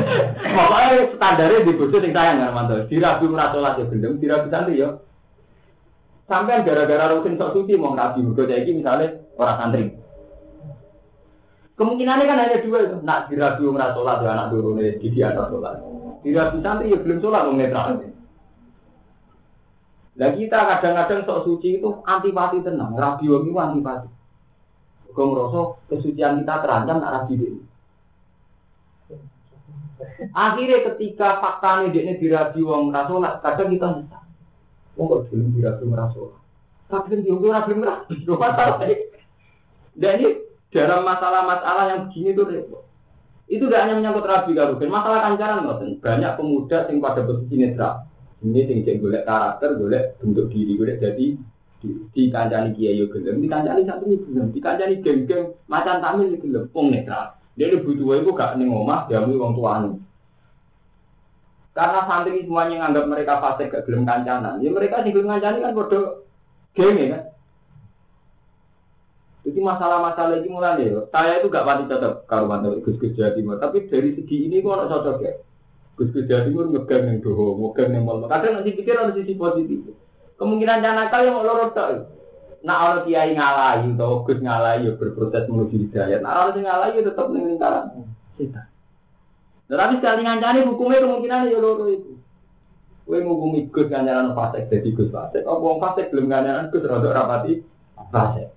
Pokoke 0.56 0.98
standare 1.20 1.56
di 1.68 1.72
bojo 1.76 1.96
sing 2.00 2.16
sayang 2.16 2.40
karo 2.40 2.52
mantu. 2.56 2.76
Dirabi 2.88 3.24
ora 3.28 3.52
salat 3.52 3.76
ya 3.76 3.84
gendeng, 3.92 4.16
dirabi 4.16 4.48
santri 4.48 4.80
ya. 4.80 4.88
Sampai 6.32 6.64
gara-gara 6.64 7.12
rutin 7.12 7.36
sok 7.36 7.52
suci 7.60 7.76
mau 7.76 7.92
nabi 7.92 8.24
mergo 8.24 8.48
iki 8.48 8.72
misalnya 8.72 9.20
orang 9.36 9.58
santri. 9.60 9.84
Kemungkinannya 11.76 12.24
kan 12.24 12.40
hanya 12.40 12.64
dua 12.64 12.78
itu. 12.88 12.96
Nak 13.04 13.28
dirabi 13.28 13.62
ora 13.68 13.92
salat 13.92 14.24
ya 14.24 14.28
anak 14.32 14.48
durune 14.48 14.96
di 14.96 15.08
anak 15.20 15.52
salat. 15.52 15.76
Dirabi 16.24 16.58
santri 16.64 16.88
ya 16.88 16.98
belum 17.04 17.20
salat 17.20 17.44
wong 17.44 17.60
netral. 17.60 18.00
Nah 20.20 20.36
kita 20.36 20.68
kadang-kadang 20.68 21.24
sok 21.24 21.48
suci 21.48 21.80
itu 21.80 21.88
antipati 22.04 22.60
tenang, 22.60 22.92
rabi 22.92 23.24
wong 23.24 23.48
itu 23.48 23.56
antipati. 23.56 24.08
Kau 25.16 25.32
ngerasa 25.32 25.60
kesucian 25.88 26.44
kita 26.44 26.60
terancam 26.60 27.00
nak 27.00 27.24
rabi 27.24 27.40
ini. 27.40 27.64
Akhirnya 30.36 30.84
ketika 30.92 31.40
fakta 31.40 31.88
ini 31.88 31.96
dia 31.96 32.20
dirabi 32.20 32.60
wong 32.60 32.92
rasolat, 32.92 33.40
kadang 33.40 33.72
kita 33.72 33.86
nyesal. 33.96 34.22
Wong 35.00 35.06
kok 35.08 35.20
belum 35.32 35.56
dirabi 35.56 35.82
wong 35.88 35.96
rasolat. 35.96 36.40
Tapi 36.92 37.06
kan 37.08 37.20
dia 37.24 37.32
udah 37.32 37.50
rabi 37.56 37.72
masalah 38.28 38.76
Dan 39.96 40.12
ini 40.20 40.28
dalam 40.68 41.00
masalah-masalah 41.02 41.84
yang 41.96 42.00
begini 42.12 42.36
tuh 42.36 42.44
repot. 42.44 42.84
Itu 43.48 43.66
tidak 43.66 43.88
hanya 43.88 43.96
menyangkut 43.96 44.28
rabi 44.28 44.52
kalau 44.52 44.76
masalah 44.76 45.32
kancaran 45.32 45.64
banyak 45.96 46.32
pemuda 46.36 46.78
yang 46.92 47.00
pada 47.00 47.24
posisi 47.24 47.56
netral 47.56 48.04
ini 48.40 48.60
sing 48.64 48.78
cek 48.88 49.04
golek 49.04 49.28
karakter, 49.28 49.76
golek 49.76 50.16
bentuk 50.16 50.48
diri, 50.48 50.72
golek 50.80 51.00
jadi 51.00 51.36
di, 52.12 52.22
kancani 52.28 52.76
kiai 52.76 53.00
yo 53.00 53.08
gelem, 53.08 53.40
di 53.40 53.48
kancani 53.48 53.84
satu 53.84 54.04
ini 54.08 54.16
gelem, 54.24 54.46
di 54.52 54.60
kancani 54.60 54.94
geng-geng 55.00 55.56
macan 55.68 56.00
tamil 56.00 56.32
yo 56.32 56.38
gelem, 56.40 56.64
wong 56.72 56.86
netral. 56.92 57.36
Dia 57.56 57.68
itu 57.68 57.84
butuh 57.84 58.16
itu 58.20 58.30
gak 58.32 58.56
ning 58.56 58.72
omah, 58.72 59.08
diambil 59.08 59.36
wong 59.36 59.52
tuane. 59.56 59.90
Karena 61.76 62.00
santri 62.08 62.44
semuanya 62.44 62.88
nganggap 62.88 63.04
mereka 63.08 63.34
fasik 63.44 63.72
gak 63.72 63.84
gelem 63.84 64.08
kancanan, 64.08 64.60
ya 64.64 64.68
mereka 64.72 65.04
sing 65.04 65.12
gelem 65.12 65.28
kancani 65.28 65.58
kan 65.60 65.76
bodoh 65.76 66.04
geng 66.72 66.96
ya 66.96 67.06
kan. 67.16 67.22
Jadi 69.40 69.58
masalah-masalah 69.64 70.36
ini 70.40 70.48
mulai 70.52 70.84
ya. 70.84 71.00
Saya 71.08 71.40
itu 71.40 71.48
gak 71.48 71.64
pasti 71.64 71.88
cocok 71.88 72.14
kalau 72.28 72.44
mantan 72.44 72.84
Gus-Gus 72.84 73.16
Jawa 73.16 73.56
tapi 73.56 73.88
dari 73.88 74.12
segi 74.12 74.48
ini 74.48 74.60
kok 74.60 74.88
cocok 74.88 75.16
ya. 75.24 75.32
Gus 76.00 76.16
Gus 76.16 76.24
Jawa 76.24 76.48
Timur 76.48 76.64
ngegang 76.72 77.04
yang 77.12 77.18
doho, 77.20 77.60
ngegang 77.60 77.92
yang 77.92 78.08
malam. 78.08 78.32
Kadang 78.32 78.56
nanti 78.56 78.72
pikir 78.72 78.96
ada 78.96 79.12
sisi 79.12 79.36
positif. 79.36 79.92
Kemungkinan 80.40 80.80
jangan 80.80 80.96
nakal 81.04 81.20
yang 81.28 81.36
mau 81.36 81.44
lorot 81.44 81.76
tak. 81.76 82.08
Nah 82.64 82.76
kalau 82.80 83.04
kiai 83.04 83.36
ngalahi 83.36 83.92
atau 83.92 84.24
Gus 84.24 84.40
ngalahi 84.40 84.88
ya 84.88 84.92
berproses 84.96 85.44
menuju 85.44 85.76
hidayat. 85.76 86.24
Nah 86.24 86.32
kalau 86.32 86.56
ngalahi 86.56 86.96
ya 86.96 87.02
tetap 87.04 87.26
ning 87.28 87.44
lingkaran 87.52 87.84
setan. 88.40 88.64
Nah, 89.68 89.76
tapi 89.76 90.00
sekali 90.00 90.20
ngancani 90.24 90.66
hukumnya 90.66 91.04
kemungkinan 91.04 91.52
ya 91.52 91.60
loro 91.60 91.84
itu. 91.92 92.16
Kue 93.04 93.20
ngukumi 93.20 93.68
Gus 93.68 93.92
ngancaran 93.92 94.32
fasek 94.32 94.72
jadi 94.72 94.88
Gus 94.96 95.12
fasek. 95.12 95.44
Oh, 95.44 95.60
wong 95.60 95.84
fasek 95.84 96.08
belum 96.08 96.32
ngancaran 96.32 96.72
Gus 96.72 96.88
rada 96.88 97.08
rapati 97.12 97.60
fasek. 98.08 98.48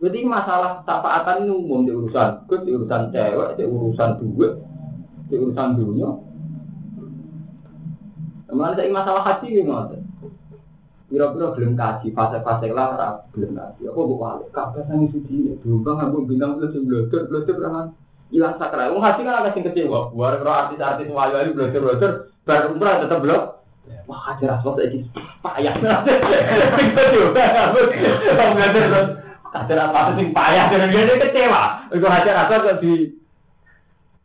Jadi 0.00 0.18
masalah 0.24 0.80
tapaatan 0.86 1.44
ini 1.44 1.52
umum 1.52 1.84
di 1.84 1.92
urusan 1.92 2.46
Gus, 2.46 2.62
di 2.64 2.72
urusan 2.72 3.12
cewek, 3.12 3.60
di 3.60 3.68
urusan 3.68 4.10
duit, 4.16 4.56
di 5.30 5.36
urusan 5.38 5.78
dunia. 5.78 6.10
Kemarin 8.50 8.74
saya 8.74 8.90
masalah 8.90 9.22
haji 9.22 9.46
ini 9.46 9.62
ngoten. 9.62 10.02
Biro-biro 11.10 11.54
belum 11.54 11.74
kaji, 11.78 12.10
fase-fase 12.14 12.70
lah 12.74 13.22
belum 13.30 13.54
kaji. 13.54 13.82
Apa 13.86 14.00
buku 14.02 14.24
alik? 14.26 14.48
Kabeh 14.50 14.82
sang 14.90 15.06
suci 15.10 15.54
ini. 15.54 15.54
Bang 15.86 16.02
aku 16.02 16.26
bintang 16.26 16.58
plus 16.58 16.74
belajar, 16.74 17.30
belajar 17.30 17.54
berapa? 17.54 17.80
Hilang 18.30 18.54
sakral. 18.58 18.94
Wong 18.94 19.02
haji 19.02 19.20
kan 19.22 19.38
agak 19.42 19.54
sing 19.54 19.66
kecewa. 19.66 20.10
Buar 20.10 20.38
karo 20.42 20.50
artis-artis 20.50 21.10
wali-wali 21.10 21.54
belajar, 21.54 21.78
belajar. 21.82 22.10
Baru 22.42 22.74
umrah 22.74 23.02
tetap 23.02 23.22
belum. 23.22 23.42
Wah, 24.06 24.20
haji 24.26 24.44
rasul 24.50 24.74
saya 24.74 24.90
jadi 24.90 25.06
payah. 25.42 25.74
Kita 26.78 27.02
juga 27.14 27.42
nggak 27.42 27.68
belajar. 27.74 29.02
Haji 29.50 29.72
rasul 29.78 30.14
sing 30.18 30.28
payah. 30.34 30.64
Dia 30.74 31.14
kecewa. 31.26 31.62
Itu 31.90 32.06
haji 32.06 32.30
rasul 32.34 32.58
kok 32.66 32.78
di 32.82 32.90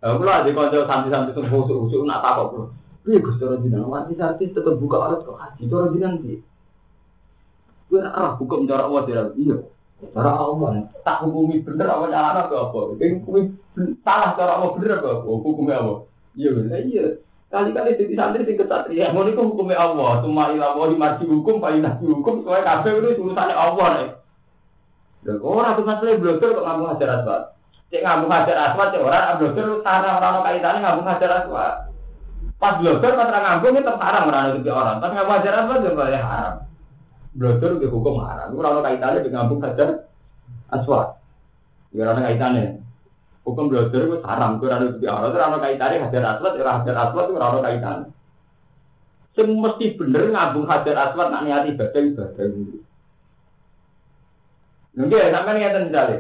Aku 0.06 0.22
lah 0.22 0.46
di 0.46 0.54
konco 0.54 0.86
santri-santri 0.86 1.34
itu 1.34 1.42
busuk-busuk 1.50 2.06
nak 2.06 2.22
apa 2.22 2.54
bro. 2.54 2.70
Iya 3.10 3.18
gus 3.26 3.42
cara 3.42 3.58
jinan, 3.58 3.90
artis 3.90 4.54
tetap 4.54 4.78
buka 4.78 4.98
alat 5.02 5.26
kok 5.26 5.38
haji 5.38 5.66
cara 5.66 5.90
jinan 5.90 6.22
sih. 6.22 6.38
Gue 7.90 8.02
arah 8.02 8.38
hukum 8.38 8.70
cara 8.70 8.86
Allah 8.86 9.02
tidak 9.10 9.34
iya. 9.38 9.58
Cara 10.14 10.38
Allah, 10.38 10.86
tak 11.02 11.26
hukumi 11.26 11.66
bener 11.66 11.90
apa 11.90 12.06
nyala 12.12 12.46
apa 12.46 12.54
apa? 12.70 12.80
Hukumi 12.98 13.42
salah 14.06 14.38
cara 14.38 14.62
Allah 14.62 14.70
bener 14.78 15.02
apa 15.02 15.10
apa? 15.22 15.30
Hukumnya 15.42 15.82
apa? 15.82 15.94
Iya, 16.38 16.50
iya. 16.86 17.06
Kali-kali 17.50 17.98
jadi 17.98 18.14
santri 18.14 18.44
sing 18.46 18.58
kesatria, 18.60 19.10
ngono 19.10 19.32
iku 19.32 19.42
hukumnya 19.54 19.80
Allah. 19.80 20.22
Cuma 20.22 20.52
ilah 20.52 20.76
mau 20.76 20.92
dimarji 20.92 21.24
hukum, 21.26 21.64
pak 21.64 21.82
ilah 21.82 21.94
hukum, 21.98 22.44
soalnya 22.44 22.84
kabeh 22.84 22.92
itu 23.00 23.22
urusannya 23.22 23.56
Allah. 23.56 23.88
Lha 25.26 25.34
kok 25.42 25.50
ora 25.50 25.74
tuh 25.74 25.86
masalah 25.88 26.20
blogger 26.22 26.50
kok 26.54 26.66
ngambung 26.68 26.90
hajar 26.94 27.10
aswad. 27.22 27.55
Cek 27.94 28.02
ngambung 28.02 28.32
hajar 28.34 28.58
aswad 28.58 28.88
cek 28.94 29.06
ora 29.06 29.38
blogger 29.38 29.68
sarang 29.86 30.18
ora 30.18 30.28
ono 30.34 30.42
kaitane 30.42 30.78
ngambung 30.82 31.08
hajar 31.08 31.32
aswad. 31.44 31.74
Pas 32.58 32.74
blogger 32.82 33.12
pas 33.14 33.30
ora 33.30 33.40
ngambung 33.46 33.78
itu 33.78 33.94
haram 33.94 34.24
ora 34.30 34.40
ono 34.50 34.72
orang. 34.74 34.98
Pas 35.02 35.12
ngambung 35.14 35.36
hajar 35.38 35.54
aswad 35.62 35.86
yo 35.86 35.92
boleh 35.94 36.22
haram. 36.22 36.54
Blogger 37.38 37.72
itu 37.78 37.88
hukum 37.94 38.16
haram. 38.26 38.50
Ora 38.58 38.68
ono 38.74 38.82
kaitane 38.82 39.22
dengan 39.22 39.46
ngambung 39.46 39.62
hajar 39.62 39.90
aswad. 40.74 41.08
Ya 41.94 42.02
ora 42.10 42.18
ono 42.18 42.22
kaitane. 42.26 42.86
Hukum 43.46 43.70
belajar 43.70 44.10
itu 44.10 44.18
haram, 44.26 44.58
itu 44.58 44.66
rada 44.66 44.90
lebih 44.90 45.06
orang, 45.06 45.30
itu 45.30 45.38
rada 45.38 45.58
kaitannya 45.62 46.04
hajar 46.10 46.24
aswad, 46.34 46.58
ya 46.58 46.82
hajar 46.82 46.96
aswad 46.98 47.26
itu 47.30 47.38
rada 47.38 47.60
kaitannya. 47.62 48.10
Yang 49.38 49.50
mesti 49.62 49.86
bener 50.02 50.24
ngabung 50.34 50.66
hajar 50.66 50.96
aswad, 50.98 51.28
nak 51.30 51.44
niat 51.46 51.70
ibadah, 51.70 52.02
ibadah. 52.02 52.46
Mungkin 54.98 55.30
sampai 55.30 55.56
niatan 55.62 55.86
misalnya, 55.92 56.18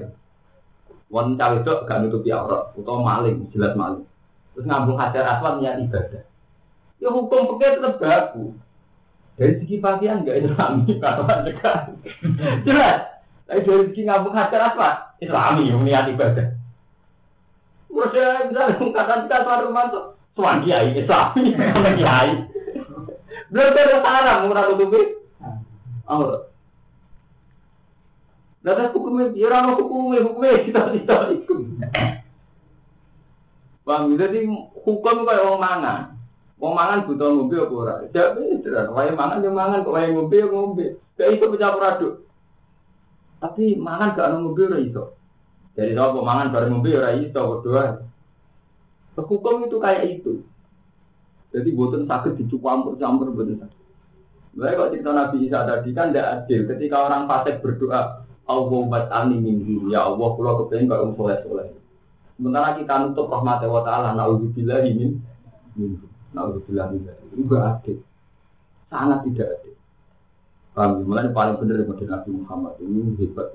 Wan 1.13 1.37
cawe 1.37 1.61
itu 1.61 1.73
gak 1.85 1.99
nutupi 2.01 2.33
aurat, 2.33 2.73
atau 2.73 3.05
maling, 3.05 3.45
jelas 3.53 3.77
maling. 3.77 4.05
Terus 4.55 4.65
ngabung 4.65 4.97
hajar 4.97 5.37
aswad 5.37 5.61
niat 5.61 5.77
ibadah. 5.85 6.23
Ya 6.97 7.09
hukum 7.13 7.45
pakai 7.55 7.77
tetap 7.77 8.01
baku. 8.01 8.57
Dari 9.35 9.53
segi 9.61 9.77
pakaian 9.77 10.25
gak 10.25 10.41
islami, 10.41 10.95
kalau 11.03 11.27
Jelas. 12.65 12.97
Tapi 13.45 13.59
dari 13.61 13.83
segi 13.93 14.01
ngabung 14.07 14.33
hajar 14.33 14.73
aswad, 14.73 14.95
islami, 15.21 15.69
niat 15.69 16.09
ibadah. 16.09 16.47
Udah 17.95 18.51
misalnya 18.51 18.75
mengatakan 18.75 19.23
kita 19.23 19.37
tuan 19.47 19.63
rumah 19.71 19.83
tuh 19.87 20.03
tuan 20.35 20.59
kiai 20.67 20.99
Islami, 20.99 21.55
tuan 21.75 21.95
kiai. 21.95 22.31
Belum 23.53 23.71
ada 23.71 24.03
sarang 24.03 24.39
murah 24.51 24.67
tutupi. 24.67 25.01
Oh. 28.65 28.73
Lalu 28.73 28.97
hukumnya, 28.97 29.25
ya 29.37 29.45
orang 29.53 29.77
hukumnya, 29.77 30.25
hukumnya 30.25 30.65
kita 30.65 30.81
tidak 30.97 31.21
itu. 31.37 31.53
Bang, 33.85 34.17
jadi 34.17 34.49
hukum 34.81 35.21
kayak 35.21 35.45
orang 35.45 35.61
mangan. 35.61 36.01
Wong 36.57 36.73
mangan 36.73 37.05
butuh 37.05 37.29
ngombe 37.29 37.55
apa 37.61 37.73
ora? 37.75 37.95
Jadi 38.09 38.63
beneran, 38.63 38.89
wae 38.95 39.11
mangan 39.13 39.45
yo 39.45 39.51
mangan, 39.53 39.85
kok 39.85 39.93
wae 39.93 40.09
ngombe 40.09 40.35
yo 40.39 40.47
ngombe. 40.49 40.85
Gak 41.13 41.37
iso 41.37 41.45
pecah 41.51 41.77
aduk. 41.77 42.13
Tapi 43.43 43.77
mangan 43.77 44.17
gak 44.17 44.27
ono 44.33 44.37
ngombe 44.49 44.61
ora 44.65 44.79
iso. 44.81 45.03
Jadi 45.77 45.91
kalau 45.93 46.25
mangan 46.25 46.49
bareng 46.49 46.71
ngombe 46.73 46.89
ora 46.97 47.13
iso 47.13 47.37
berdoa. 47.37 47.85
Hukum 49.19 49.69
itu 49.69 49.77
kayak 49.77 50.03
itu. 50.09 50.41
Jadi 51.53 51.69
buatan 51.71 52.09
sakit 52.09 52.35
dicampur-campur 52.35 53.31
buatan 53.31 53.61
sakit. 53.63 53.83
Baik 54.55 54.75
kalau 54.79 54.91
cerita 54.91 55.11
Nabi 55.11 55.37
Isa 55.43 55.59
tadi 55.67 55.89
kan 55.91 56.15
tidak 56.15 56.27
adil. 56.31 56.61
Ketika 56.67 56.97
orang 57.11 57.27
fasik 57.27 57.59
berdoa, 57.59 58.23
Allah 58.45 58.81
bat 58.85 59.09
ani 59.09 59.41
minhu, 59.41 59.89
ya 59.89 60.05
Allah, 60.05 60.27
pulau 60.37 60.65
kepengen 60.65 60.89
kalau 60.89 61.17
soleh 61.17 61.37
soleh. 61.41 61.67
Sementara 62.37 62.77
kita 62.77 62.93
nutup 63.01 63.31
rahmat 63.31 63.65
wa 63.65 63.81
taala, 63.81 64.13
naudzubillah 64.13 64.85
min 64.85 65.17
minhu, 65.73 66.05
naudzubillah 66.35 66.93
Ini 66.93 67.41
gak 67.49 67.63
adil, 67.81 67.97
sangat 68.93 69.25
tidak 69.29 69.49
adil. 69.59 69.75
Kami 70.75 71.07
mulai 71.07 71.31
paling 71.31 71.55
benar 71.55 71.87
dari 71.87 72.05
Nabi 72.05 72.29
Muhammad 72.35 72.73
ini 72.83 73.15
hebat. 73.15 73.47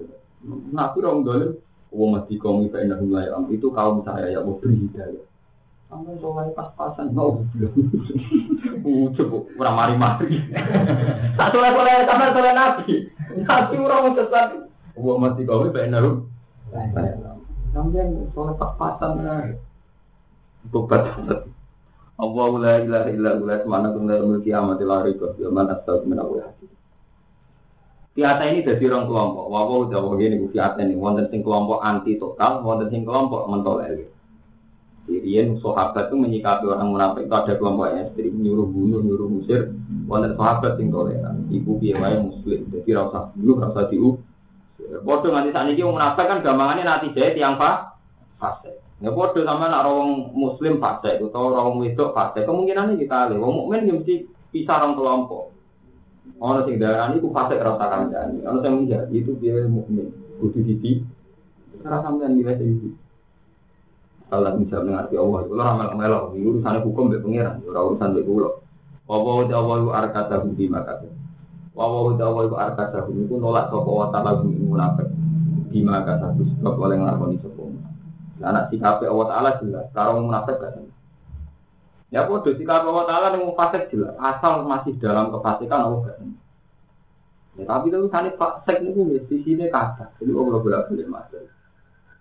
Nabi 0.72 0.96
orang 1.04 1.20
dolim, 1.20 1.52
Wa 1.90 2.06
mati 2.06 2.38
kaum 2.38 2.62
ifa 2.70 2.86
inna 2.86 2.94
hum 2.94 3.50
Itu 3.50 3.74
kaum 3.74 4.06
saya 4.06 4.30
ya 4.30 4.40
mau 4.46 4.62
beri 4.62 4.86
hidayah. 4.86 5.26
Sampai 5.90 6.14
soleh 6.22 6.54
pas-pasan 6.54 7.10
mau 7.10 7.42
bilang. 7.50 7.74
Ucap 8.86 9.26
orang 9.58 9.74
mari-mari. 9.74 10.38
Tak 11.38 11.50
soleh 11.50 11.70
soleh 11.74 11.94
sama 12.06 12.30
soleh 12.30 12.52
nabi. 12.54 12.94
Nabi 13.42 13.74
orang 13.82 14.14
sesat. 14.14 14.69
Wa 15.00 15.16
mati 15.16 15.48
ifa 15.48 15.80
inna 15.80 15.98
hum 16.04 16.28
Sampai 17.70 18.04
soleh 18.36 18.54
pas-pasan. 18.58 19.56
Tobat 20.68 21.02
Allah 22.20 22.48
la 22.60 22.74
ilaha 22.84 23.08
illa 23.08 23.30
huwa 23.40 23.56
subhanahu 23.64 23.96
wa 23.96 24.04
ta'ala 24.04 24.28
mulki 24.28 24.50
amati 24.52 24.84
la 24.84 25.00
rika 25.00 25.32
wa 25.48 25.64
man 25.64 25.72
Fiata 28.10 28.42
ini 28.50 28.66
dari 28.66 28.84
orang 28.90 29.06
kelompok. 29.06 29.46
Wawo 29.48 29.86
jawab 29.86 30.18
gini, 30.18 30.42
fiata 30.50 30.82
ini 30.82 30.98
wonten 30.98 31.30
sing 31.30 31.46
kelompok 31.46 31.78
anti 31.80 32.18
total, 32.18 32.60
wonten 32.60 32.90
sing 32.90 33.06
kelompok 33.06 33.46
mentolak. 33.46 34.02
Sirian 35.06 35.56
sahabat 35.62 36.10
itu 36.10 36.16
menyikapi 36.18 36.68
orang 36.68 36.90
munafik 36.90 37.24
itu 37.30 37.34
ada 37.34 37.54
kelompok 37.56 37.86
ekstrim 37.96 38.34
nyuruh 38.34 38.66
bunuh, 38.66 39.00
nyuruh 39.00 39.28
musir. 39.30 39.72
Wonten 40.10 40.34
sahabat 40.34 40.76
sing 40.76 40.90
toleran. 40.90 41.46
Ibu 41.54 41.78
biaya 41.78 42.18
muslim, 42.18 42.66
jadi 42.68 42.90
rasa 42.98 43.30
bunuh, 43.32 43.56
rasa 43.62 43.80
diu. 43.88 44.18
Bodoh 44.98 45.30
nanti 45.30 45.54
saat 45.54 45.70
ini 45.70 45.86
munafik 45.86 46.26
kan 46.26 46.42
gampangannya 46.42 46.82
nanti 46.82 47.14
jahit 47.14 47.38
yang 47.38 47.54
pak 47.54 47.94
fase. 48.42 48.82
Ya 48.98 49.14
bodoh 49.14 49.46
sama 49.46 49.70
nak 49.70 49.86
orang 49.86 50.34
muslim 50.34 50.82
fase 50.82 51.16
itu, 51.16 51.30
atau 51.30 51.54
orang 51.54 51.78
wedok 51.78 52.10
fase. 52.10 52.42
Kemungkinan 52.42 52.94
ini 52.96 53.06
kita 53.06 53.30
lihat. 53.30 53.38
Wong 53.38 53.64
mukmin 53.64 53.86
mesti 53.86 54.26
pisah 54.50 54.82
orang 54.82 54.98
kelompok. 54.98 55.54
Ono 56.42 56.60
sing 56.66 56.76
darani 56.82 57.22
ku 57.22 57.30
fase 57.30 57.54
rasa 57.56 57.86
kancani. 57.86 58.42
Ono 58.42 58.58
sing 58.58 58.72
menjadi 58.84 59.14
itu 59.14 59.38
dia 59.38 59.62
mukmin. 59.70 60.10
Kudu 60.42 60.60
didi. 60.66 61.06
Ora 61.80 62.02
sampean 62.02 62.34
nilai 62.34 62.58
iki. 62.58 62.90
Allah 64.30 64.54
bisa 64.54 64.78
mengerti 64.78 65.18
Allah. 65.18 65.42
Kalau 65.42 65.58
ramal 65.58 65.90
melok, 65.98 66.24
ini 66.38 66.46
urusan 66.46 66.86
hukum 66.86 67.10
be 67.10 67.18
pangeran, 67.18 67.58
urusan 67.66 68.14
be 68.14 68.22
kula. 68.22 68.50
Apa 69.10 69.26
wa 69.26 69.44
ta'ala 69.50 69.90
arkata 69.90 70.36
budi 70.46 70.70
maka. 70.70 71.02
Wa 71.74 71.86
wa 71.86 72.14
ta'ala 72.18 72.50
arkata 72.50 73.06
budi 73.06 73.30
ku 73.30 73.38
nolak 73.38 73.70
sapa 73.70 73.90
wa 73.90 74.08
ta'ala 74.10 74.42
budi 74.42 74.58
munafik. 74.58 75.08
Bima 75.70 76.02
kata 76.02 76.34
sebab 76.34 76.74
oleh 76.78 76.98
nglakoni 76.98 77.38
sapa. 77.38 77.62
Lah 78.40 78.46
anak 78.56 78.72
sikape 78.72 79.04
Allah 79.04 79.26
Ta'ala 79.28 79.50
jelas, 79.60 79.86
karo 79.92 80.18
munafik 80.18 80.56
gak 80.56 80.80
Ya 82.10 82.26
bodoh 82.26 82.50
jika 82.58 82.82
Allah 82.82 83.06
Taala 83.06 83.38
yang 83.38 83.54
fasik 83.54 83.86
jelas, 83.94 84.18
asal 84.18 84.66
masih 84.66 84.98
dalam 84.98 85.30
kefasikan 85.30 85.86
Allah 85.86 86.00
gak 86.10 86.18
Ya, 87.58 87.66
tapi 87.66 87.90
itu 87.90 88.08
kan 88.08 88.30
fasik 88.34 88.78
itu 88.80 89.20
di 89.26 89.36
sini 89.44 89.66
kata, 89.68 90.16
jadi 90.16 90.32
Allah 90.32 90.58
bolak 90.62 90.86
balik 90.86 91.10
masuk. 91.10 91.44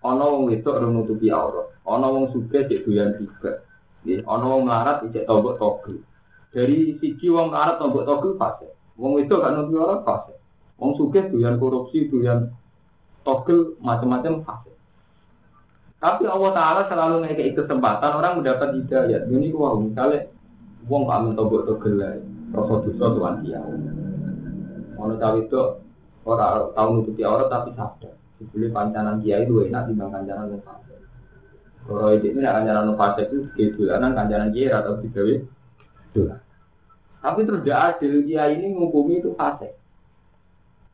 Ono 0.04 0.24
wong 0.36 0.44
wedok 0.52 0.80
ora 0.80 0.88
nutupi 0.90 1.28
aurat, 1.30 1.70
ono 1.86 2.08
wong 2.12 2.26
sugih 2.34 2.66
cek 2.66 2.84
doyan 2.84 3.14
riba. 3.16 3.62
Nggih, 4.04 4.26
ono 4.26 4.46
wong 4.52 4.62
melarat 4.68 5.06
cek 5.06 5.28
tombok 5.30 5.62
togel. 5.62 6.02
Dari 6.50 6.98
siji 6.98 7.30
wong 7.30 7.54
melarat 7.54 7.78
tombok 7.78 8.04
togel 8.10 8.36
fasik. 8.42 8.74
Wong 9.00 9.16
wedok 9.16 9.40
gak 9.40 9.52
nutupi 9.56 9.80
aurat 9.80 10.04
fasik. 10.04 10.38
Wong 10.76 10.92
sugih 11.00 11.32
doyan 11.32 11.56
korupsi, 11.56 12.12
doyan 12.12 12.52
togel 13.24 13.80
macam-macam 13.80 14.44
fasik. 14.44 14.76
Tapi 16.00 16.24
Allah 16.28 16.52
Taala 16.52 16.82
selalu 16.88 17.16
ngekei 17.24 17.56
kesempatan 17.56 18.12
orang 18.12 18.40
mendapat 18.40 18.76
hidayah. 18.76 19.24
Ini 19.28 19.56
wah 19.56 19.76
misalnya 19.80 20.28
wong 20.88 21.08
pak 21.08 21.16
amin 21.20 21.36
tobok 21.36 21.68
togel 21.68 21.96
lah, 22.00 22.16
rasa 22.56 22.76
dosa 22.88 23.06
tuan 23.16 23.36
dia. 23.44 23.60
Ono 25.00 25.16
cawe 25.16 25.40
itu 25.40 25.64
orang 26.28 26.76
tahu 26.76 26.90
nutupi 27.00 27.24
aurat 27.24 27.48
tapi 27.48 27.72
sadar. 27.76 28.16
Sebeli 28.40 28.72
pancanan 28.72 29.20
kiai 29.20 29.44
itu 29.44 29.68
enak 29.68 29.92
timbang 29.92 30.12
kancanan 30.16 30.56
yang 30.56 30.64
fase. 30.64 30.96
Kalau 31.84 32.16
ini 32.16 32.40
nak 32.40 32.64
kancanan 32.64 32.96
fase 32.96 33.22
itu 33.28 33.38
kedulanan 33.56 34.12
kancanan 34.16 34.52
kiai 34.56 34.72
atau 34.72 35.00
digawe 35.04 35.36
dolan. 36.16 36.40
Tapi 37.20 37.44
terus 37.44 37.62
dia 37.68 37.92
adil 37.92 38.24
kiai 38.24 38.56
ini 38.56 38.72
menghukumi 38.72 39.20
itu 39.20 39.36
fase. 39.36 39.76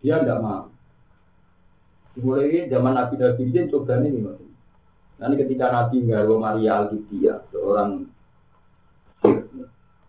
Dia 0.02 0.22
tidak 0.22 0.42
mau. 0.42 0.74
Mulai 2.18 2.66
zaman 2.72 2.96
Nabi 2.96 3.20
Nabi 3.20 3.42
dia 3.52 3.68
coba 3.70 4.00
ini 4.02 4.18
gimana? 4.18 4.46
Nanti 5.16 5.36
ketika 5.40 5.66
Nabi 5.72 6.08
Ngaro 6.08 6.36
Maria 6.40 6.84
Alkitia, 6.84 7.44
seorang 7.52 8.08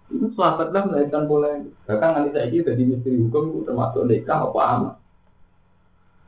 itu 0.07 0.27
sahabatlah 0.39 0.87
melahirkan 0.87 1.27
pola 1.27 1.51
Bahkan 1.85 2.11
nanti 2.15 2.31
saya 2.31 2.47
ini 2.47 2.63
jadi 2.63 2.83
misteri 2.87 3.19
hukum 3.19 3.67
termasuk 3.67 4.07
nikah 4.07 4.47
apa 4.47 4.61
amat. 4.79 4.95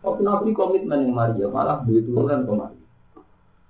Tapi 0.03 0.21
Nabi 0.23 0.51
komitmen 0.55 1.07
yang 1.07 1.15
Maria 1.15 1.47
malah 1.51 1.83
duit 1.87 2.07
turunan 2.07 2.43
ke 2.43 2.53
Maria. 2.53 2.88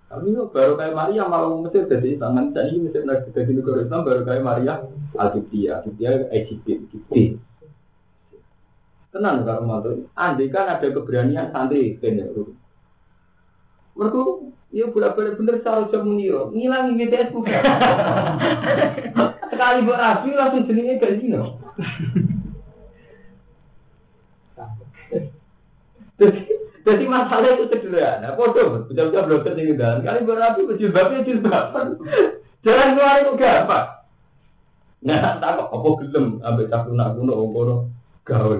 Tapi 0.09 0.25
itu 0.33 0.45
baru 0.49 0.73
kayak 0.81 0.97
Maria 0.97 1.29
malah 1.29 1.53
Mesir 1.61 1.85
jadi 1.85 2.17
tangan 2.17 2.57
saya 2.57 2.73
ini 2.73 2.89
Mesir 2.89 3.05
lagi 3.05 3.29
jadi 3.29 3.53
negara 3.53 3.85
Islam 3.85 4.09
baru 4.09 4.21
kayak 4.25 4.41
Maria 4.45 4.75
Alkitia, 5.13 5.85
Alkitia 5.85 6.11
Egypt, 6.33 6.65
Egypt. 6.65 7.37
Tenang 9.13 9.45
kalau 9.45 9.69
mau 9.69 9.85
andai 10.17 10.49
kan 10.49 10.69
ada 10.69 10.87
keberanian 10.89 11.53
santri 11.53 12.01
kena 12.01 12.29
Mereka 13.97 14.21
Ya 14.69 14.85
bolak-balik 14.85 15.41
bener 15.41 15.65
selalu 15.65 15.89
jam 15.89 16.05
meniro. 16.05 16.53
Ngilangi 16.53 17.01
BTS 17.01 17.33
bukan. 17.33 17.63
Sekali 19.49 19.79
buat 19.89 19.97
rapi 19.97 20.29
langsung 20.37 20.69
jenenge 20.69 21.01
gak 21.01 21.17
zino. 21.25 21.57
Jadi 26.21 26.41
Jadi 26.89 27.05
masalah 27.05 27.53
itu 27.53 27.69
sederhana. 27.69 28.33
Bodoh, 28.33 28.89
bisa-bisa 28.89 29.29
belum 29.29 29.45
tertinggi 29.45 29.77
dalam. 29.77 30.01
Kali 30.01 30.25
berapi 30.25 30.65
jilbabnya 30.81 31.21
jilbaban. 31.21 32.01
Jalan 32.65 32.97
keluar 32.97 33.21
itu 33.21 33.33
gampang. 33.37 33.89
Nah, 34.99 35.39
tak 35.39 35.53
kok 35.61 35.71
apa 35.71 35.89
gelem 36.03 36.27
ambek 36.43 36.69
cah 36.73 36.83
kuno 36.89 37.05
kuno 37.15 37.33
ngono 37.39 37.75
gawe. 38.27 38.59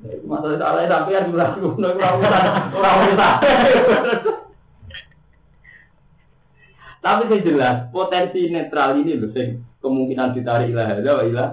Nah, 0.00 0.16
masalah 0.24 0.56
salah 0.56 0.86
sampean 0.86 1.34
ora 1.34 1.46
kuno 1.58 1.88
ora 1.92 2.08
ora 2.14 2.40
ora 2.72 2.90
usah. 3.10 3.32
Tapi 7.04 7.22
saya 7.26 7.44
jelas 7.44 7.76
potensi 7.90 8.48
netral 8.48 9.02
ini 9.02 9.18
loh, 9.18 9.30
kemungkinan 9.82 10.34
ditarik 10.34 10.72
ilah 10.72 10.86
ada, 10.98 11.12
ilah 11.26 11.48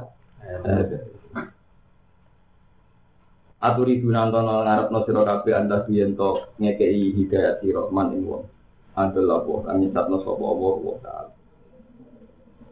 Aturi 3.65 3.97
dunantono 3.97 4.61
ngarep 4.61 4.93
no 4.93 4.99
siro 5.09 5.25
kabe 5.25 5.49
anda 5.57 5.81
biento 5.81 6.53
ngekei 6.61 7.17
hidayat 7.17 7.65
siro 7.65 7.89
man 7.89 8.13
ing 8.13 8.21
wong. 8.29 8.45
Adalah 8.93 9.41
wong 9.41 9.65
kang 9.65 9.81
nyesatno 9.81 10.21
sapa 10.21 10.43
Allah 10.45 10.75
wa 10.85 10.97
ta'ala. 11.01 11.31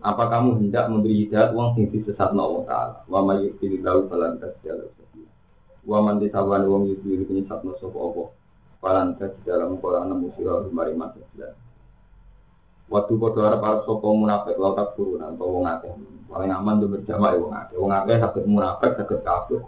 Apa 0.06 0.24
kamu 0.30 0.62
hendak 0.62 0.94
memberi 0.94 1.26
hidayat 1.26 1.50
wong 1.58 1.74
sing 1.74 1.90
disesatno 1.90 2.46
Allah 2.46 2.64
ta'ala? 2.70 2.96
Wa 3.10 3.26
may 3.26 3.42
yudhil 3.42 3.82
lahu 3.82 4.06
falan 4.06 4.38
sabila. 4.38 4.86
Wa 5.82 5.98
man 6.06 6.22
disawan 6.22 6.62
wong 6.70 6.84
yudhil 6.94 7.26
nyesatno 7.26 7.74
sapa 7.82 7.98
Allah. 7.98 8.28
Falan 8.78 9.08
tasjala 9.18 9.66
mengkola 9.66 10.06
nemu 10.06 10.30
siro 10.38 10.70
mari 10.70 10.94
masjid. 10.94 11.26
Waktu 12.86 13.14
kau 13.18 13.34
arep 13.42 13.66
arep 13.66 13.82
sapa 13.90 14.08
munafik 14.14 14.62
lalu 14.62 14.78
tak 14.78 14.94
turun 14.94 15.26
atau 15.26 15.58
wong 15.58 15.66
akeh. 15.66 15.90
Paling 16.30 16.54
aman 16.54 16.86
tuh 16.86 16.90
berjamaah 16.94 17.34
wong 17.34 17.54
akeh. 17.66 17.76
Wong 17.82 17.90
akeh 17.90 18.22
sakit 18.22 18.44
munafik 18.46 18.94
sakit 18.94 19.26
kafir. 19.26 19.66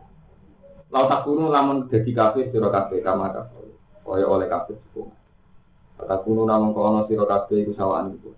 Lau 0.96 1.12
tak 1.12 1.28
kuno 1.28 1.52
namun 1.52 1.92
jadi 1.92 2.08
kafe 2.16 2.56
siro 2.56 2.72
kafe 2.72 3.04
kama. 3.04 3.28
Kaya 4.08 4.24
oleh 4.32 4.48
kafe 4.48 4.80
suku. 4.80 5.12
Tak 6.00 6.24
kuno 6.24 6.48
namun 6.48 6.72
kono 6.72 7.04
siro 7.04 7.28
kafe 7.28 7.68
itu 7.68 7.76
sawaan 7.76 8.16
itu. 8.16 8.32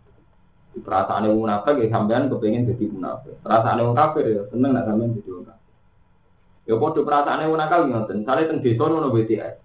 Di 0.74 0.82
perasaan 0.82 1.30
yang 1.30 1.38
munafik 1.38 1.78
ya 1.78 1.86
sampean 1.93 2.34
kepengen 2.34 2.66
jadi 2.66 2.89
munafik. 2.89 3.38
Perasaan 3.45 3.78
yang 3.78 3.93
kafir 3.93 4.26
ya 4.26 4.41
seneng 4.49 4.74
nak 4.74 4.89
sampean 4.89 5.14
jadi 5.14 5.30
munafik. 5.38 5.70
Ya 6.66 6.74
podo 6.82 6.99
perasaan 7.05 7.45
yang 7.45 7.53
munafik 7.53 7.78
ngoten. 7.93 8.18
Sale 8.26 8.49
teng 8.49 8.66
desa 8.66 8.84
ono 8.89 9.14
BTS. 9.14 9.55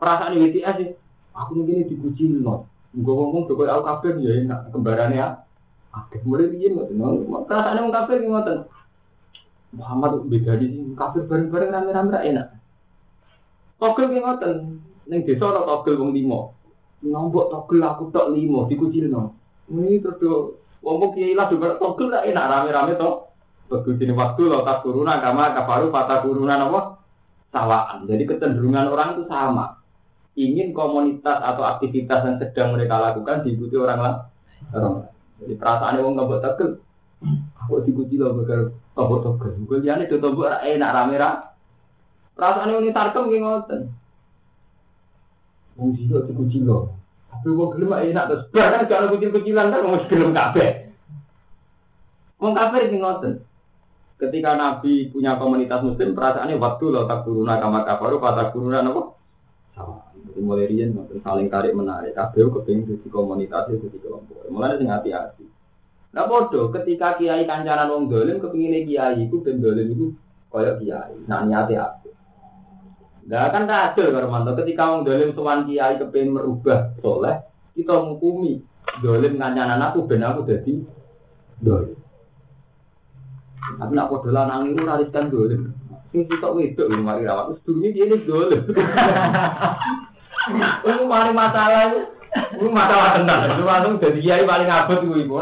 Perasaan 0.00 0.40
BTS 0.40 0.74
sih 0.80 0.88
aku 1.36 1.50
mungkin 1.60 1.92
dipuji 1.92 2.24
no. 2.40 2.64
Gue 2.96 3.14
ngomong 3.20 3.52
tuh 3.52 3.68
al 3.68 3.84
kafir 3.84 4.16
ya 4.16 4.40
enak 4.40 4.72
kembarannya 4.72 5.20
ya. 5.20 5.28
Akeh 5.92 6.24
mulai 6.24 6.48
begini 6.48 6.72
ngoten. 6.72 7.44
Perasaan 7.44 7.84
yang 7.84 7.92
kafir 7.92 8.24
ngoten. 8.24 8.64
Muhammad 9.70 10.26
beda 10.26 10.58
di 10.58 10.94
kafir 10.98 11.30
bareng-bareng 11.30 11.70
rame-rame 11.70 12.18
enak. 12.26 12.48
Togel 13.78 14.10
ki 14.10 14.18
ngoten, 14.18 14.54
ning 15.06 15.20
desa 15.22 15.46
ora 15.46 15.62
togel 15.62 15.94
wong 15.96 16.10
limo. 16.10 16.58
Nombok 17.06 17.48
togel 17.54 17.80
aku 17.86 18.10
tok 18.10 18.34
limo 18.34 18.66
dikucilno. 18.66 19.32
Ini 19.70 20.02
terus 20.02 20.58
wong 20.82 21.14
kiai 21.14 21.38
lah 21.38 21.46
juga 21.46 21.78
togel 21.78 22.10
ra 22.10 22.26
enak 22.26 22.48
rame-rame 22.50 22.98
to. 22.98 23.10
Begitu 23.70 24.10
ini 24.10 24.18
waktu 24.18 24.50
lo 24.50 24.66
tak 24.66 24.82
turunan 24.82 25.22
kama 25.22 25.54
kafaru 25.54 25.94
patah 25.94 26.26
turunan 26.26 26.58
apa? 26.58 26.98
Sawaan. 27.54 28.10
Jadi 28.10 28.26
kecenderungan 28.26 28.90
orang 28.90 29.14
itu 29.14 29.30
sama. 29.30 29.78
Ingin 30.34 30.74
komunitas 30.74 31.38
atau 31.38 31.62
aktivitas 31.62 32.26
yang 32.26 32.36
sedang 32.42 32.74
mereka 32.74 32.98
lakukan 32.98 33.46
diikuti 33.46 33.78
orang 33.78 33.98
lain. 34.02 34.16
Jadi 35.38 35.54
perasaan 35.54 36.02
wong 36.02 36.18
nggak 36.18 36.42
tegel. 36.42 36.70
Diikuti 37.86 38.18
loh 38.18 38.34
bakal 38.42 38.74
tombok 38.98 39.18
tombok. 39.22 39.54
Gue 39.70 39.78
liane 39.78 40.10
itu 40.10 40.18
tombok 40.18 40.50
enak 40.50 40.94
rame 40.94 41.14
ra. 41.14 41.30
Perasaan 42.34 42.82
ini 42.82 42.90
tarkem 42.90 43.30
gini 43.30 43.44
ngoten. 43.46 43.80
Wong 45.78 45.94
sih 45.94 46.08
dikunci 46.08 46.64
loh. 46.66 46.96
Tapi 47.30 47.54
wong 47.54 47.70
gelem 47.78 47.94
enak 48.10 48.26
terus. 48.26 48.44
Bahkan 48.50 48.90
kalau 48.90 49.14
kecil-kecilan 49.14 49.70
kan 49.70 49.86
wong 49.86 50.02
gelem 50.10 50.34
kabeh. 50.34 50.90
Wong 52.42 52.52
kafir 52.56 52.90
sing 52.90 53.00
ngoten. 53.04 53.44
Ketika 54.20 54.52
Nabi 54.52 55.08
punya 55.08 55.40
komunitas 55.40 55.80
muslim, 55.80 56.12
perasaannya 56.12 56.60
waktu 56.60 56.84
lo 56.92 57.08
tak 57.08 57.24
turuna 57.24 57.56
kamar 57.56 57.88
kafaru, 57.88 58.20
patah 58.20 58.52
turuna 58.52 58.84
apa? 58.84 59.16
Sama. 59.72 59.96
Jadi 60.12 60.40
mulai 60.44 60.68
rian, 60.68 60.92
saling 61.24 61.48
tarik 61.48 61.72
menarik. 61.72 62.12
Kabeh 62.12 62.52
kepingin 62.52 62.84
jadi 62.84 63.08
komunitas, 63.08 63.72
jadi 63.72 63.96
kelompok. 63.96 64.44
Mulai 64.52 64.76
sing 64.76 64.92
hati-hati. 64.92 65.48
Nah 66.10 66.26
bodoh, 66.26 66.74
ketika 66.74 67.14
kiai 67.18 67.46
kancanan 67.46 67.90
wong 67.90 68.10
dolim, 68.10 68.42
kepingin 68.42 68.82
kiai 68.82 69.30
itu 69.30 69.38
dan 69.46 69.62
dolim 69.62 69.94
itu 69.94 70.06
koyok 70.50 70.82
kiai. 70.82 71.14
Nah 71.30 71.46
niatnya 71.46 71.86
apa? 71.86 72.10
Nah 73.30 73.46
kan 73.54 73.70
kacau 73.70 74.10
Romanto. 74.10 74.58
Ketika 74.58 74.90
wong 74.90 75.06
dolim 75.06 75.30
tuan 75.38 75.70
kiai 75.70 76.02
kepingin 76.02 76.34
merubah 76.34 76.90
soleh, 76.98 77.46
kita 77.78 77.94
menghukumi 77.94 78.58
dolim 78.98 79.38
kancanan 79.38 79.86
aku 79.86 80.10
ben 80.10 80.26
aku 80.26 80.42
jadi 80.50 80.82
dolim. 81.62 81.94
Tapi 83.78 83.92
nak 83.94 84.10
podo 84.10 84.34
lanang 84.34 84.74
itu 84.74 84.82
nariskan 84.82 85.30
dolim. 85.30 85.70
Sing 86.10 86.26
kita 86.26 86.50
wedok 86.50 86.90
ini 86.90 87.06
mari 87.06 87.22
rawat. 87.22 87.54
Terus 87.54 87.62
dunia 87.70 87.94
dia 87.94 88.04
ini 88.10 88.18
dolim. 88.26 88.62
Ini 90.50 91.04
mari 91.04 91.36
masalah 91.36 91.92
ini 92.56 92.68
masalah 92.72 93.20
tenang. 93.20 93.40
Itu 93.54 93.62
langsung 93.68 94.00
jadi 94.00 94.18
kiai 94.18 94.48
paling 94.48 94.72
abot 94.72 95.04
itu 95.04 95.20
ibu. 95.20 95.36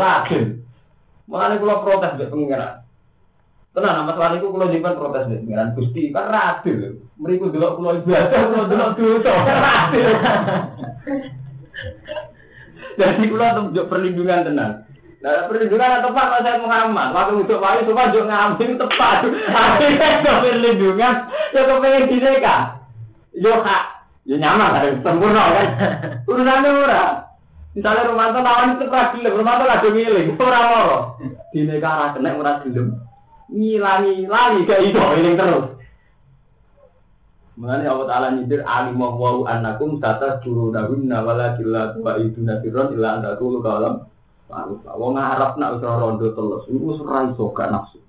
Mulane 1.28 1.60
kula 1.60 1.84
protes 1.84 2.16
mbek 2.16 2.32
pengiran. 2.32 2.80
Tenan 3.76 3.94
nama 4.00 4.16
soal 4.16 4.40
itu 4.40 4.48
kula 4.48 4.72
nyimpen 4.72 4.96
protes 4.96 5.28
mbek 5.28 5.44
pengiran 5.44 5.76
Gusti 5.76 6.08
kan 6.08 6.32
radil. 6.32 7.04
Mriku 7.20 7.52
delok 7.52 7.76
kula 7.76 8.00
ibadah 8.00 8.40
kula 8.48 8.64
delok 8.64 8.90
dosa. 8.96 9.32
Radil. 9.68 10.08
Jadi 12.96 13.22
kula 13.28 13.46
tunjuk 13.60 13.86
perlindungan 13.92 14.48
tenan. 14.48 14.70
Nah, 15.18 15.50
perlindungan 15.50 16.00
tepat 16.00 16.26
Pak 16.32 16.40
saya 16.46 16.62
Muhammad. 16.64 17.12
Waktu 17.12 17.44
untuk 17.44 17.60
wali 17.60 17.84
semua 17.84 18.08
juk 18.08 18.24
ngambil 18.24 18.70
tepat. 18.80 19.16
Akhirnya 19.52 20.08
perlindungan 20.24 21.14
ya 21.52 21.60
kepengen 21.68 22.08
dineka. 22.08 22.56
Yo 23.36 23.52
hak, 23.60 23.84
yo 24.24 24.40
nyaman 24.40 24.74
kan 24.74 24.96
sempurna 25.04 25.44
kan. 25.52 25.66
Urusannya 26.30 26.70
ora. 26.72 27.27
Misalnya 27.78 28.10
Romanto 28.10 28.42
lawan 28.42 28.74
itu 28.74 28.90
ora 28.90 29.14
gelem, 29.14 29.38
Romanto 29.38 29.64
lagi 29.70 29.88
milih, 29.94 30.34
ora 30.34 30.60
loro. 30.66 30.98
Dine 31.54 31.78
kara 31.78 32.10
kena 32.10 32.34
ora 32.34 32.58
gelem. 32.66 32.98
Ngilangi 33.54 34.26
lali 34.26 34.66
gak 34.66 34.82
iso 34.82 35.02
eling 35.14 35.38
terus. 35.38 35.66
Mengenai 37.54 37.86
Allah 37.86 38.06
Ta'ala 38.10 38.28
nyidir 38.34 38.66
alimah 38.66 39.14
wa'u 39.14 39.46
annakum 39.46 40.02
tata 40.02 40.42
juru 40.42 40.74
dahunna 40.74 41.22
wala 41.22 41.54
gila 41.54 41.94
tuwa 41.94 42.18
itu 42.18 42.42
nasiron 42.42 42.94
illa 42.94 43.18
anda 43.18 43.34
tulu 43.34 43.62
kalam 43.62 44.06
Wong 44.98 45.12
ngarap 45.20 45.60
nak 45.60 45.76
usah 45.76 46.00
rondo 46.00 46.32
telus, 46.32 46.64
itu 46.72 46.96
serai 46.96 47.36
soga 47.36 47.68
nafsu. 47.68 48.00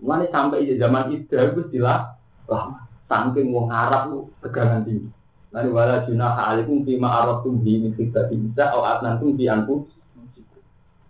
Mengenai 0.00 0.32
sampai 0.32 0.64
zaman 0.80 1.12
itu, 1.12 1.36
itu 1.36 1.60
istilah 1.68 2.16
lama. 2.48 2.88
Saking 3.04 3.52
wong 3.52 3.68
ngarap 3.68 4.08
tegangan 4.40 4.88
tinggi. 4.88 5.12
Lalu 5.48 5.70
wala 5.72 6.04
junaha 6.04 6.52
alaikum 6.52 6.84
fima 6.84 7.08
aratum 7.24 7.64
bi 7.64 7.80
min 7.80 7.96
khidbati 7.96 8.36
bisa 8.36 8.68
au 8.76 8.84
atnantum 8.84 9.32
bi 9.32 9.48
anfu. 9.48 9.88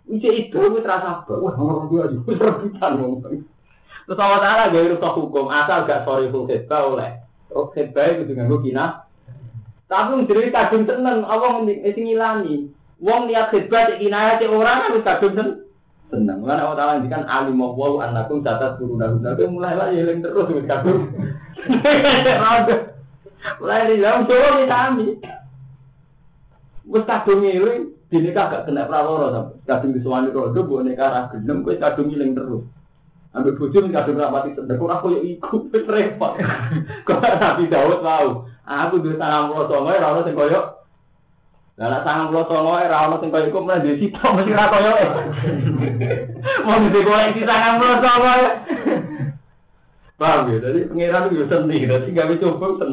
Ije 0.07 0.29
itu 0.47 0.57
wis 0.57 0.87
rasa 0.87 1.27
wah 1.27 1.53
orang 1.59 1.91
dua 1.91 2.07
juga 2.07 2.39
rebutan 2.39 2.91
ngomong. 2.97 3.43
Terus 4.09 4.17
Allah 4.25 4.41
Ta'ala 4.41 4.73
gawe 4.73 4.85
rusak 4.95 5.13
hukum 5.21 5.53
asal 5.53 5.85
gak 5.85 6.01
sorry 6.07 6.31
full 6.31 6.47
khidbah 6.47 6.81
oleh. 6.87 7.19
Oh 7.51 7.69
khidbah 7.69 8.15
itu 8.15 8.31
dengan 8.31 8.49
kina. 8.63 9.05
Tapi 9.89 10.25
jadi 10.29 10.53
kadung 10.53 10.85
seneng, 10.85 11.25
Allah 11.25 11.61
mesti 11.61 11.99
ngilani. 11.99 12.55
Wong 13.03 13.29
niat 13.29 13.53
khidbah 13.53 13.91
cek 13.91 13.99
kinaya 14.01 14.41
cek 14.41 14.49
orang 14.49 14.81
kan 14.81 15.03
kadung 15.03 15.33
seneng. 15.35 15.51
Seneng. 16.09 16.41
Karena 16.41 16.63
Allah 16.65 16.77
Ta'ala 16.79 16.91
ngendikan 16.97 17.27
alimah 17.27 17.71
wa 17.75 18.01
annakum 18.01 18.41
catat 18.41 18.81
turuna. 18.81 19.13
Tapi 19.13 19.45
mulai 19.45 19.77
lah 19.77 19.93
yeling 19.93 20.23
terus 20.25 20.47
kadung. 20.65 21.11
Mulai 23.59 23.95
di 23.95 24.03
dalam 24.03 24.27
kita 24.27 24.77
ambil. 24.91 25.15
Wes 26.89 27.05
kadung 27.05 27.45
ngiling, 27.45 27.93
dini 28.09 28.33
kagak 28.33 28.65
kena 28.65 28.89
prawara 28.89 29.29
sampe. 29.29 29.53
Kadung 29.69 29.93
disuwani 29.93 30.33
rodo, 30.33 30.65
bu 30.65 30.81
neka 30.81 31.05
ra 31.05 31.21
gelem, 31.29 31.61
kowe 31.61 31.77
kadung 31.77 32.09
ngiling 32.09 32.33
terus. 32.33 32.65
Ambil 33.29 33.61
bojo 33.61 33.85
kadung 33.93 34.17
rapati 34.17 34.57
sedek, 34.57 34.81
ora 34.81 34.97
koyo 34.97 35.21
iku 35.21 35.69
wis 35.69 35.85
repot. 35.85 36.33
Kok 37.05 37.21
Nabi 37.21 37.69
Daud 37.69 38.01
mau, 38.01 38.49
aku 38.65 39.05
duwe 39.05 39.21
sangang 39.21 39.53
puluh 39.53 39.69
songo 39.69 39.89
ora 39.93 40.17
ono 40.17 40.25
sing 40.25 40.33
koyo 40.33 40.61
Lah 41.77 41.87
nek 41.93 42.03
sangang 42.09 42.33
puluh 42.33 42.45
songo 42.49 42.73
ora 42.73 42.97
ono 43.05 43.15
sing 43.21 43.29
koyo 43.29 43.45
iku 43.53 43.59
mlebu 43.61 43.91
sito 44.01 44.25
mesti 44.33 44.57
ra 44.57 44.65
koyo. 44.73 44.93
Mau 46.65 46.89
di 46.89 47.01
koleksi 47.05 47.41
sangang 47.45 47.77
puluh 47.77 47.97
songo. 48.01 48.33
Paham 50.19 50.51
ya? 50.51 50.57
Jadi 50.59 50.89
pengiran 50.91 51.31
itu 51.31 51.47
seni, 51.47 51.87
jadi 51.87 52.11
gak 52.11 52.27
bisa 52.35 52.51
coba 52.51 52.83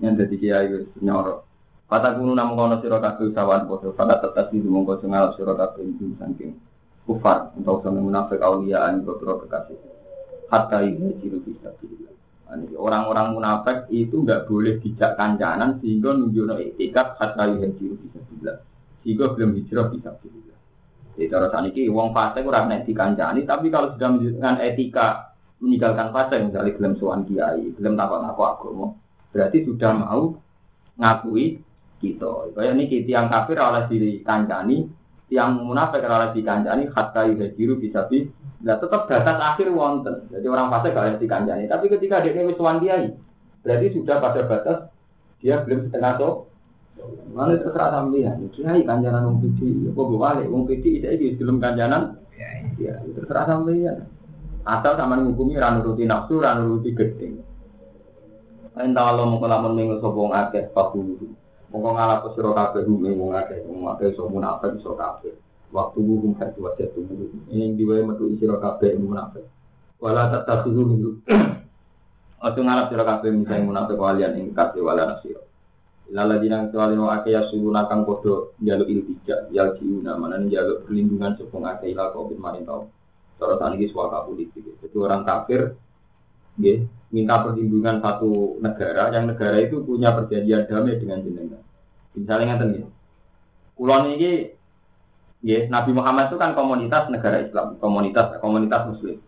yang 0.00 0.14
jadi 0.14 0.34
kiai 0.38 0.66
nyoro. 1.02 1.48
Kata 1.88 2.20
kuno 2.20 2.36
namu 2.36 2.52
kono 2.52 2.76
sira 2.84 3.00
kabeh 3.00 3.32
sawan 3.32 3.64
padha 3.64 3.88
pada 3.96 4.20
tetap 4.20 4.52
di 4.52 4.60
mongko 4.60 5.00
sing 5.00 5.08
ngalap 5.08 5.32
sira 5.40 5.56
kabeh 5.56 5.88
iki 5.88 6.20
saking 6.20 6.52
kufar 7.08 7.48
untuk 7.56 7.80
sama 7.80 8.04
munafik 8.04 8.44
auliaan 8.44 9.00
boro 9.00 9.40
kekasih. 9.40 9.80
Hatta 10.52 10.84
ini 10.84 11.16
ciru 11.24 11.40
bisa 11.40 11.72
Orang-orang 12.76 13.36
munafik 13.36 13.88
itu 13.92 14.24
nggak 14.24 14.48
boleh 14.48 14.80
bijak 14.80 15.16
kancanan 15.16 15.80
sehingga 15.80 16.16
nunjukno 16.16 16.56
etikat 16.60 17.16
hatta 17.16 17.44
yuhajiru 17.44 17.96
bisa 18.04 18.20
bilang. 18.32 18.60
Sehingga 19.04 19.36
belum 19.36 19.50
hijrah 19.56 19.88
bisa 19.92 20.12
bilang. 20.20 20.60
Jadi 21.16 21.28
cara 21.28 21.48
saniki 21.48 21.88
wong 21.88 22.12
fasik 22.12 22.46
ora 22.46 22.68
nek 22.68 22.86
dikancani, 22.86 23.42
tapi 23.42 23.72
kalau 23.74 23.90
sudah 23.96 24.08
menunjukkan 24.12 24.54
etika 24.64 25.34
meninggalkan 25.58 26.14
fasik 26.14 26.46
misalnya 26.46 26.76
belum 26.78 26.92
suan 26.96 27.26
kiai, 27.26 27.74
belum 27.74 27.98
aku 27.98 28.42
agama, 28.46 28.94
berarti 29.30 29.64
sudah 29.64 29.90
mau 29.94 30.36
ngakui 30.98 31.60
kita. 31.98 32.54
Kayak 32.54 32.72
ini 32.78 32.84
tiang 33.04 33.26
kafir 33.28 33.58
oleh 33.58 33.84
diri 33.90 34.22
kancani, 34.22 34.86
tiang 35.28 35.62
munafik 35.62 36.02
oleh 36.02 36.30
dikancani 36.34 36.88
hatta 36.90 37.26
yuhajiru 37.26 37.78
bisa 37.78 38.06
bilang 38.06 38.34
Nah 38.58 38.74
tetap 38.74 39.06
batas 39.06 39.38
akhir 39.38 39.70
wonten. 39.70 40.26
Jadi 40.34 40.46
orang 40.50 40.66
fase 40.74 40.90
gak 40.90 41.04
harus 41.06 41.22
dikancani. 41.22 41.70
Tapi 41.70 41.86
ketika 41.86 42.18
dia 42.26 42.42
wiswan 42.42 42.82
kiai, 42.82 43.14
berarti 43.62 43.86
sudah 43.94 44.18
pada 44.18 44.40
batas 44.50 44.78
dia 45.38 45.62
belum 45.62 45.86
setengah 45.86 46.12
so. 46.18 46.30
Mana 47.30 47.54
terserah 47.54 47.94
sampean. 47.94 48.50
Kiai 48.50 48.82
kanjanan 48.82 49.30
wong 49.30 49.38
pidi, 49.38 49.86
apa 49.86 50.02
balik 50.02 50.50
wong 50.50 50.66
pidi 50.66 50.98
itu 50.98 51.38
belum 51.46 51.62
kanjanan. 51.62 52.18
Ya, 52.82 52.98
terserah 53.14 53.46
sampean. 53.46 54.10
Asal 54.66 54.98
sama 54.98 55.14
menghukumi 55.22 55.54
ra 55.54 55.78
nafsu, 55.78 56.42
ra 56.42 56.58
nuruti. 56.58 56.90
Entah 58.78 59.10
Allah 59.10 59.26
kelamun 59.26 59.74
minggu 59.74 59.98
sopong 59.98 60.30
akeh 60.30 60.70
fakulu. 60.70 61.34
Mau 61.74 61.92
ngalah 61.92 62.22
pesiro 62.24 62.54
kabeh 62.54 62.86
humi 62.86 63.12
wong 63.12 63.34
akeh, 63.34 63.60
wong 63.66 63.90
akeh 63.92 64.14
so 64.14 64.30
munafik 64.30 64.78
kabeh 64.80 65.34
waktu 65.72 65.98
hukum 66.00 66.32
hati 66.40 66.58
wajah 66.60 66.88
tubuh 66.96 67.28
ini 67.52 67.76
diwai 67.76 68.04
metu 68.04 68.32
isiro 68.32 68.56
kabeh 68.56 68.96
munafik 68.96 69.44
wala 70.00 70.32
tubuh 70.64 70.84
minggu 70.84 71.10
Ojo 72.38 72.60
ngarap 72.64 72.88
siro 72.88 73.04
kabeh 73.04 73.30
misalnya 73.34 73.68
munafik 73.68 74.00
walian 74.00 74.32
ing 74.40 74.46
kabeh 74.56 74.80
wala 74.80 75.16
nasiro 75.16 75.44
Lala 76.08 76.40
dinang 76.40 76.72
kecuali 76.72 76.96
no 76.96 77.12
ake 77.12 77.36
ya 77.36 77.44
subuh 77.52 77.68
nakang 77.68 78.08
kodo 78.08 78.56
jaluk 78.64 78.88
iltija 78.88 79.52
yal 79.52 79.76
ciuna 79.76 80.16
mana 80.16 80.40
jaluk 80.48 80.88
perlindungan 80.88 81.36
sepung 81.36 81.68
ake 81.68 81.92
ila 81.92 82.16
covid 82.16 82.40
marin 82.40 82.64
tau. 82.64 82.88
Cara 83.36 83.60
politik. 84.24 84.64
Jadi 84.80 84.96
orang 84.96 85.28
kafir, 85.28 85.76
ya, 86.56 86.80
minta 87.08 87.40
perlindungan 87.40 88.04
satu 88.04 88.60
negara 88.60 89.08
yang 89.12 89.28
negara 89.28 89.56
itu 89.60 89.80
punya 89.84 90.12
perjanjian 90.12 90.68
damai 90.68 91.00
dengan 91.00 91.24
jenengan. 91.24 91.62
Misalnya 92.12 92.56
ngeten 92.56 92.70
ya. 92.84 92.86
Kulon 93.78 94.18
ini 94.18 94.58
Ya, 95.38 95.70
Nabi 95.70 95.94
Muhammad 95.94 96.34
itu 96.34 96.36
kan 96.36 96.50
komunitas 96.58 97.06
negara 97.14 97.38
Islam, 97.38 97.78
komunitas 97.78 98.42
komunitas 98.42 98.90
Muslim. 98.90 99.22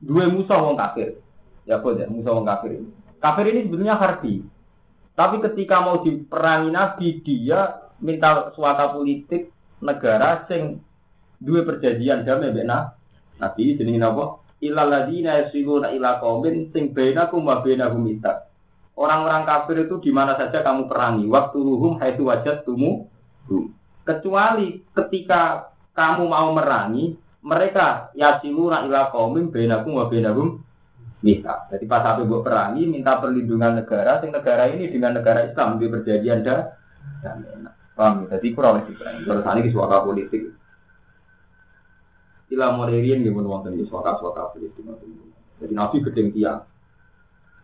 Dua 0.00 0.24
musuh 0.32 0.56
wong 0.56 0.76
kafir, 0.80 1.20
ya 1.68 1.76
boleh 1.84 2.08
musuh 2.08 2.32
wong 2.32 2.48
kafir 2.48 2.80
ini. 2.80 2.88
Kafir 3.20 3.44
ini 3.52 3.68
sebenarnya 3.68 4.00
harbi, 4.00 4.40
tapi 5.12 5.36
ketika 5.44 5.84
mau 5.84 6.00
diperangi 6.00 6.72
Nabi 6.72 7.08
dia 7.20 7.92
minta 8.00 8.52
suaka 8.56 8.96
politik 8.96 9.52
negara 9.84 10.48
sing 10.48 10.80
dua 11.44 11.60
perjanjian 11.64 12.24
damai 12.24 12.56
benar. 12.56 12.96
Nabi 13.36 13.76
jenenge 13.76 14.00
napa? 14.00 14.40
Ilal 14.56 14.88
ladina 14.88 15.44
yasiluna 15.44 15.92
ila 15.92 16.16
qaumin 16.16 16.72
sing 16.72 16.96
bainakum 16.96 17.44
wa 17.44 17.60
bainahum 17.60 18.08
Orang-orang 18.96 19.44
kafir 19.44 19.84
itu 19.84 20.00
di 20.00 20.08
mana 20.08 20.40
saja 20.40 20.64
kamu 20.64 20.88
perangi, 20.88 21.28
waktu 21.28 21.58
ruhum 21.60 22.00
haitsu 22.00 22.24
wajadtumu 22.24 23.04
kecuali 24.08 24.80
ketika 24.96 25.68
kamu 25.92 26.32
mau 26.32 26.48
merangi 26.56 27.20
mereka 27.44 28.08
yasiluna 28.16 28.88
ila 28.88 29.12
qaumim 29.12 29.52
bainakum 29.52 30.00
wa 30.00 30.08
bainahum 30.08 30.64
bisa. 31.20 31.68
Jadi 31.68 31.84
pas 31.84 32.00
sampai 32.00 32.24
buat 32.24 32.40
perangi 32.40 32.88
minta 32.88 33.20
perlindungan 33.20 33.84
negara, 33.84 34.24
sing 34.24 34.32
negara 34.32 34.72
ini 34.72 34.88
dengan 34.88 35.20
negara 35.20 35.44
Islam 35.44 35.76
di 35.76 35.92
perjanjian 35.92 36.40
dah. 36.40 36.60
Paham? 37.96 38.28
Jadi 38.32 38.46
kurang 38.56 38.80
lebih 38.80 38.96
perangi. 38.96 39.20
Terus 39.28 39.44
ini 39.44 39.70
suara 39.72 40.04
politik. 40.04 40.55
Ila 42.46 42.78
moderian 42.78 43.26
gimana 43.26 43.48
wonten 43.50 43.74
iki 43.74 43.90
suara-suara 43.90 44.54
politik 44.54 44.86
Jadi 45.56 45.72
nabi 45.74 45.96
gedeng 46.04 46.30
tiang. 46.30 46.62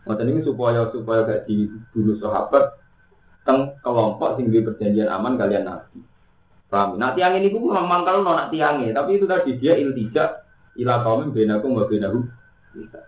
Ini 0.03 0.43
supaya 0.43 0.91
supaya 0.91 1.22
gak 1.22 1.47
dibunuh 1.47 2.18
sahabat 2.18 2.74
teng 3.47 3.78
kelompok 3.83 4.35
sing 4.35 4.51
perjanjian 4.51 5.07
aman 5.07 5.39
kalian 5.39 5.70
nabi. 5.70 6.03
Paham? 6.66 6.97
Nah 6.97 7.14
tiang 7.14 7.37
ini 7.39 7.53
pun 7.53 7.68
memang 7.68 8.03
kalau 8.03 8.24
nak 8.24 8.49
tiangnya, 8.49 8.97
tapi 8.97 9.20
itu 9.20 9.28
tadi 9.28 9.61
dia 9.61 9.76
iltijak 9.76 10.43
ila 10.80 11.05
kaumin 11.05 11.30
benakum 11.30 11.76
wa 11.76 11.85
benahu 11.85 12.24
bisa. 12.72 13.07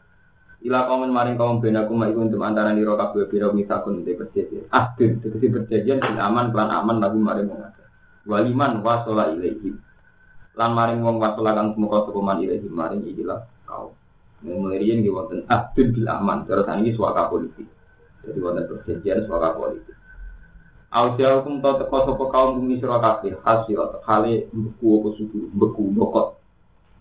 Ila 0.60 0.84
kaumin 0.84 1.10
maring 1.10 1.40
kaum 1.40 1.64
benakum 1.64 1.96
ma 1.96 2.12
iku 2.12 2.28
untuk 2.28 2.44
antara 2.44 2.76
niro 2.76 2.94
kabeh 2.94 3.24
biro 3.26 3.56
misakun 3.56 4.04
de 4.04 4.14
perjanjian. 4.14 4.68
Ah, 4.68 4.92
de 4.94 5.16
perjanjian 5.48 5.98
sing 5.98 6.16
aman 6.20 6.52
kelan 6.52 6.70
aman 6.70 7.00
lagu 7.00 7.16
maring 7.16 7.50
akeh. 7.50 7.88
Waliman 8.28 8.84
wasola 8.84 9.32
ilaihim. 9.32 9.80
Lan 10.54 10.70
maring 10.70 11.02
wong 11.02 11.18
wasola 11.18 11.50
kang 11.58 11.74
semoga 11.74 12.06
sukuman 12.06 12.38
ilaihim 12.38 12.70
maring 12.70 13.02
ikilah 13.10 13.42
kau. 13.66 13.90
Mulai 14.44 15.02
di 15.02 15.10
wonten 15.10 15.42
ahdun 15.50 15.86
bil 15.90 16.06
aman. 16.06 16.46
Terus 16.46 16.68
ini 16.78 16.94
suaka 16.94 17.26
politik. 17.26 17.66
Jadi 18.22 18.38
wonten 18.38 18.64
perjanjian 18.70 19.26
suaka 19.26 19.56
politik. 19.58 19.96
Ausia 20.94 21.42
hukum 21.42 21.58
tau 21.58 21.74
teko 21.74 22.06
sopo 22.06 22.30
kaum 22.30 22.62
bumi 22.62 22.78
kabeh 22.78 23.34
hasil 23.42 23.98
kali 24.06 24.46
beku 24.54 25.02
apa 25.02 25.08
sudu 25.18 25.50
beku 25.50 25.90
bokot. 25.90 26.38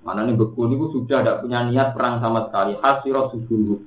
Mana 0.01 0.25
nih 0.25 0.33
beku 0.33 0.65
niku 0.65 0.89
sudah 0.89 1.21
tidak 1.21 1.45
punya 1.45 1.61
niat 1.69 1.93
perang 1.93 2.17
sama 2.17 2.49
sekali 2.49 2.73
hasil 2.81 3.29
sudu. 3.29 3.85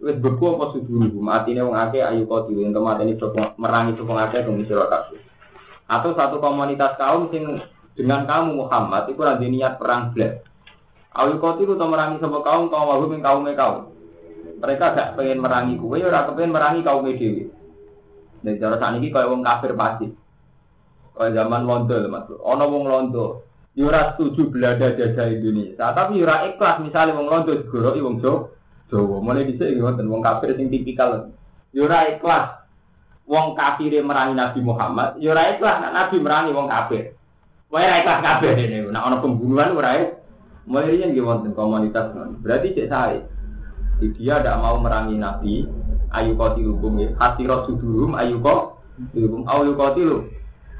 Wes 0.00 0.16
beku 0.16 0.56
apa 0.56 0.72
sudu 0.72 1.20
mati 1.20 1.52
nih 1.52 1.60
wong 1.60 1.76
akeh 1.76 2.00
ayu 2.00 2.24
yang 2.56 2.72
kematian 2.72 3.12
ini 3.12 3.20
merangi 3.60 3.92
sopo 4.00 4.16
akeh 4.16 4.40
bumi 4.40 4.64
sira. 4.64 4.88
Atau 5.84 6.16
satu 6.16 6.40
komunitas 6.40 6.96
kaum 6.96 7.28
sing 7.28 7.60
dengan 8.00 8.24
kamu 8.24 8.64
Muhammad 8.64 9.12
itu 9.12 9.20
lagi 9.20 9.46
niat 9.52 9.76
perang. 9.76 10.16
Ayu 11.10 11.36
kau 11.36 11.60
tiru 11.60 11.76
atau 11.76 11.90
merangi 11.90 12.16
sopo 12.22 12.40
kaum 12.40 12.72
kaum 12.72 12.88
wahum 12.88 13.12
yang 13.12 13.20
kaum 13.20 13.44
kaum. 13.52 13.92
Mereka 14.62 14.96
gak 14.96 15.12
pengen 15.20 15.44
merangi 15.44 15.76
kue, 15.76 16.00
ya 16.00 16.24
pengen 16.32 16.54
merangi 16.54 16.80
kaum 16.80 17.04
dewi. 17.04 17.50
Dan 18.40 18.56
cara 18.56 18.80
saat 18.80 18.96
ini 18.96 19.12
kalau 19.12 19.36
wong 19.36 19.44
kafir 19.44 19.76
pasti. 19.76 20.08
Kalau 21.12 21.36
zaman 21.36 21.68
londo 21.68 21.96
mas, 22.08 22.24
ono 22.40 22.64
wong 22.64 22.84
londo. 22.88 23.26
Yura 23.76 24.16
setuju 24.16 24.50
belanda 24.50 24.96
jajah 24.96 25.30
Indonesia, 25.30 25.94
tapi 25.94 26.18
yura 26.18 26.42
ikhlas 26.48 26.82
misalnya 26.82 27.14
wong 27.20 27.28
londo 27.28 27.52
segoro 27.60 27.92
wong 27.92 28.16
Jawa. 28.18 28.48
Jawa 28.90 29.16
mulai 29.22 29.46
bisa 29.46 29.68
ngoten 29.68 30.10
wong 30.10 30.24
kafir 30.24 30.56
sing 30.56 30.72
tipikal. 30.72 31.30
Yura 31.76 32.08
ikhlas 32.16 32.64
wong 33.28 33.54
kafir 33.54 33.92
merangi 34.02 34.34
Nabi 34.34 34.60
Muhammad, 34.64 35.20
yura 35.20 35.52
ikhlas 35.54 35.86
Nabi 35.90 36.16
merangi 36.18 36.50
wong 36.56 36.66
kafir. 36.66 37.19
Wae 37.70 37.86
ra 37.86 38.02
ikhlas 38.02 38.20
kabeh 38.22 38.58
ini. 38.58 38.78
Nah 38.90 39.06
ono 39.06 39.22
pembunuhan 39.22 39.78
ora 39.78 39.94
Mulai 40.70 41.02
ini 41.02 41.18
wonten 41.18 41.56
komunitas. 41.56 42.14
Berarti 42.44 42.76
cek 42.76 42.90
saya. 42.90 43.20
Dia 44.00 44.38
tidak 44.40 44.60
mau 44.62 44.78
merangi 44.80 45.18
Nabi, 45.18 45.66
ayu 46.14 46.32
qatilukum 46.38 46.96
ya 46.96 47.08
hasirat 47.20 47.68
sudurum 47.68 48.16
ayu 48.16 48.40
qatilukum 48.40 49.44
ayu 49.44 49.72
qatilu 49.76 50.18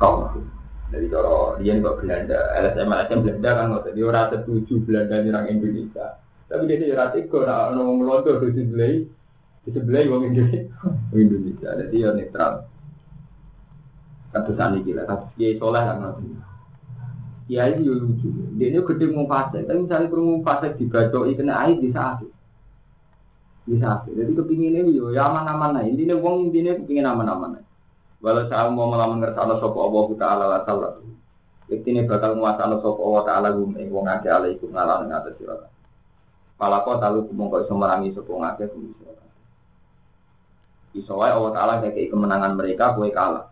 kau. 0.00 0.30
Dari 0.90 1.06
cara 1.06 1.58
dia 1.62 1.78
kok 1.78 2.02
Belanda 2.02 2.38
LSM 2.58 2.90
LSM 2.90 3.20
Belanda 3.22 3.50
kan 3.54 3.66
nggak 3.70 3.92
dia 3.94 4.04
orang 4.06 4.26
setuju 4.34 4.74
Belanda 4.82 5.14
nyerang 5.22 5.46
Indonesia. 5.52 6.06
Tapi 6.50 6.66
dia 6.66 6.82
tidak 6.82 7.14
tega 7.14 7.40
nak 7.46 7.78
ngomong 7.78 7.98
londo 8.02 8.42
di 8.42 8.50
sebelah 8.58 8.94
di 9.62 9.70
sebelah 9.70 10.02
wong 10.10 10.22
Indonesia. 11.14 11.70
Jadi 11.78 11.96
ya 11.98 12.10
netral. 12.10 12.66
Kata 14.30 14.50
sani 14.54 14.82
gila 14.82 15.02
kata 15.06 15.26
dia 15.38 15.58
soleh 15.58 15.82
kan 15.82 15.98
nanti 15.98 16.49
Ya 17.50 17.66
ini 17.66 17.82
lucu. 17.90 18.30
Dia 18.54 18.70
ini 18.70 18.78
gede 18.78 19.10
mau 19.10 19.26
fase, 19.26 19.66
tapi 19.66 19.82
misalnya 19.82 20.06
perlu 20.06 20.38
fase 20.46 20.70
dibacoi 20.78 21.34
kena 21.34 21.66
air 21.66 21.74
bisa 21.82 22.14
asik 22.14 22.30
bisa 23.70 24.02
jadi 24.10 24.32
kepinginnya 24.34 24.82
yo 24.90 25.14
ya 25.14 25.30
aman-aman 25.30 25.78
nah 25.78 25.82
intinya 25.86 26.18
wong 26.18 26.50
intinya 26.50 26.74
kepingin 26.80 27.06
aman-aman 27.06 27.62
walau 28.18 28.42
saya 28.50 28.66
mau 28.66 28.90
melamun 28.90 29.22
ngerti 29.22 29.38
sopo 29.62 29.78
Allah 29.86 30.02
kita 30.10 30.24
ala 30.26 30.44
la 30.50 30.58
salah 30.66 30.92
ini 31.70 32.02
bakal 32.02 32.34
nguasano 32.34 32.82
sopo 32.82 32.98
Allah 32.98 33.22
taala 33.30 33.48
gum 33.54 33.78
ing 33.78 33.94
wong 33.94 34.10
akeh 34.10 34.26
ala 34.26 34.50
iku 34.50 34.66
ngalah 34.74 35.06
ing 35.06 35.14
atas 35.14 35.38
sira 35.38 35.56
Pala 36.60 36.84
kok 36.84 37.00
talu 37.00 37.24
mongko 37.32 37.64
iso 37.64 37.72
merangi 37.78 38.10
sopo 38.10 38.42
ngake 38.42 38.64
gum 38.74 38.90
sira 38.98 39.14
Iso 40.90 41.14
wae 41.14 41.30
Allah 41.30 41.52
taala 41.54 41.72
kayak 41.78 42.10
kemenangan 42.10 42.58
mereka 42.58 42.98
kowe 42.98 43.06
kalah. 43.14 43.46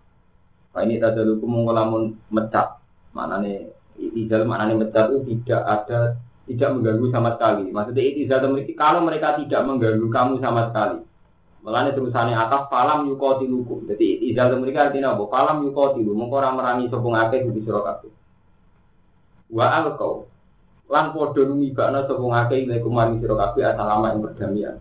Pak 0.75 0.83
ini 0.83 0.99
tadaluku 0.99 1.47
mongko 1.47 1.71
lamun 1.71 2.19
mecat. 2.35 2.83
Manane 3.15 3.78
ijal 3.99 4.47
manane 4.47 4.79
mecat 4.79 5.11
itu 5.11 5.19
tidak 5.27 5.63
ada 5.67 6.01
tidak 6.49 6.69
mengganggu 6.81 7.07
sama 7.13 7.37
sekali. 7.37 7.69
Maksudnya 7.69 8.03
itu 8.09 8.25
memiliki 8.25 8.73
kalau 8.73 9.05
mereka 9.05 9.37
tidak 9.37 9.61
mengganggu 9.69 10.09
kamu 10.09 10.35
sama 10.41 10.73
sekali. 10.73 11.05
Melani 11.61 11.93
terusannya 11.93 12.33
atas 12.33 12.71
falam 12.73 13.11
yukoti 13.11 13.45
lukum. 13.45 13.85
Jadi 13.85 14.33
izah 14.33 14.49
mereka 14.57 14.89
artinya 14.89 15.13
apa? 15.13 15.29
Falam 15.29 15.67
yukoti 15.69 16.01
lu. 16.01 16.17
Mengkorang 16.17 16.57
merangi 16.57 16.89
sopung 16.89 17.13
akeh 17.13 17.45
di 17.45 17.61
surah 17.61 17.83
kabeh. 17.85 18.13
Wa 19.53 19.67
alkau. 19.83 20.25
Lan 20.89 21.13
podo 21.13 21.45
nungibakna 21.45 22.09
sopung 22.09 22.33
akeh 22.33 22.65
ilai 22.65 22.81
kumari 22.81 23.21
surah 23.21 23.53
kabeh 23.53 23.63
asal 23.69 23.85
lama 23.85 24.07
yang 24.15 24.25
berdamian. 24.25 24.77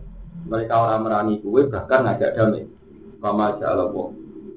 Mereka 0.48 0.72
orang 0.72 1.02
merangi 1.04 1.34
kue 1.44 1.68
bahkan 1.68 2.08
ngajak 2.08 2.32
damai. 2.32 2.64
Kama 3.20 3.58
ja'ala 3.60 3.90
Allah. 3.90 4.08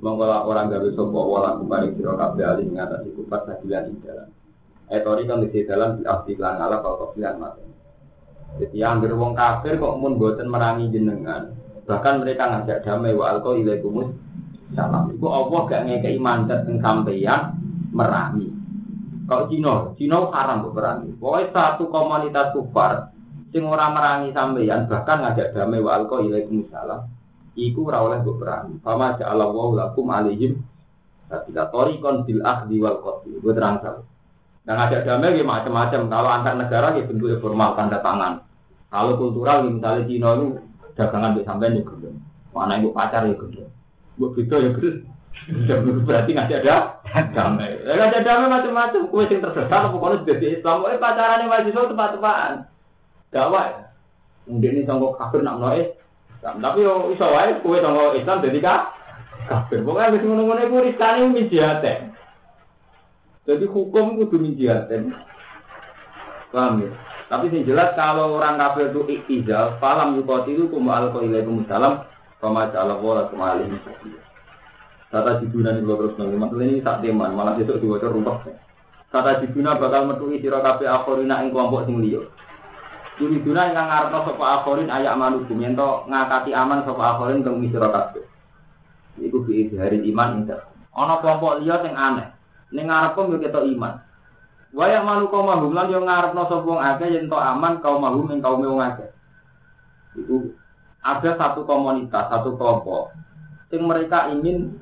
Mengkola 0.01 0.37
orang 0.45 0.71
gawe 0.71 0.89
sopo 0.95 1.19
wala 1.35 1.57
siro 1.93 2.15
kabeh 2.15 2.45
alih 2.45 2.65
mengatasi 2.69 3.11
kufar 3.17 3.43
sajilan 3.49 3.91
di 3.91 4.01
dalam. 4.05 4.29
Etori 4.91 5.23
kan 5.23 5.39
di 5.39 5.63
dalam 5.63 5.95
di 5.95 6.03
arti 6.03 6.35
klan 6.35 6.59
ala 6.59 6.83
kopian 6.83 7.39
mati. 7.39 7.63
Jadi 8.59 8.75
yang 8.75 8.99
wong 8.99 9.31
kafir 9.31 9.79
kok 9.79 9.95
mun 9.95 10.19
boten 10.19 10.51
merangi 10.51 10.91
jenengan. 10.91 11.55
Bahkan 11.87 12.19
mereka 12.19 12.51
ngajak 12.51 12.83
damai 12.83 13.15
wa 13.15 13.31
alko 13.31 13.55
ilaikumus 13.55 14.11
salam. 14.75 15.15
Iku 15.15 15.27
Allah 15.31 15.59
gak 15.71 15.83
ngekei 15.87 16.19
mandat 16.19 16.67
teng 16.67 16.83
sampeyan 16.83 17.55
merangi. 17.95 18.51
Kalau 19.31 19.47
Cina, 19.47 19.95
Cina 19.95 20.27
haram 20.35 20.67
kok 20.67 20.75
merangi. 20.75 21.09
Pokoknya 21.15 21.55
satu 21.55 21.87
komunitas 21.87 22.51
kufar 22.51 23.15
sing 23.55 23.63
ora 23.63 23.87
merangi 23.95 24.35
sampeyan 24.35 24.91
bahkan 24.91 25.23
ngajak 25.23 25.55
damai 25.55 25.79
wa 25.79 25.95
alko 25.95 26.19
ilaikumus 26.19 26.67
salam. 26.67 27.07
Iku 27.55 27.87
ora 27.87 28.03
oleh 28.03 28.19
mbok 28.19 28.35
perangi. 28.43 28.75
Fama 28.83 29.15
ja'ala 29.15 29.47
wa 29.47 29.71
lakum 29.71 30.11
alaihim 30.11 30.59
Ketika 31.31 31.71
torikon 31.71 32.27
bil 32.27 32.43
ahdi 32.43 32.75
wal 32.83 32.99
qatli. 32.99 33.39
Gue 33.39 33.55
terang 33.55 33.79
dan 34.71 34.87
ada 34.87 35.03
damai 35.03 35.35
ya 35.35 35.43
macam-macam. 35.43 36.07
Kalau 36.07 36.29
antar 36.31 36.55
negara 36.55 36.95
ya 36.95 37.03
bentuknya 37.03 37.43
formal 37.43 37.75
tanda 37.75 37.99
tangan. 37.99 38.39
Kalau 38.87 39.19
kultural 39.19 39.67
ya 39.67 39.69
misalnya 39.75 40.07
Cina 40.07 40.29
itu 40.39 40.47
dagangan 40.95 41.35
di 41.35 41.43
sampean 41.43 41.75
ya 41.75 41.83
gendong. 41.83 42.15
Mana 42.55 42.79
ibu 42.79 42.95
pacar 42.95 43.27
ya 43.27 43.35
gendong. 43.35 43.67
Buat 44.15 44.31
gitu 44.39 44.55
ya 44.55 44.71
gendong. 44.71 46.07
Berarti 46.07 46.31
nggak 46.31 46.63
ada 46.63 47.03
damai. 47.35 47.83
Nggak 47.83 48.07
ada 48.15 48.19
damai 48.23 48.47
macam-macam. 48.47 49.11
Kue 49.11 49.27
yang 49.27 49.43
tersesat 49.43 49.91
pokoknya 49.91 50.23
sudah 50.23 50.35
di 50.39 50.47
Islam. 50.55 50.87
Eh 50.87 50.99
pacaran 51.03 51.41
yang 51.43 51.49
mahasiswa 51.51 51.91
tepat-tepatan. 51.91 52.53
Dakwah. 53.35 53.67
Mungkin 54.47 54.71
ini 54.71 54.87
sanggup 54.87 55.19
kafir 55.19 55.43
nak 55.43 55.59
noe. 55.59 55.99
Tapi 56.39 56.79
yo 56.79 57.11
iso 57.11 57.27
wae 57.27 57.59
kue 57.59 57.83
sanggup 57.83 58.15
Islam 58.15 58.39
jadi 58.39 58.59
kafir. 59.51 59.83
Pokoknya 59.83 60.15
wis 60.15 60.23
ngono-ngono 60.23 60.63
iku 60.63 60.79
risane 60.79 61.27
mijate. 61.27 62.10
Jadi 63.51 63.67
hukum 63.67 64.15
kudu 64.15 64.39
minjiatin. 64.39 65.11
Paham 66.55 66.87
ya? 66.87 66.91
Tapi 67.27 67.51
yang 67.51 67.67
jelas 67.67 67.91
kalau 67.99 68.39
orang 68.39 68.59
kafir 68.59 68.91
itu 68.91 69.03
iktizal, 69.11 69.75
falam 69.83 70.15
yukoti 70.15 70.55
itu 70.55 70.71
kuma 70.71 71.03
alko 71.03 71.19
ilaikum 71.23 71.67
salam, 71.67 72.07
sama 72.39 72.71
jala 72.71 72.95
wala 72.99 73.27
kuma 73.27 73.55
alim 73.55 73.75
Kata 75.11 75.43
jibuna 75.43 75.75
ini 75.75 75.83
terus 75.83 76.15
nanti, 76.15 76.39
masalah 76.39 76.63
ini 76.63 76.79
tak 76.79 77.03
teman, 77.03 77.35
malah 77.35 77.59
besok 77.59 77.83
diwajar 77.83 78.15
rumpah. 78.15 78.47
Kata 79.11 79.43
jibuna 79.43 79.75
bakal 79.75 80.07
metui 80.07 80.39
siro 80.39 80.63
kafe 80.63 80.87
akhorina 80.87 81.43
ing 81.43 81.51
kelompok 81.51 81.83
sing 81.83 81.99
liyo. 81.99 82.31
Yuriduna 83.19 83.75
yang 83.75 83.91
ngarepno 83.91 84.23
sapa 84.23 84.45
akhorin 84.63 84.87
ayak 84.87 85.19
manukum 85.19 85.59
ento 85.59 86.07
ngakati 86.07 86.55
aman 86.55 86.87
sapa 86.87 87.03
akhorin 87.15 87.43
kang 87.43 87.59
sira 87.59 87.91
kabeh. 87.91 88.23
Iku 89.19 89.43
bi 89.43 89.67
hari 89.75 89.99
iman 90.15 90.47
indah. 90.47 90.63
Ana 90.95 91.19
kelompok 91.19 91.59
liya 91.59 91.83
sing 91.83 91.91
aneh. 91.91 92.30
Ning 92.71 92.87
ngarepmu 92.87 93.35
yo 93.35 93.39
ketok 93.43 93.67
iman. 93.67 93.99
Waya 94.71 95.03
malu 95.03 95.27
kaum 95.27 95.51
mahum 95.51 95.75
lan 95.75 95.91
yo 95.91 95.99
ngarepno 95.99 96.47
sapa 96.47 96.63
wong 96.63 96.79
akeh 96.79 97.11
yen 97.11 97.27
to 97.27 97.35
aman 97.35 97.83
kaum 97.83 97.99
mahum 97.99 98.31
ing 98.31 98.39
kaum 98.39 98.63
wong 98.63 98.79
akeh. 98.79 99.11
Itu 100.15 100.55
ada 101.03 101.35
satu 101.35 101.67
komunitas, 101.67 102.31
satu 102.31 102.55
kelompok 102.55 103.11
sing 103.71 103.87
mereka 103.87 104.27
ingin 104.35 104.75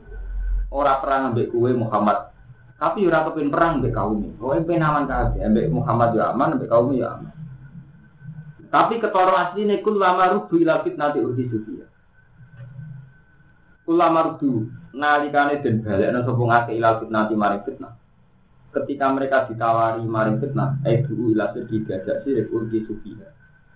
ora 0.73 0.97
perang 0.97 1.31
ambek 1.31 1.53
kue 1.53 1.71
Muhammad. 1.77 2.33
Tapi 2.81 3.05
ora 3.05 3.29
kepin 3.29 3.53
perang 3.53 3.79
ambek 3.79 3.93
kaum. 3.93 4.33
Kowe 4.41 4.57
pengen 4.65 4.83
aman 4.83 5.05
kabeh, 5.05 5.45
ambek 5.45 5.69
Muhammad 5.69 6.17
yo 6.17 6.25
aman, 6.25 6.57
ambek 6.57 6.69
kaum 6.69 6.89
yo 6.97 7.05
aman. 7.05 7.33
Tapi 8.69 9.01
ketoro 9.01 9.33
asline 9.33 9.81
kul 9.81 9.97
lama 9.97 10.29
rubu 10.33 10.57
ila 10.61 10.81
fitnati 10.85 11.21
urdi 11.21 11.49
sufiya. 11.49 11.85
Kul 13.85 13.97
lama 13.97 14.33
rubu 14.33 14.69
nalikane 14.93 15.61
den 15.61 15.81
balekno 15.85 16.25
sapa 16.25 16.43
ngake 16.43 16.71
ilal 16.77 16.95
fitnah 17.03 17.23
maring 17.29 17.63
fitnah. 17.65 17.93
Ketika 18.69 19.05
mereka 19.09 19.49
ditawari 19.49 20.05
maring 20.05 20.37
fitnah, 20.41 20.77
eh 20.85 21.01
dulu 21.01 21.33
ila 21.33 21.49
sedih 21.53 21.85
gajak 21.85 22.21
sirik 22.25 22.53
urgi 22.53 22.85
sufiha. 22.85 23.27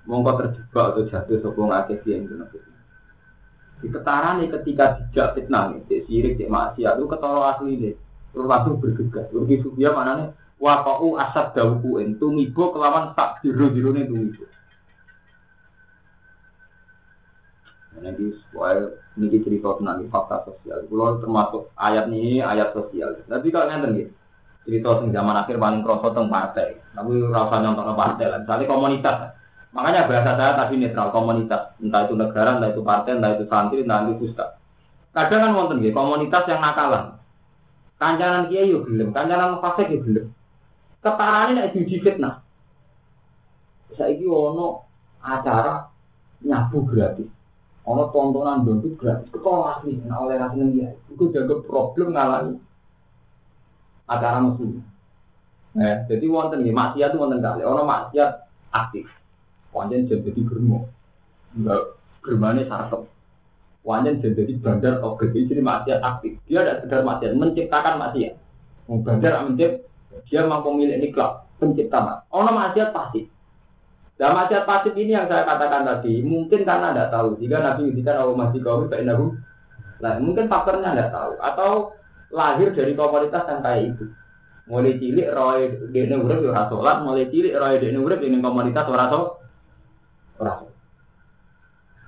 Mongko 0.05 0.32
terjebak 0.39 0.86
atau 0.93 1.07
jatuh 1.09 1.38
sapa 1.41 1.61
ngake 1.61 1.95
yang 2.09 2.30
kena 2.30 2.45
fitnah. 2.49 2.82
Di 3.84 3.88
ketarane 3.91 4.43
ketika 4.47 4.86
dijak 5.01 5.28
fitnah 5.36 5.76
nih, 5.76 6.05
sirik, 6.07 6.39
cek 6.39 6.49
maksiat 6.49 6.95
itu 6.95 7.05
ketara 7.09 7.41
asli 7.51 7.74
deh. 7.82 7.95
Terus 8.34 8.47
langsung 8.49 8.82
bergegas. 8.82 9.28
Urgi 9.34 9.61
sufiha 9.61 9.91
manane 9.93 10.34
wakau 10.64 11.20
asad 11.20 11.51
dawuku 11.51 11.99
entu 11.99 12.32
mibo 12.32 12.72
kelawan 12.72 13.11
tak 13.14 13.43
biru-birune 13.43 14.07
tumibo. 14.07 14.47
Nanti 18.01 18.33
soal 18.49 18.97
ini 19.19 19.37
cerita 19.45 19.77
tentang 19.77 20.01
fakta 20.09 20.49
sosial. 20.49 20.81
Kalau 20.89 21.21
termasuk 21.21 21.61
ayat 21.77 22.09
ini 22.09 22.41
ayat 22.41 22.73
sosial. 22.73 23.13
Tapi 23.29 23.53
kalau 23.53 23.69
ngerti 23.69 24.09
gitu, 24.09 24.11
cerita 24.65 24.89
tentang 24.97 25.13
zaman 25.13 25.35
akhir 25.45 25.55
paling 25.61 25.81
kroso 25.85 26.07
tentang 26.09 26.33
partai. 26.33 26.81
Tapi 26.97 27.11
rasa 27.29 27.55
nyontok 27.61 27.93
partai 27.93 28.25
lah. 28.31 28.39
Misalnya 28.41 28.65
komunitas. 28.65 29.17
Makanya 29.73 30.05
bahasa 30.09 30.31
saya 30.37 30.51
tadi 30.57 30.73
netral 30.81 31.09
komunitas. 31.13 31.61
Entah 31.81 32.01
itu 32.05 32.13
negara, 32.17 32.57
entah 32.57 32.69
itu 32.73 32.81
partai, 32.81 33.11
entah 33.17 33.31
itu 33.37 33.45
santri, 33.49 33.81
entah 33.85 34.05
itu 34.09 34.25
ustaz. 34.29 34.57
Kadang 35.13 35.41
kan 35.45 35.51
wonten 35.53 35.77
gitu, 35.85 35.93
komunitas 35.93 36.49
yang 36.49 36.61
nakalan. 36.61 37.21
Kancanan 38.01 38.49
kiai 38.49 38.73
yo 38.73 38.81
gelem, 38.81 39.13
kancanan 39.13 39.61
fasik 39.61 39.93
yo 39.93 40.01
gelem. 40.01 40.25
Ketarane 41.05 41.51
nek 41.53 41.69
diuji 41.73 42.01
fitnah. 42.01 42.41
Saiki 43.93 44.25
ono 44.25 44.89
acara 45.21 45.85
nyabu 46.41 46.81
gratis 46.89 47.29
Ono 47.84 48.07
tontonan 48.15 48.63
itu 48.63 48.95
gratis, 48.95 49.27
ketolak 49.27 49.84
asli, 49.84 49.99
nah 50.07 50.23
oleh 50.23 50.39
rasanya 50.39 50.65
dia. 50.71 50.89
Itu 51.11 51.27
jaga 51.36 51.59
problem 51.67 52.15
ngalami 52.15 52.55
acara 54.07 54.39
musuh. 54.39 54.79
Eh, 55.73 55.95
jadi 56.07 56.25
wonten 56.31 56.63
nih 56.63 56.71
maksiat 56.71 57.11
itu 57.11 57.19
wonten 57.19 57.43
kali. 57.43 57.65
Ono 57.67 57.84
maksiat 57.84 58.31
aktif. 58.71 59.11
Wanjen 59.75 60.07
jadi 60.07 60.31
germo. 60.31 60.88
Enggak 61.59 61.99
germane 62.23 62.63
sarkep. 62.71 63.03
Wanjen 63.84 64.23
jadi 64.23 64.53
bandar 64.63 65.03
oke. 65.03 65.27
Jadi 65.27 65.59
maksiat 65.59 65.99
aktif. 65.99 66.39
Dia 66.47 66.63
tidak 66.63 66.88
sekedar 66.88 67.01
maksiat, 67.03 67.31
menciptakan 67.36 67.95
maksiat. 67.99 68.34
Bandar 68.88 69.34
mencipt, 69.43 69.75
dia 70.31 70.47
mampu 70.47 70.71
milik 70.71 71.11
klub 71.11 71.43
pencipta. 71.59 72.23
Ono 72.31 72.51
maksiat 72.53 72.95
pasti. 72.95 73.32
Nah, 74.14 74.30
maksiat 74.30 74.64
pasif 74.70 74.93
ini 74.93 75.18
yang 75.18 75.26
saya 75.26 75.41
katakan 75.41 75.89
tadi, 75.89 76.22
mungkin 76.22 76.61
karena 76.61 76.93
tidak 76.93 77.09
tahu. 77.09 77.30
Jika 77.41 77.57
Nabi 77.59 77.82
ngintikan 77.89 78.22
Allah 78.22 78.38
masih 78.38 78.59
kau 78.61 78.86
Nabi, 78.86 79.26
nah 79.99 80.14
mungkin 80.22 80.45
faktornya 80.45 80.93
tidak 80.93 81.09
tahu. 81.09 81.34
Atau 81.41 81.72
lahir 82.30 82.74
dari 82.78 82.93
komunitas 82.93 83.43
yang 83.49 83.61
kayak 83.66 83.82
itu. 83.93 84.05
Mulai 84.64 84.95
cilik 84.95 85.28
roy 85.36 85.59
dene 85.91 86.16
urip 86.24 86.39
ya 86.39 86.72
ora 86.72 87.03
mulai 87.03 87.28
cilik 87.28 87.51
roy 87.51 87.84
dene 87.84 87.99
urip 87.99 88.24
ini 88.24 88.39
komunitas 88.39 88.88
ora 88.88 89.11
ora 90.39 90.53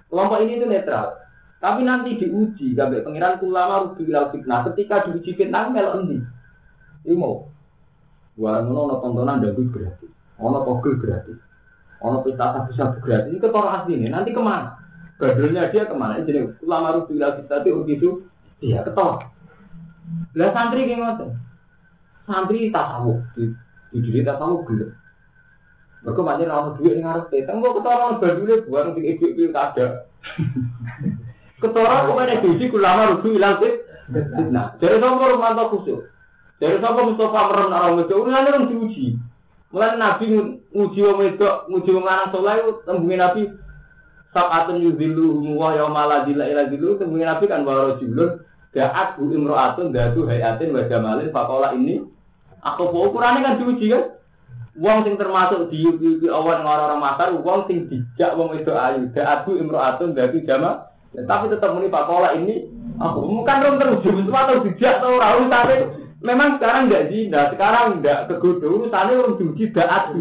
Kelompok 0.08 0.40
ini 0.48 0.56
itu 0.56 0.66
netral. 0.70 1.20
Tapi 1.60 1.82
nanti 1.84 2.16
diuji, 2.16 2.78
gambar 2.78 3.04
pengiran 3.04 3.42
ulama 3.42 3.76
rugi 3.90 4.08
lau 4.08 4.30
fitnah. 4.30 4.64
Ketika 4.72 5.10
diuji 5.10 5.34
fitnah, 5.34 5.74
mel 5.74 5.98
endi? 5.98 6.22
Ini 7.04 7.16
mau. 7.18 7.50
Wah, 8.38 8.62
nono 8.64 9.02
tontonan 9.02 9.44
dagu 9.44 9.66
gratis, 9.72 10.12
ono 10.38 10.62
pogel 10.64 11.00
gratis. 11.00 11.40
Ono 12.04 12.24
pesta 12.26 12.52
sabu-sabu 12.52 12.98
gratis 13.00 13.32
itu 13.32 13.48
orang 13.48 13.74
asli 13.84 13.94
ini. 13.96 14.08
Nanti 14.12 14.36
ke 14.36 14.42
mana? 14.42 14.76
Badulnya 15.16 15.72
dia 15.72 15.88
ke 15.88 15.96
mana? 15.96 16.20
Jadi 16.20 16.60
ulama 16.66 17.00
rubi 17.00 17.16
lagi 17.16 17.48
tadi 17.48 17.72
begitu 17.72 18.28
dia 18.60 18.84
ketolak. 18.84 19.32
Lah 20.36 20.50
santri 20.52 20.86
kayak 20.86 21.00
ngoten. 21.00 21.30
Santri 22.28 22.74
tasawuf 22.74 23.24
di 23.34 23.54
di 23.96 23.98
diri 24.04 24.28
tasawuf 24.28 24.68
gelap. 24.68 24.92
Mereka 26.06 26.22
banyak 26.22 26.48
orang 26.52 26.78
duit 26.78 27.02
yang 27.02 27.10
harus 27.10 27.26
kita. 27.32 27.50
Enggak 27.50 27.82
ketolak 27.82 28.20
badulnya 28.22 28.56
buang 28.68 28.94
di 28.94 29.02
ibu 29.16 29.26
ibu 29.32 29.44
ada. 29.56 29.86
Ketolak 31.64 32.12
kok 32.12 32.20
ada 32.20 32.36
diuji 32.44 32.66
ulama 32.76 33.16
rubi 33.16 33.40
lagi. 33.40 33.70
Nah, 34.52 34.76
jadi 34.78 35.02
sama 35.02 35.34
rumah 35.34 35.56
tak 35.56 35.72
khusus. 35.72 36.04
Jadi 36.60 36.78
sama 36.84 37.10
Mustafa 37.10 37.42
meron 37.52 37.74
orang 37.74 38.04
itu, 38.04 38.16
orang 38.16 38.68
diuji. 38.70 39.08
Mulai 39.74 39.98
Nabi 39.98 40.26
nguji 40.72 41.00
wong 41.02 41.18
wedok, 41.20 41.56
nguji 41.68 41.90
wong 41.90 42.06
lanang 42.06 42.32
tembunge 42.86 43.18
Nabi 43.18 43.42
Sab'atun 44.36 44.84
yudhillu 44.84 45.56
wa 45.56 45.74
yauma 45.74 46.06
la 46.06 46.18
dhilla 46.28 46.46
ila 46.52 46.68
tembunge 46.70 47.26
Nabi 47.26 47.46
kan 47.48 47.66
wa 47.66 47.88
rajulun 47.88 48.46
da'at 48.76 49.16
bu 49.16 49.32
imra'atun 49.32 49.96
datu 49.96 50.28
hayatin 50.28 50.76
wa 50.76 50.84
jamalin 50.92 51.32
faqala 51.32 51.72
ini 51.80 52.04
aku 52.60 52.92
ukurane 52.92 53.40
kan 53.40 53.56
diuji 53.58 53.88
kan? 53.96 54.12
Wong 54.76 55.08
sing 55.08 55.16
termasuk 55.16 55.72
di 55.72 55.88
di 56.20 56.28
awan 56.28 56.68
orang-orang 56.68 57.00
masar, 57.00 57.32
wong 57.32 57.64
sing 57.72 57.88
dijak 57.88 58.36
wong 58.36 58.60
itu 58.60 58.76
ayu, 58.76 59.08
da'at 59.16 59.48
bu 59.48 59.56
imra'atun 59.56 60.12
datu 60.12 60.44
jamal. 60.44 60.92
Tapi 61.16 61.48
tetap 61.48 61.72
muni 61.72 61.88
faqala 61.88 62.36
ini 62.36 62.68
aku 63.00 63.24
bukan 63.24 63.64
rom 63.64 63.76
terus 63.80 64.04
atau 64.04 64.68
dijak 64.68 65.00
atau 65.00 65.16
ora 65.16 65.40
Memang 66.24 66.58
sekarang 66.58 66.88
nggak 66.88 67.08
zina, 67.12 67.42
sekarang 67.52 68.00
nggak 68.00 68.32
kegoda 68.32 68.68
urusannya 68.72 69.14
orang 69.20 69.36
suci 69.36 69.64
daat 69.76 70.16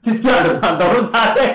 Tidak 0.00 0.32
ada 0.32 0.74
turun 0.80 1.12
sate. 1.12 1.46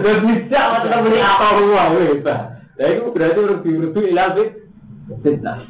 Dan 0.00 0.24
tidak 0.24 0.64
macam 0.72 1.04
beli 1.04 1.20
apa 1.20 1.46
rumah 1.60 1.86
wes. 1.92 2.24
Nah 2.24 2.86
itu 2.88 3.12
berarti 3.12 3.38
urut 3.44 3.96
ilal 4.00 4.30
fitnah. 5.20 5.68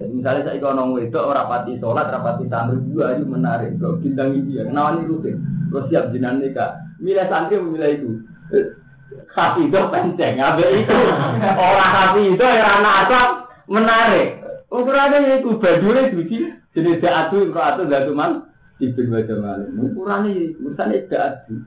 Jadi 0.00 0.18
misalnya 0.18 0.42
saya 0.48 0.58
kalau 0.58 0.98
itu 0.98 1.14
orang 1.14 1.46
pati 1.46 1.78
sholat, 1.78 2.10
orang 2.10 2.24
pati 2.26 2.44
santri 2.50 2.80
juga 2.90 3.14
itu 3.14 3.28
menarik. 3.28 3.78
Kalau 3.78 4.02
bintang 4.02 4.34
ini 4.34 4.58
ya, 4.58 4.66
kenapa 4.66 4.98
ini 4.98 5.06
rutin? 5.06 5.36
Terus 5.70 5.84
siap 5.92 6.04
jinan 6.10 6.42
nikah. 6.42 6.74
Milih 6.98 7.28
santri 7.30 7.60
memilih 7.60 7.90
itu. 7.94 8.10
Hati 9.30 9.68
itu 9.68 9.78
penceng, 9.92 10.40
abe 10.40 10.64
itu 10.82 10.96
orang 11.68 11.92
hati 11.92 12.22
itu 12.32 12.44
yang 12.44 12.80
anak 12.80 12.94
asal 13.06 13.24
menarik. 13.68 14.41
Ukurannya 14.72 15.44
itu 15.44 15.60
badure 15.60 16.08
suci, 16.08 16.48
jenis 16.72 17.04
daatu, 17.04 17.52
kalau 17.52 17.84
atu 17.84 18.12
man, 18.16 18.48
ibn 18.80 19.12
wajah 19.12 19.36
malam. 19.36 19.76
Ukurannya 19.76 20.56
urusannya 20.64 21.12
daatu. 21.12 21.60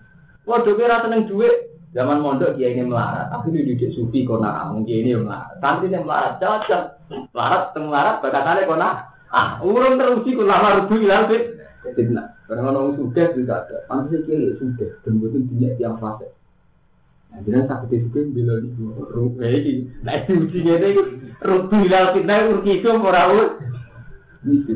Waduh 0.49 0.73
kira 0.73 1.05
seneng 1.05 1.29
duit, 1.29 1.69
zaman 1.93 2.21
mondok 2.21 2.57
dia 2.57 2.73
ini 2.73 2.85
melarat, 2.85 3.29
tapi 3.29 3.53
di 3.53 3.71
didik 3.71 3.93
sufi 3.93 4.25
kona, 4.25 4.73
mungkin 4.73 5.05
ini 5.05 5.21
melarat. 5.21 5.61
Santri 5.61 5.93
yang 5.93 6.09
melarat, 6.09 6.41
cocok. 6.41 6.83
Melarat, 7.31 7.63
teng 7.71 7.85
melarat, 7.93 8.15
bakatannya 8.25 8.69
kona. 8.69 8.89
Ah, 9.31 9.61
urung 9.63 9.95
teruji 9.95 10.35
kulama 10.35 10.83
rubu 10.83 11.01
ilang 11.01 11.29
fit. 11.29 11.55
Fitnah. 11.95 12.35
Karena 12.45 12.69
orang 12.69 12.97
sudah 12.97 13.25
juga 13.33 13.63
ada. 13.63 13.77
Pantas 13.89 14.21
kiri 14.27 14.53
sudah, 14.59 14.91
dan 15.01 15.17
betul 15.17 15.47
dia 15.55 15.73
yang 15.79 15.97
fase. 15.97 16.29
Jadi 17.43 17.67
sakit 17.67 17.91
itu 17.91 18.07
kan 18.15 18.25
bila 18.31 18.53
di 18.63 18.69
rupa 19.11 19.43
ini. 19.43 19.91
Nah, 20.07 20.15
itu 20.23 20.47
ujinya 20.47 20.73
itu 20.87 21.03
rubu 21.43 21.75
ilang 21.83 22.15
fitnah 22.15 22.47
urki 22.47 22.79
itu 22.79 22.87
orang 22.87 23.59
Itu. 24.47 24.75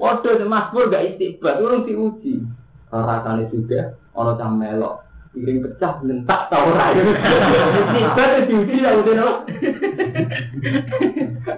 Waduh, 0.00 0.42
mas 0.48 0.72
pur 0.72 0.90
gak 0.90 1.14
istiqbat, 1.14 1.60
urung 1.60 1.86
diuji. 1.86 2.42
Rasanya 2.90 3.46
sudah, 3.50 3.84
orang 4.16 4.38
cah 4.38 4.50
melok. 4.50 4.96
Piring 5.34 5.66
pecah, 5.66 5.98
lentak 6.06 6.46
tau 6.50 6.70
ora. 6.70 6.94
Istiqbat 6.94 8.28
itu 8.32 8.42
diuji 8.48 8.76
ya 8.82 8.90
udah 8.94 9.44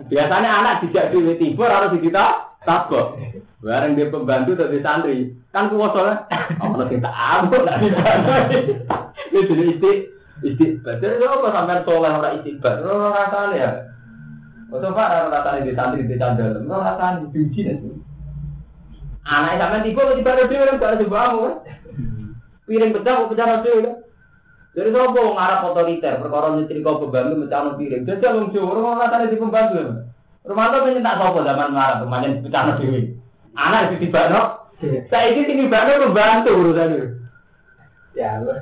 Biasanya 0.08 0.48
anak 0.48 0.74
dijak 0.84 1.12
di 1.12 1.36
tibur 1.36 1.68
harus 1.68 1.96
kita 2.00 2.56
tabok. 2.64 3.20
Bareng 3.64 3.96
dia 3.96 4.12
pembantu 4.12 4.52
dari 4.54 4.78
santri, 4.84 5.32
kan 5.50 5.72
kuwasa 5.72 6.00
lah. 6.04 6.18
Oh, 6.60 6.76
ambil 6.76 7.60
lah 7.64 7.76
di 7.80 7.88
Ini 9.32 9.40
jadi 9.48 9.64
isti 9.74 9.92
istiqbat. 10.44 11.00
Jadi 11.00 11.24
apa 11.24 11.46
sampai 11.52 11.84
soleh 11.86 12.12
orang 12.12 12.34
istiqbat? 12.40 12.84
Orang 12.84 13.14
rasanya 13.14 13.56
ya. 13.56 13.70
Atau 14.66 14.90
pak 14.92 15.08
orang 15.08 15.32
rasanya 15.32 15.60
di 15.64 15.72
santri 15.72 16.02
di 16.04 16.16
candal, 16.18 16.60
orang 16.60 16.84
rasanya 16.84 17.24
diuji 17.32 17.60
nanti. 17.64 17.88
Anak 19.26 19.58
sampai 19.58 19.84
tiba 19.86 20.14
tiba 20.14 20.30
ada 20.38 20.44
dia 20.46 20.66
kan 20.70 20.78
gak 20.78 20.98
sebangun 21.02 21.42
kan. 21.42 21.54
Piring 22.66 22.90
pecah, 22.94 23.26
pecah 23.30 23.46
ada 23.46 23.62
dia 23.62 23.94
Jadi 24.76 24.92
sopo 24.92 25.22
ngarap 25.32 25.72
otoriter, 25.72 26.20
perkara 26.20 26.52
nyetri 26.52 26.84
kau 26.84 27.00
pembantu 27.00 27.34
mencari 27.40 27.70
piring. 27.80 28.02
Jadi 28.04 28.20
kalau 28.20 28.44
ngomong 28.52 28.86
orang 28.86 29.00
rasanya 29.02 29.32
di 29.32 29.40
pembantu. 29.40 29.80
Rumah 30.46 30.66
itu 30.68 30.78
penyen 30.84 31.02
tak 31.02 31.18
sopo 31.18 31.38
zaman 31.42 31.72
ngarap, 31.72 31.96
kemarin 32.04 32.32
pecah 32.44 32.62
dewi. 32.76 33.02
Anak 33.56 33.80
itu 33.88 33.94
tiba 34.06 34.22
no. 34.28 34.42
Saya 35.08 35.32
ini 35.32 35.64
tiba 35.64 35.78
no 35.80 35.92
membantu 36.06 36.50
urusan 36.52 36.92
itu. 36.92 37.08
Ya 38.14 38.36
Allah. 38.36 38.60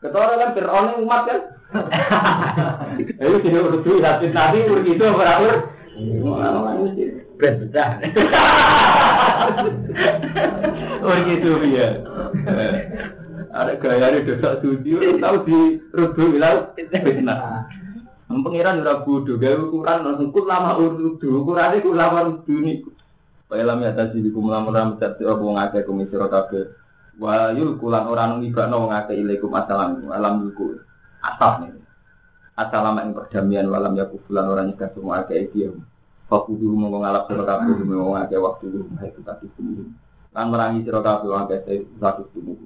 Ketua 0.00 0.32
kan 0.32 0.56
Fir'aun 0.56 1.04
umat 1.04 1.20
kan. 1.28 1.38
Ayo 3.20 3.36
sini 3.44 3.60
urus 3.60 3.84
dulu, 3.84 4.00
tapi 4.00 4.32
nanti 4.32 4.64
urus 4.64 4.88
itu 4.88 5.04
berawur. 5.04 5.54
Berat 7.36 7.54
besar. 7.60 7.90
Urus 11.04 11.26
itu 11.28 11.50
ya. 11.76 11.88
Ada 13.50 13.76
gaya 13.76 14.14
di 14.14 14.24
dosa 14.24 14.62
suci, 14.64 15.20
tahu 15.20 15.36
di 15.44 15.58
rubu 15.92 16.22
bilang 16.32 16.72
fitnah. 16.78 17.68
Pengiran 18.30 18.86
ora 18.86 19.02
bodoh, 19.02 19.42
gawe 19.42 19.58
ukuran 19.58 20.06
langsung 20.06 20.30
kul 20.30 20.46
lama 20.46 20.78
urdu, 20.78 21.18
ukurane 21.18 21.82
kul 21.82 21.98
lama 21.98 22.30
urdu 22.30 22.56
niku. 22.62 22.94
Kaya 23.50 23.66
lam 23.66 23.82
ya 23.82 23.90
tadi 23.90 24.22
di 24.22 24.30
kumlam 24.30 24.70
ram 24.70 24.94
tadi 25.02 25.26
wong 25.26 25.58
akeh 25.58 25.82
kumisira 25.82 26.30
kabeh. 26.30 26.70
Wa 27.20 27.52
yul 27.52 27.76
kulan 27.76 28.08
ora 28.08 28.32
nang 28.32 28.40
ibakno 28.40 28.88
wong 28.88 28.96
akeh 28.96 29.20
ilaikum 29.20 29.52
assalam 29.52 30.08
alam 30.08 30.48
yuku. 30.48 30.80
Asal 31.20 31.68
nih. 31.68 31.76
Assalam 32.56 32.96
ing 33.04 33.12
perdamaian 33.12 33.68
walam 33.68 33.92
ya 33.92 34.08
kufulan 34.08 34.48
ora 34.48 34.64
nyegah 34.64 34.88
semua 34.96 35.20
akeh 35.20 35.52
iki. 35.52 35.68
Fakudu 36.32 36.72
mongko 36.72 37.04
ngalap 37.04 37.28
sira 37.28 37.44
kabeh 37.44 37.76
wong 37.76 38.16
akeh 38.16 38.40
waktu 38.40 38.72
itu 38.72 39.20
tadi 39.20 39.46
kudu. 39.52 39.84
Lan 40.32 40.48
merangi 40.48 40.80
sira 40.80 41.04
kabeh 41.04 41.28
wong 41.28 41.44
akeh 41.44 41.84
satu 42.00 42.24
tubuh. 42.32 42.56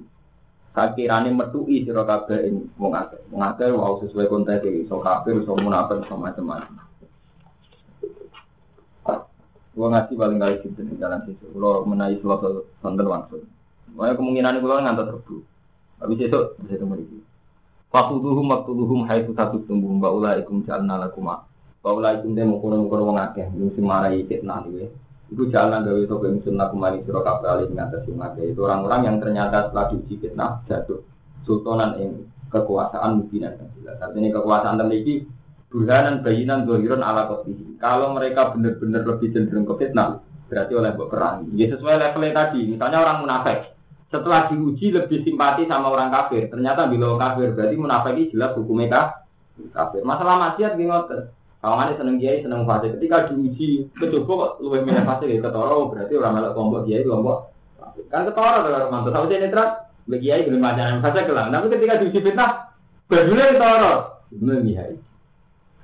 Sakirane 0.71 1.35
metui 1.35 1.83
sira 1.83 2.07
kabeh 2.07 2.47
ing 2.47 2.71
wong 2.79 2.95
akeh. 2.95 3.19
Wong 3.35 3.43
akeh 3.43 3.75
wau 3.75 3.99
sesuai 3.99 4.31
konteks 4.31 4.63
iki, 4.63 4.87
iso 4.87 5.03
kafir, 5.03 5.35
iso 5.35 5.51
munafik, 5.51 5.99
iso 5.99 6.15
macam-macam. 6.15 6.79
Gua 9.75 9.87
ngasih 9.91 10.15
paling 10.15 10.39
kali 10.39 10.63
di 10.63 10.95
jalan 10.95 11.19
situ. 11.27 11.51
Kalau 11.51 11.83
menaik 11.83 12.23
suatu 12.23 12.63
sonten 12.79 13.03
langsung. 13.03 13.43
Makanya 13.95 14.19
kemungkinan 14.19 14.59
itu 14.59 14.67
ngantar 14.67 15.05
terbu. 15.07 15.35
Habis 16.03 16.19
itu 16.27 16.39
bisa 16.59 16.75
temu 16.75 16.95
waktuduhum 17.95 19.07
hai 19.07 19.23
satu 19.23 19.63
tumbuh 19.63 19.87
mbak 19.95 20.11
ulaikum 20.11 20.67
jalna 20.67 20.99
lakuma. 20.99 21.47
Mbak 21.79 21.93
ulaikum 21.95 22.29
dia 22.35 22.43
mau 22.43 22.59
kurang 22.59 22.91
kurang 22.91 23.15
wong 23.15 23.19
akeh. 23.23 23.47
Mesti 23.55 23.79
marai 23.79 24.27
fitnah 24.27 24.67
nih. 24.67 24.91
Itu 25.31 25.47
jalan 25.47 25.87
dari 25.87 26.03
itu 26.03 26.15
ke 26.19 26.27
musim 26.27 26.59
lakumani 26.59 27.01
siro 27.01 27.23
kabel 27.23 27.49
alih 27.49 27.71
ngatas 27.73 28.05
Itu 28.05 28.61
orang-orang 28.67 29.01
yang 29.09 29.15
ternyata 29.23 29.71
setelah 29.71 29.85
diuji 29.89 30.15
fitnah 30.19 30.61
jatuh. 30.67 31.01
Sultanan 31.47 31.97
yang 31.97 32.13
kekuasaan 32.51 33.23
mungkin 33.23 33.47
dan 33.47 33.69
jelas. 33.79 33.97
Artinya 34.01 34.29
kekuasaan 34.37 34.75
terlebih 34.81 35.25
burhanan 35.69 36.23
bayinan 36.23 36.63
dohiron 36.63 37.03
ala 37.03 37.27
kotihi. 37.31 37.77
Kalau 37.81 38.13
mereka 38.13 38.53
benar-benar 38.53 39.03
lebih 39.03 39.29
cenderung 39.33 39.65
ke 39.67 39.73
fitnah, 39.81 40.23
berarti 40.47 40.73
oleh 40.73 40.89
mbok 40.93 41.09
perang. 41.11 41.35
Ya 41.53 41.67
sesuai 41.73 41.99
levelnya 41.99 42.31
tadi. 42.33 42.61
Misalnya 42.69 42.97
orang 43.01 43.17
munafik, 43.25 43.74
setelah 44.15 44.47
diuji 44.47 44.95
lebih 44.95 45.27
simpati 45.27 45.67
sama 45.67 45.91
orang 45.91 46.07
kafir. 46.07 46.47
Ternyata 46.47 46.87
bila 46.87 47.19
kafir 47.19 47.51
berarti 47.51 47.75
munafik 47.75 48.31
jelas 48.31 48.55
hukumnya 48.55 49.19
kafir. 49.75 50.07
Masalah 50.07 50.39
maksiat 50.39 50.79
gimana? 50.79 51.35
Kalau 51.59 51.75
mana 51.81 51.97
seneng 51.97 52.21
kiai 52.21 52.45
seneng 52.45 52.63
fasik. 52.63 52.95
Ketika 52.95 53.27
diuji 53.27 53.91
kecoba 53.97 54.31
kok 54.31 54.51
lebih 54.63 54.85
milih 54.85 55.03
fasik 55.03 55.27
ya 55.33 55.41
ketoro 55.43 55.89
berarti 55.89 56.13
orang 56.15 56.33
melok 56.37 56.51
kelompok 56.53 56.81
kiai 56.85 57.01
kelompok 57.01 57.37
kan 58.13 58.21
ketoro 58.23 58.57
kalau 58.63 58.87
mantu. 58.93 59.09
Tahu 59.11 59.25
sih 59.27 59.37
netral 59.41 59.67
bagi 60.05 60.23
kiai 60.29 60.45
belum 60.47 60.61
ajaran 60.63 61.01
fasik 61.03 61.25
kelang. 61.27 61.49
Tapi 61.51 61.67
ketika 61.73 61.99
diuji 61.99 62.19
fitnah, 62.21 62.71
bajunya 63.11 63.45
ketoro. 63.51 63.93
Belum 64.31 64.61
kiai. 64.61 64.93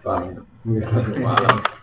Paham 0.05 0.21
ya? 0.31 0.41